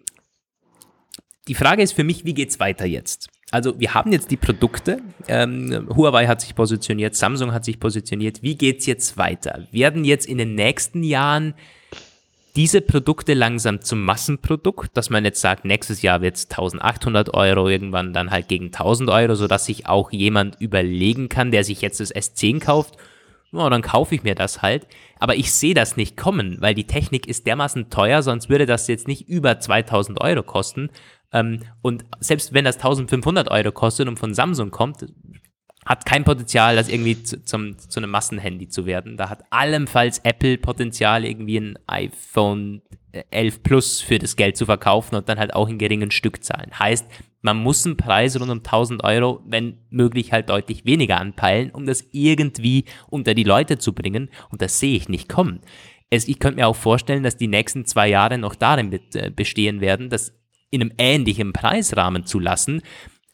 [1.49, 3.27] die Frage ist für mich, wie geht's weiter jetzt?
[3.51, 8.41] Also wir haben jetzt die Produkte, ähm, Huawei hat sich positioniert, Samsung hat sich positioniert.
[8.41, 9.67] Wie geht's jetzt weiter?
[9.73, 11.55] Werden jetzt in den nächsten Jahren
[12.55, 17.69] diese Produkte langsam zum Massenprodukt, dass man jetzt sagt, nächstes Jahr wird es 1800 Euro,
[17.69, 21.99] irgendwann dann halt gegen 1000 Euro, sodass sich auch jemand überlegen kann, der sich jetzt
[21.99, 22.97] das S10 kauft,
[23.51, 24.87] oh, dann kaufe ich mir das halt.
[25.19, 28.87] Aber ich sehe das nicht kommen, weil die Technik ist dermaßen teuer, sonst würde das
[28.87, 30.89] jetzt nicht über 2000 Euro kosten.
[31.31, 35.05] Ähm, und selbst wenn das 1500 Euro kostet und von Samsung kommt,
[35.85, 39.17] hat kein Potenzial, das irgendwie zu, zum, zu einem Massenhandy zu werden.
[39.17, 42.81] Da hat allenfalls Apple Potenzial, irgendwie ein iPhone
[43.31, 46.77] 11 Plus für das Geld zu verkaufen und dann halt auch in geringen Stückzahlen.
[46.77, 47.07] Heißt,
[47.41, 51.85] man muss einen Preis rund um 1000 Euro, wenn möglich, halt deutlich weniger anpeilen, um
[51.85, 54.29] das irgendwie unter die Leute zu bringen.
[54.51, 55.61] Und das sehe ich nicht kommen.
[56.09, 59.79] Es, ich könnte mir auch vorstellen, dass die nächsten zwei Jahre noch darin äh, bestehen
[59.79, 60.33] werden, das
[60.71, 62.81] in einem ähnlichen Preisrahmen zu lassen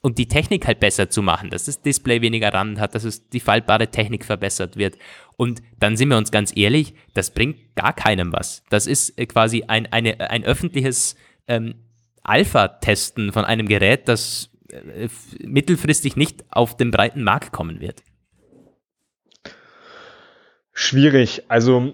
[0.06, 3.28] und die Technik halt besser zu machen, dass das Display weniger Rand hat, dass es
[3.28, 5.00] die faltbare Technik verbessert wird.
[5.36, 8.62] Und dann sind wir uns ganz ehrlich, das bringt gar keinem was.
[8.70, 11.16] Das ist äh, quasi ein, eine, ein öffentliches
[11.48, 11.74] ähm,
[12.22, 15.10] Alpha-Testen von einem Gerät, das äh,
[15.44, 18.04] mittelfristig nicht auf den breiten Markt kommen wird.
[20.78, 21.44] Schwierig.
[21.48, 21.94] Also,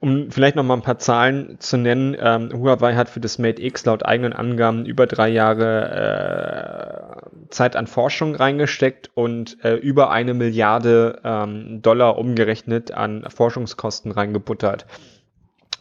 [0.00, 2.16] um vielleicht noch mal ein paar Zahlen zu nennen.
[2.18, 7.76] Ähm, Huawei hat für das Mate X laut eigenen Angaben über drei Jahre äh, Zeit
[7.76, 14.86] an Forschung reingesteckt und äh, über eine Milliarde ähm, Dollar umgerechnet an Forschungskosten reingebuttert.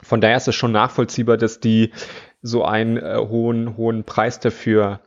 [0.04, 1.94] Von daher ist es schon nachvollziehbar, dass die
[2.44, 5.00] so einen äh, hohen, hohen Preis dafür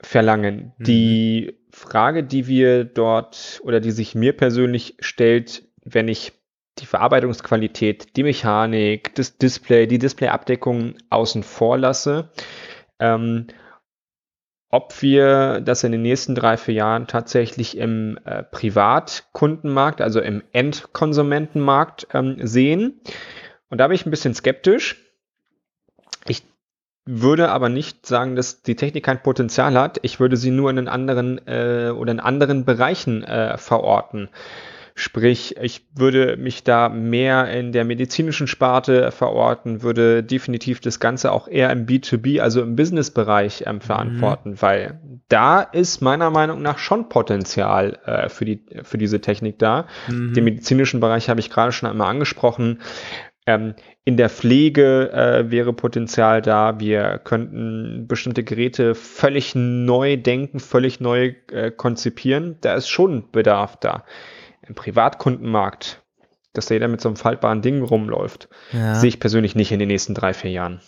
[0.00, 0.72] verlangen.
[0.78, 0.84] Mhm.
[0.84, 6.32] Die Frage, die wir dort oder die sich mir persönlich stellt, wenn ich
[6.78, 12.30] die Verarbeitungsqualität, die Mechanik, das Display, die Displayabdeckung außen vor lasse,
[12.98, 13.46] ähm,
[14.70, 20.42] ob wir das in den nächsten drei, vier Jahren tatsächlich im äh, Privatkundenmarkt, also im
[20.52, 23.02] Endkonsumentenmarkt ähm, sehen.
[23.68, 24.96] Und da bin ich ein bisschen skeptisch.
[26.26, 26.42] Ich
[27.04, 29.98] würde aber nicht sagen, dass die Technik kein Potenzial hat.
[30.02, 34.30] Ich würde sie nur in den anderen äh, oder in anderen Bereichen äh, verorten.
[35.02, 41.32] Sprich, ich würde mich da mehr in der medizinischen Sparte verorten, würde definitiv das Ganze
[41.32, 44.62] auch eher im B2B, also im Business-Bereich ähm, verantworten, mhm.
[44.62, 49.88] weil da ist meiner Meinung nach schon Potenzial äh, für, die, für diese Technik da.
[50.08, 50.34] Mhm.
[50.34, 52.80] Den medizinischen Bereich habe ich gerade schon einmal angesprochen.
[53.44, 53.74] Ähm,
[54.04, 56.78] in der Pflege äh, wäre Potenzial da.
[56.78, 62.58] Wir könnten bestimmte Geräte völlig neu denken, völlig neu äh, konzipieren.
[62.60, 64.04] Da ist schon Bedarf da
[64.66, 66.02] im Privatkundenmarkt,
[66.52, 68.94] dass da jeder mit so einem faltbaren Ding rumläuft, ja.
[68.94, 70.80] sehe ich persönlich nicht in den nächsten drei, vier Jahren.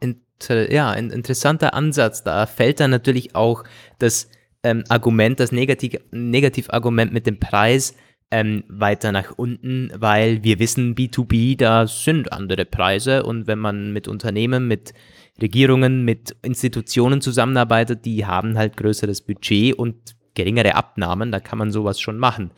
[0.00, 2.22] Inter ja, ein interessanter Ansatz.
[2.22, 3.64] Da fällt dann natürlich auch
[3.98, 4.28] das
[4.62, 7.94] ähm, Argument, das Negativ Negativargument mit dem Preis
[8.30, 13.92] ähm, weiter nach unten, weil wir wissen, B2B, da sind andere Preise und wenn man
[13.92, 14.94] mit Unternehmen, mit
[15.40, 21.70] Regierungen, mit Institutionen zusammenarbeitet, die haben halt größeres Budget und geringere Abnahmen, da kann man
[21.70, 22.50] sowas schon machen.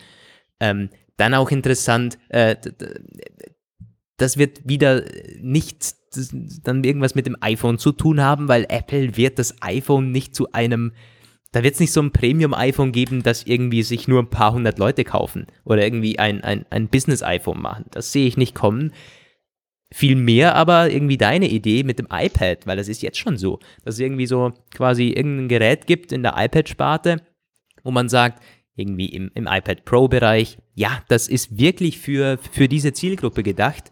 [0.61, 2.57] Ähm, dann auch interessant, äh,
[4.17, 5.05] das wird wieder
[5.41, 5.95] nicht
[6.65, 10.53] dann irgendwas mit dem iPhone zu tun haben, weil Apple wird das iPhone nicht zu
[10.53, 10.93] einem,
[11.53, 14.79] da wird es nicht so ein Premium-iPhone geben, das irgendwie sich nur ein paar hundert
[14.79, 17.85] Leute kaufen oder irgendwie ein, ein, ein Business-iPhone machen.
[17.91, 18.93] Das sehe ich nicht kommen.
[19.91, 23.59] Viel mehr aber irgendwie deine Idee mit dem iPad, weil das ist jetzt schon so,
[23.85, 27.23] dass es irgendwie so quasi irgendein Gerät gibt in der iPad-Sparte,
[27.85, 28.43] wo man sagt,
[28.79, 30.59] irgendwie im, im iPad Pro-Bereich.
[30.75, 33.91] Ja, das ist wirklich für, für diese Zielgruppe gedacht.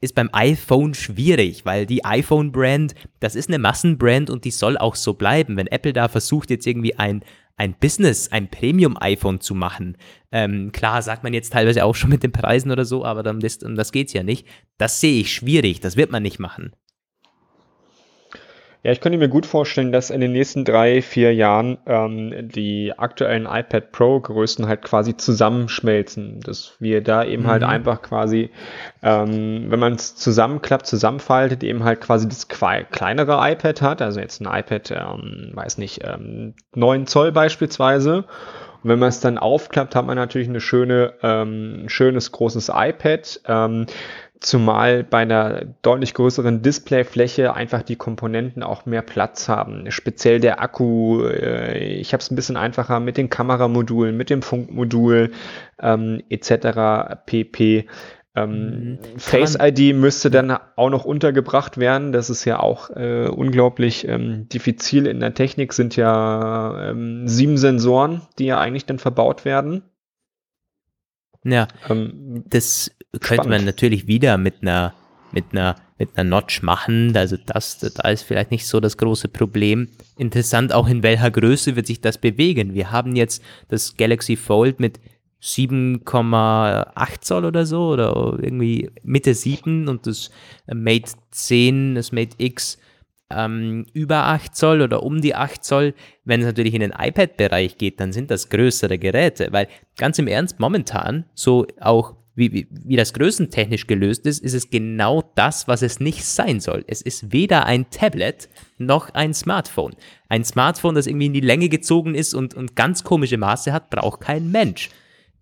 [0.00, 4.96] Ist beim iPhone schwierig, weil die iPhone-Brand, das ist eine Massenbrand und die soll auch
[4.96, 5.56] so bleiben.
[5.56, 7.24] Wenn Apple da versucht, jetzt irgendwie ein,
[7.56, 9.96] ein Business, ein Premium-iPhone zu machen,
[10.32, 13.40] ähm, klar sagt man jetzt teilweise auch schon mit den Preisen oder so, aber um
[13.40, 14.46] das, um das geht es ja nicht.
[14.76, 16.72] Das sehe ich schwierig, das wird man nicht machen.
[18.84, 22.92] Ja, ich könnte mir gut vorstellen, dass in den nächsten drei, vier Jahren ähm, die
[22.94, 26.40] aktuellen iPad Pro Größen halt quasi zusammenschmelzen.
[26.40, 27.66] Dass wir da eben halt mhm.
[27.66, 28.50] halt einfach quasi,
[29.02, 34.02] ähm, wenn man es zusammenklappt, zusammenfaltet, eben halt quasi das kleinere iPad hat.
[34.02, 38.26] Also jetzt ein iPad, ähm, weiß nicht, ähm, 9 Zoll beispielsweise.
[38.84, 42.68] Und wenn man es dann aufklappt, hat man natürlich eine schöne, ähm, ein schönes großes
[42.68, 43.40] iPad.
[43.48, 43.86] Ähm,
[44.44, 49.90] Zumal bei einer deutlich größeren Displayfläche einfach die Komponenten auch mehr Platz haben.
[49.90, 54.42] Speziell der Akku, äh, ich habe es ein bisschen einfacher mit den Kameramodulen, mit dem
[54.42, 55.30] Funkmodul
[55.80, 57.24] ähm, etc.
[57.24, 57.86] pp.
[58.36, 58.98] Ähm, mhm.
[59.16, 62.12] Face ID müsste dann auch noch untergebracht werden.
[62.12, 65.06] Das ist ja auch äh, unglaublich ähm, diffizil.
[65.06, 69.84] In der Technik sind ja ähm, sieben Sensoren, die ja eigentlich dann verbaut werden.
[71.44, 73.22] Ja, ähm, das spannend.
[73.22, 74.94] könnte man natürlich wieder mit einer
[75.32, 77.16] mit einer mit einer Notch machen.
[77.16, 79.88] Also das, da ist vielleicht nicht so das große Problem.
[80.16, 82.74] Interessant auch in welcher Größe wird sich das bewegen.
[82.74, 84.98] Wir haben jetzt das Galaxy Fold mit
[85.42, 90.30] 7,8 Zoll oder so oder irgendwie Mitte 7 und das
[90.72, 92.78] Mate 10, das Mate X
[93.34, 95.94] ähm, über 8 Zoll oder um die 8 Zoll.
[96.24, 100.26] Wenn es natürlich in den iPad-Bereich geht, dann sind das größere Geräte, weil ganz im
[100.26, 105.68] Ernst momentan so auch wie, wie, wie das größentechnisch gelöst ist, ist es genau das,
[105.68, 106.84] was es nicht sein soll.
[106.88, 109.94] Es ist weder ein Tablet noch ein Smartphone.
[110.28, 113.90] Ein Smartphone, das irgendwie in die Länge gezogen ist und, und ganz komische Maße hat,
[113.90, 114.90] braucht kein Mensch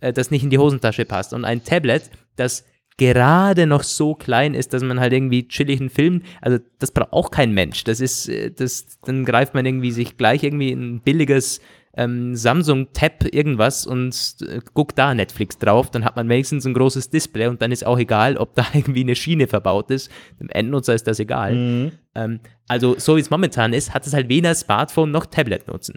[0.03, 1.33] äh, das nicht in die Hosentasche passt.
[1.33, 2.65] Und ein Tablet, das
[2.99, 7.13] gerade noch so klein ist, dass man halt irgendwie chillig einen Film, also das braucht
[7.13, 7.85] auch kein Mensch.
[7.85, 11.61] Das ist, äh, das, dann greift man irgendwie sich gleich irgendwie ein billiges
[11.95, 16.75] ähm, Samsung Tab irgendwas und äh, guckt da Netflix drauf, dann hat man wenigstens ein
[16.75, 20.11] großes Display und dann ist auch egal, ob da irgendwie eine Schiene verbaut ist.
[20.41, 21.55] Dem Endnutzer ist das egal.
[21.55, 21.93] Mhm.
[22.15, 25.95] Ähm, also so wie es momentan ist, hat es halt weder Smartphone noch Tablet nutzen.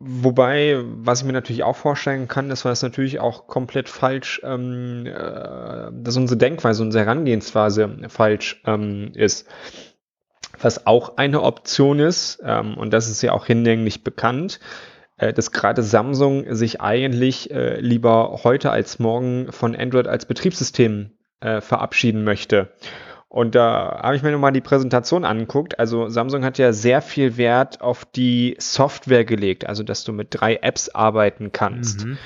[0.00, 4.40] Wobei, was ich mir natürlich auch vorstellen kann, ist, weil es natürlich auch komplett falsch,
[4.44, 9.48] ähm, äh, dass unsere Denkweise, unsere Herangehensweise falsch ähm, ist.
[10.60, 14.60] Was auch eine Option ist, ähm, und das ist ja auch hinlänglich bekannt,
[15.16, 21.12] äh, dass gerade Samsung sich eigentlich äh, lieber heute als morgen von Android als Betriebssystem
[21.40, 22.72] äh, verabschieden möchte.
[23.34, 25.80] Und da habe ich mir nochmal die Präsentation angeguckt.
[25.80, 30.28] Also Samsung hat ja sehr viel Wert auf die Software gelegt, also dass du mit
[30.30, 32.06] drei Apps arbeiten kannst.
[32.06, 32.16] Mhm.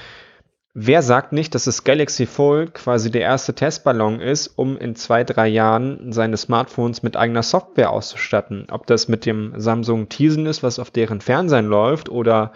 [0.75, 5.25] Wer sagt nicht, dass das Galaxy Fold quasi der erste Testballon ist, um in zwei,
[5.25, 8.67] drei Jahren seine Smartphones mit eigener Software auszustatten?
[8.71, 12.53] Ob das mit dem Samsung Tizen ist, was auf deren Fernsehen läuft, oder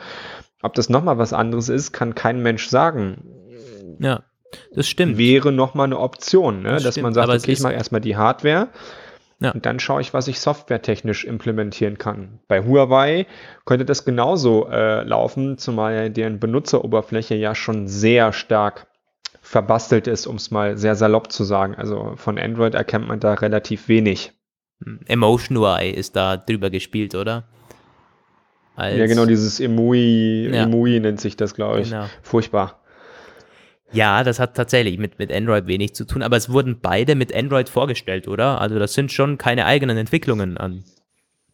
[0.60, 3.96] ob das nochmal was anderes ist, kann kein Mensch sagen.
[3.98, 4.24] Ja.
[4.74, 5.18] Das stimmt.
[5.18, 6.72] Wäre nochmal eine Option, ne?
[6.72, 8.68] Das dass stimmt, man sagt, okay, ich mache erstmal die Hardware
[9.40, 9.50] ja.
[9.50, 12.40] und dann schaue ich, was ich softwaretechnisch implementieren kann.
[12.48, 13.26] Bei Huawei
[13.64, 18.86] könnte das genauso äh, laufen, zumal deren Benutzeroberfläche ja schon sehr stark
[19.40, 21.74] verbastelt ist, um es mal sehr salopp zu sagen.
[21.74, 24.32] Also von Android erkennt man da relativ wenig.
[24.84, 25.00] Hm.
[25.06, 27.44] Emotion UI ist da drüber gespielt, oder?
[28.74, 30.62] Als ja, genau, dieses Emui, ja.
[30.62, 31.90] Emui nennt sich das, glaube ich.
[31.90, 32.06] Genau.
[32.22, 32.81] Furchtbar.
[33.92, 37.34] Ja, das hat tatsächlich mit, mit Android wenig zu tun, aber es wurden beide mit
[37.34, 38.60] Android vorgestellt, oder?
[38.60, 40.84] Also das sind schon keine eigenen Entwicklungen an.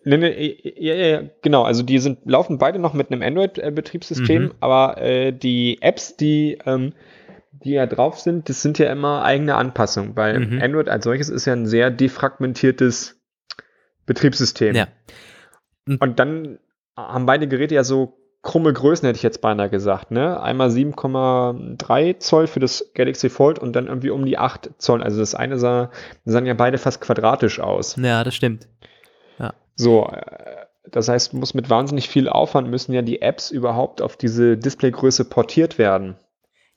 [0.04, 1.64] Nee, nee, ja, ja, genau.
[1.64, 4.52] Also die sind, laufen beide noch mit einem Android-Betriebssystem, mhm.
[4.60, 6.92] aber äh, die Apps, die, ähm,
[7.52, 10.62] die ja drauf sind, das sind ja immer eigene Anpassungen, weil mhm.
[10.62, 13.20] Android als solches ist ja ein sehr defragmentiertes
[14.06, 14.74] Betriebssystem.
[14.74, 14.88] Ja.
[15.86, 16.58] Und dann
[16.96, 20.10] haben beide Geräte ja so krumme Größen, hätte ich jetzt beinahe gesagt.
[20.10, 20.40] Ne?
[20.40, 25.02] Einmal 7,3 Zoll für das Galaxy Fold und dann irgendwie um die 8 Zoll.
[25.02, 25.90] Also das eine sah,
[26.24, 27.96] sahen ja beide fast quadratisch aus.
[27.96, 28.68] Ja, das stimmt.
[29.38, 29.54] Ja.
[29.74, 34.16] So, äh, das heißt, muss mit wahnsinnig viel Aufwand müssen ja die Apps überhaupt auf
[34.16, 36.16] diese Displaygröße portiert werden.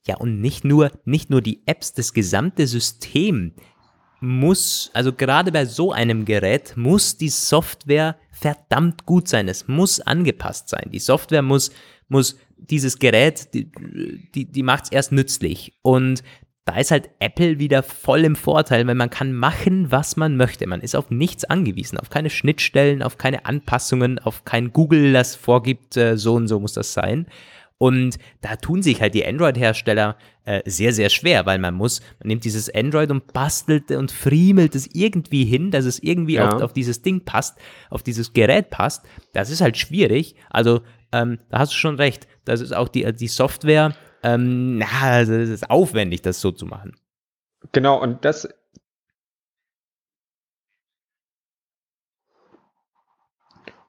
[0.05, 3.53] Ja, und nicht nur, nicht nur die Apps, das gesamte System
[4.21, 9.47] muss, also gerade bei so einem Gerät, muss die Software verdammt gut sein.
[9.47, 10.89] Es muss angepasst sein.
[10.91, 11.71] Die Software muss,
[12.07, 13.71] muss dieses Gerät, die,
[14.33, 15.73] die, die macht es erst nützlich.
[15.81, 16.23] Und
[16.65, 20.67] da ist halt Apple wieder voll im Vorteil, weil man kann machen, was man möchte.
[20.67, 25.35] Man ist auf nichts angewiesen, auf keine Schnittstellen, auf keine Anpassungen, auf kein Google, das
[25.35, 27.25] vorgibt, äh, so und so muss das sein.
[27.81, 32.27] Und da tun sich halt die Android-Hersteller äh, sehr, sehr schwer, weil man muss, man
[32.27, 36.47] nimmt dieses Android und bastelt und friemelt es irgendwie hin, dass es irgendwie ja.
[36.47, 37.57] auf, auf, dieses Ding passt,
[37.89, 39.03] auf dieses Gerät passt.
[39.33, 40.35] Das ist halt schwierig.
[40.51, 40.81] Also,
[41.11, 42.27] ähm, da hast du schon recht.
[42.45, 46.67] Das ist auch die, die Software, ähm, na, also es ist aufwendig, das so zu
[46.67, 46.95] machen.
[47.71, 48.47] Genau, und das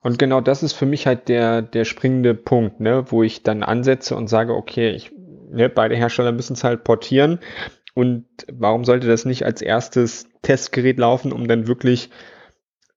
[0.03, 3.62] Und genau das ist für mich halt der, der springende Punkt, ne, wo ich dann
[3.62, 5.12] ansetze und sage, okay, ich,
[5.51, 7.39] ne, beide Hersteller müssen es halt portieren.
[7.95, 12.11] Und warum sollte das nicht als erstes Testgerät laufen, um dann wirklich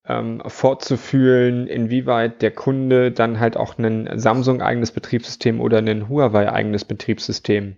[0.08, 7.78] ähm, fortzufühlen, inwieweit der Kunde dann halt auch ein Samsung-eigenes Betriebssystem oder ein Huawei-eigenes Betriebssystem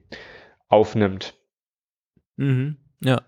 [0.67, 1.35] aufnimmt.
[2.37, 3.21] Mhm, ja.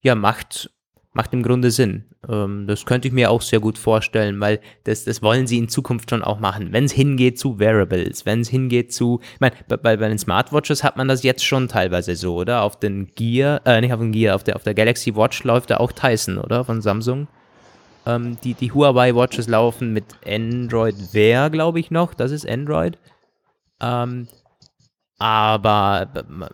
[0.00, 0.70] Ja, macht,
[1.12, 2.04] macht im Grunde Sinn.
[2.28, 5.68] Ähm, das könnte ich mir auch sehr gut vorstellen, weil das, das wollen sie in
[5.68, 6.72] Zukunft schon auch machen.
[6.72, 10.82] Wenn es hingeht zu Wearables, wenn es hingeht zu, ich meine, bei, bei den Smartwatches
[10.82, 12.62] hat man das jetzt schon teilweise so, oder?
[12.62, 15.70] Auf den Gear, äh, nicht auf den Gear, auf der, auf der Galaxy Watch läuft
[15.70, 16.64] da auch Tyson, oder?
[16.64, 17.28] Von Samsung.
[18.06, 22.14] Ähm, die, die Huawei Watches laufen mit Android Wear, glaube ich noch.
[22.14, 22.98] Das ist Android.
[23.80, 24.28] Ähm,
[25.22, 26.08] aber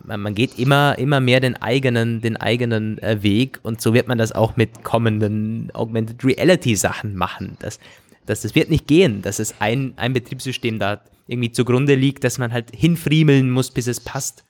[0.04, 4.18] man geht immer, immer mehr den eigenen, den eigenen äh, Weg und so wird man
[4.18, 7.56] das auch mit kommenden Augmented Reality Sachen machen.
[7.60, 7.80] Das,
[8.26, 12.36] das, das wird nicht gehen, dass es ein, ein Betriebssystem da irgendwie zugrunde liegt, dass
[12.36, 14.44] man halt hinfriemeln muss, bis es passt.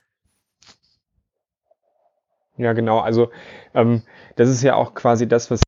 [2.57, 2.99] Ja, genau.
[2.99, 3.31] Also
[3.73, 4.01] ähm,
[4.35, 5.61] das ist ja auch quasi das, was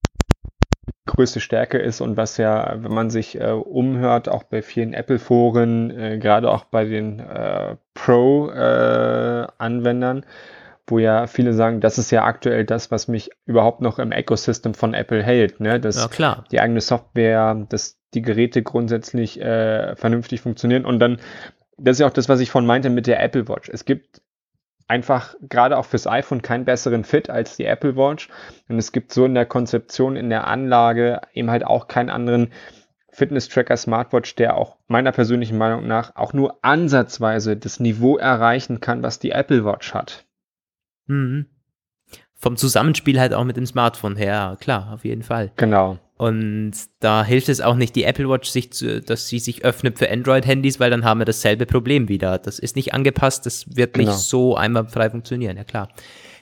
[1.22, 5.91] größte Stärke ist und was ja, wenn man sich äh, umhört, auch bei vielen Apple-Foren,
[5.91, 10.26] äh, gerade auch bei den äh, Pro-Anwendern, äh,
[10.88, 14.73] wo ja viele sagen, das ist ja aktuell das, was mich überhaupt noch im Ecosystem
[14.73, 15.60] von Apple hält.
[15.60, 15.80] Ne?
[15.80, 16.43] Dass ja, klar.
[16.52, 20.85] die eigene Software, dass die Geräte grundsätzlich äh, vernünftig funktionieren.
[20.85, 21.19] Und dann,
[21.77, 23.69] das ist ja auch das, was ich von meinte mit der Apple Watch.
[23.69, 24.23] Es gibt
[24.87, 28.29] einfach gerade auch fürs iPhone keinen besseren Fit als die Apple Watch.
[28.67, 32.51] Und es gibt so in der Konzeption, in der Anlage eben halt auch keinen anderen
[33.11, 39.03] Fitness-Tracker Smartwatch, der auch meiner persönlichen Meinung nach auch nur ansatzweise das Niveau erreichen kann,
[39.03, 40.25] was die Apple Watch hat.
[41.07, 41.47] Mhm.
[42.35, 45.51] Vom Zusammenspiel halt auch mit dem Smartphone her, klar, auf jeden Fall.
[45.57, 45.99] Genau.
[46.22, 49.98] Und da hilft es auch nicht, die Apple Watch, sich zu, dass sie sich öffnet
[49.98, 52.38] für Android-Handys, weil dann haben wir dasselbe Problem wieder.
[52.38, 54.11] Das ist nicht angepasst, das wird genau.
[54.11, 55.89] nicht so einwandfrei funktionieren, ja klar.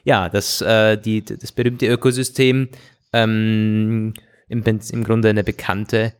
[0.03, 2.67] Ja, das, äh, die, das berühmte Ökosystem,
[3.13, 4.15] ähm,
[4.49, 6.11] im, im Grunde eine bekannte,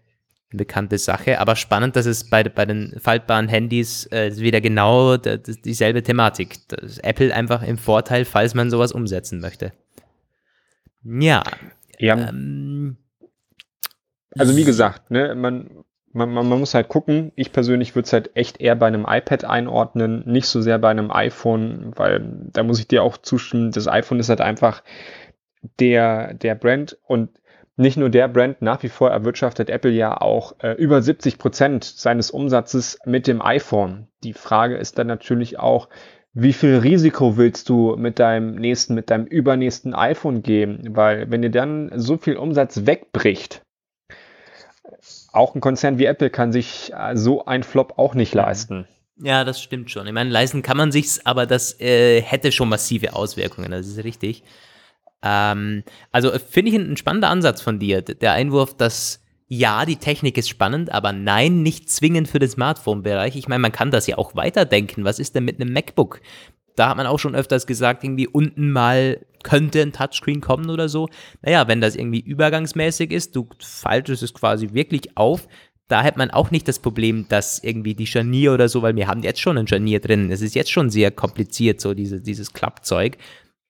[0.52, 5.18] eine bekannte Sache, aber spannend, dass es bei, bei den faltbaren Handys äh, wieder genau
[5.18, 6.66] dieselbe Thematik.
[6.70, 9.74] Das Apple einfach im Vorteil, falls man sowas umsetzen möchte.
[11.04, 11.44] Ja.
[11.98, 12.30] Ja.
[12.30, 12.96] Ähm,
[14.38, 17.32] also wie gesagt, ne, man, man, man muss halt gucken.
[17.36, 20.90] Ich persönlich würde es halt echt eher bei einem iPad einordnen, nicht so sehr bei
[20.90, 24.84] einem iPhone, weil da muss ich dir auch zustimmen, das iPhone ist halt einfach
[25.80, 27.30] der, der Brand und
[27.76, 31.86] nicht nur der Brand, nach wie vor erwirtschaftet Apple ja auch äh, über 70 Prozent
[31.86, 34.08] seines Umsatzes mit dem iPhone.
[34.24, 35.88] Die Frage ist dann natürlich auch,
[36.34, 40.90] wie viel Risiko willst du mit deinem nächsten, mit deinem übernächsten iPhone geben?
[40.90, 43.64] Weil wenn dir dann so viel Umsatz wegbricht,
[45.32, 48.88] auch ein Konzern wie Apple kann sich äh, so ein Flop auch nicht leisten.
[49.22, 50.08] Ja, das stimmt schon.
[50.08, 53.72] Ich meine, leisten kann man sich's, aber das äh, hätte schon massive Auswirkungen.
[53.72, 54.44] Das ist richtig.
[55.22, 58.02] Ähm, also finde ich ein, ein spannender Ansatz von dir.
[58.02, 63.36] Der Einwurf, dass ja, die Technik ist spannend, aber nein, nicht zwingend für den Smartphone-Bereich.
[63.36, 65.04] Ich meine, man kann das ja auch weiterdenken.
[65.04, 66.22] Was ist denn mit einem MacBook?
[66.80, 70.88] Da hat man auch schon öfters gesagt, irgendwie unten mal könnte ein Touchscreen kommen oder
[70.88, 71.10] so.
[71.42, 75.50] Naja, wenn das irgendwie übergangsmäßig ist, du faltest es quasi wirklich auf,
[75.90, 79.08] da hat man auch nicht das Problem, dass irgendwie die Scharnier oder so, weil wir
[79.08, 80.32] haben jetzt schon ein Scharnier drin.
[80.32, 83.18] Es ist jetzt schon sehr kompliziert, so diese, dieses Klappzeug.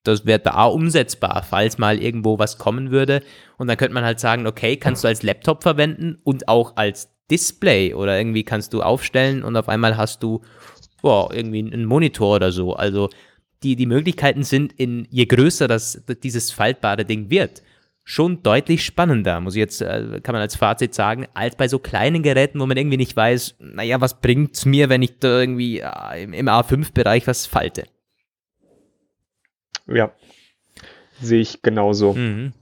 [0.04, 3.24] Das wäre da umsetzbar, falls mal irgendwo was kommen würde.
[3.58, 7.10] Und dann könnte man halt sagen, okay, kannst du als Laptop verwenden und auch als
[7.32, 10.42] Display oder irgendwie kannst du aufstellen und auf einmal hast du
[11.02, 12.74] boah, irgendwie einen Monitor oder so.
[12.74, 13.10] Also
[13.64, 17.62] die, die Möglichkeiten sind, in, je größer das, dieses faltbare Ding wird,
[18.04, 21.78] schon deutlich spannender, muss ich jetzt, äh, kann man als Fazit sagen, als bei so
[21.78, 25.80] kleinen Geräten, wo man irgendwie nicht weiß, naja, was bringt's mir, wenn ich da irgendwie
[25.80, 27.84] äh, im, im A5-Bereich was falte?
[29.86, 30.12] Ja,
[31.22, 32.14] sehe ich genauso.
[32.14, 32.54] Mhm.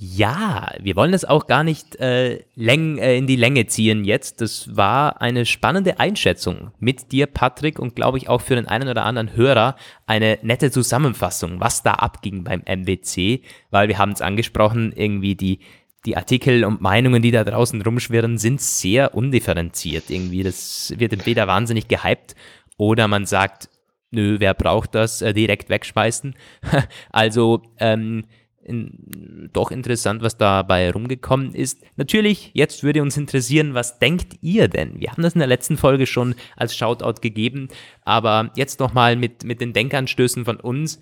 [0.00, 4.40] Ja, wir wollen es auch gar nicht äh, läng, äh, in die Länge ziehen jetzt.
[4.40, 8.88] Das war eine spannende Einschätzung mit dir, Patrick, und glaube ich auch für den einen
[8.88, 9.74] oder anderen Hörer
[10.06, 13.42] eine nette Zusammenfassung, was da abging beim MWC,
[13.72, 15.58] weil wir haben es angesprochen, irgendwie die,
[16.06, 20.10] die Artikel und Meinungen, die da draußen rumschwirren, sind sehr undifferenziert.
[20.10, 22.36] Irgendwie, das wird entweder wahnsinnig gehypt
[22.76, 23.68] oder man sagt,
[24.12, 26.36] nö, wer braucht das, äh, direkt wegschmeißen.
[27.10, 28.26] also, ähm,
[28.68, 31.82] in, doch interessant, was dabei rumgekommen ist.
[31.96, 35.00] Natürlich, jetzt würde uns interessieren, was denkt ihr denn?
[35.00, 37.68] Wir haben das in der letzten Folge schon als Shoutout gegeben,
[38.04, 41.00] aber jetzt nochmal mit, mit den Denkanstößen von uns.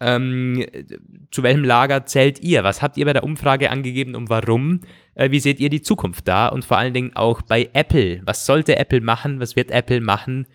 [0.00, 0.64] Ähm,
[1.32, 2.62] zu welchem Lager zählt ihr?
[2.62, 4.82] Was habt ihr bei der Umfrage angegeben und warum?
[5.14, 6.48] Äh, wie seht ihr die Zukunft da?
[6.48, 8.22] Und vor allen Dingen auch bei Apple.
[8.24, 9.40] Was sollte Apple machen?
[9.40, 10.46] Was wird Apple machen?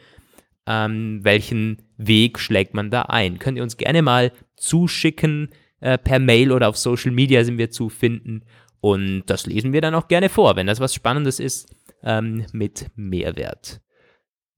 [0.66, 3.38] Ähm, welchen Weg schlägt man da ein?
[3.38, 5.50] Könnt ihr uns gerne mal zuschicken
[5.84, 8.44] äh, per Mail oder auf Social Media sind wir zu finden.
[8.80, 12.88] Und das lesen wir dann auch gerne vor, wenn das was Spannendes ist, ähm, mit
[12.96, 13.82] Mehrwert.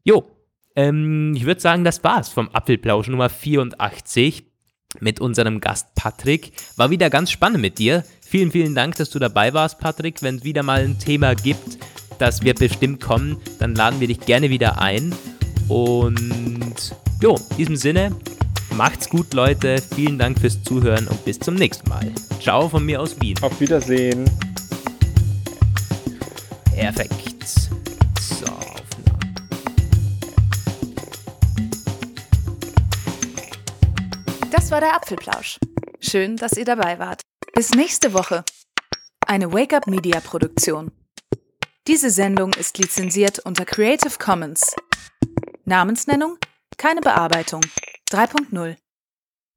[0.04, 0.32] Jo,
[0.76, 4.46] ähm, ich würde sagen, das war's vom Apfelplausch Nummer 84.
[5.00, 6.54] mit unserem Gast Patrick.
[6.78, 8.04] War wieder ganz spannend mit dir.
[8.22, 10.22] Vielen, vielen Dank, dass du dabei warst, Patrick.
[10.22, 11.80] Wenn es wieder mal ein Thema gibt,
[12.20, 15.14] das wird bestimmt kommen, dann laden wir dich gerne wieder ein.
[15.68, 18.16] Und jo, in diesem Sinne,
[18.76, 19.82] macht's gut, Leute.
[19.96, 22.12] Vielen Dank fürs Zuhören und bis zum nächsten Mal.
[22.42, 23.38] Ciao von mir aus Wien.
[23.42, 24.30] Auf Wiedersehen.
[26.76, 27.48] Perfekt.
[27.48, 28.46] So,
[34.52, 35.60] Das war der Apfelplausch.
[36.00, 37.22] Schön, dass ihr dabei wart.
[37.54, 38.44] Bis nächste Woche.
[39.26, 40.92] Eine Wake-up Media Produktion.
[41.88, 44.76] Diese Sendung ist lizenziert unter Creative Commons.
[45.66, 46.38] Namensnennung?
[46.78, 47.62] Keine Bearbeitung.
[48.12, 48.85] 3.0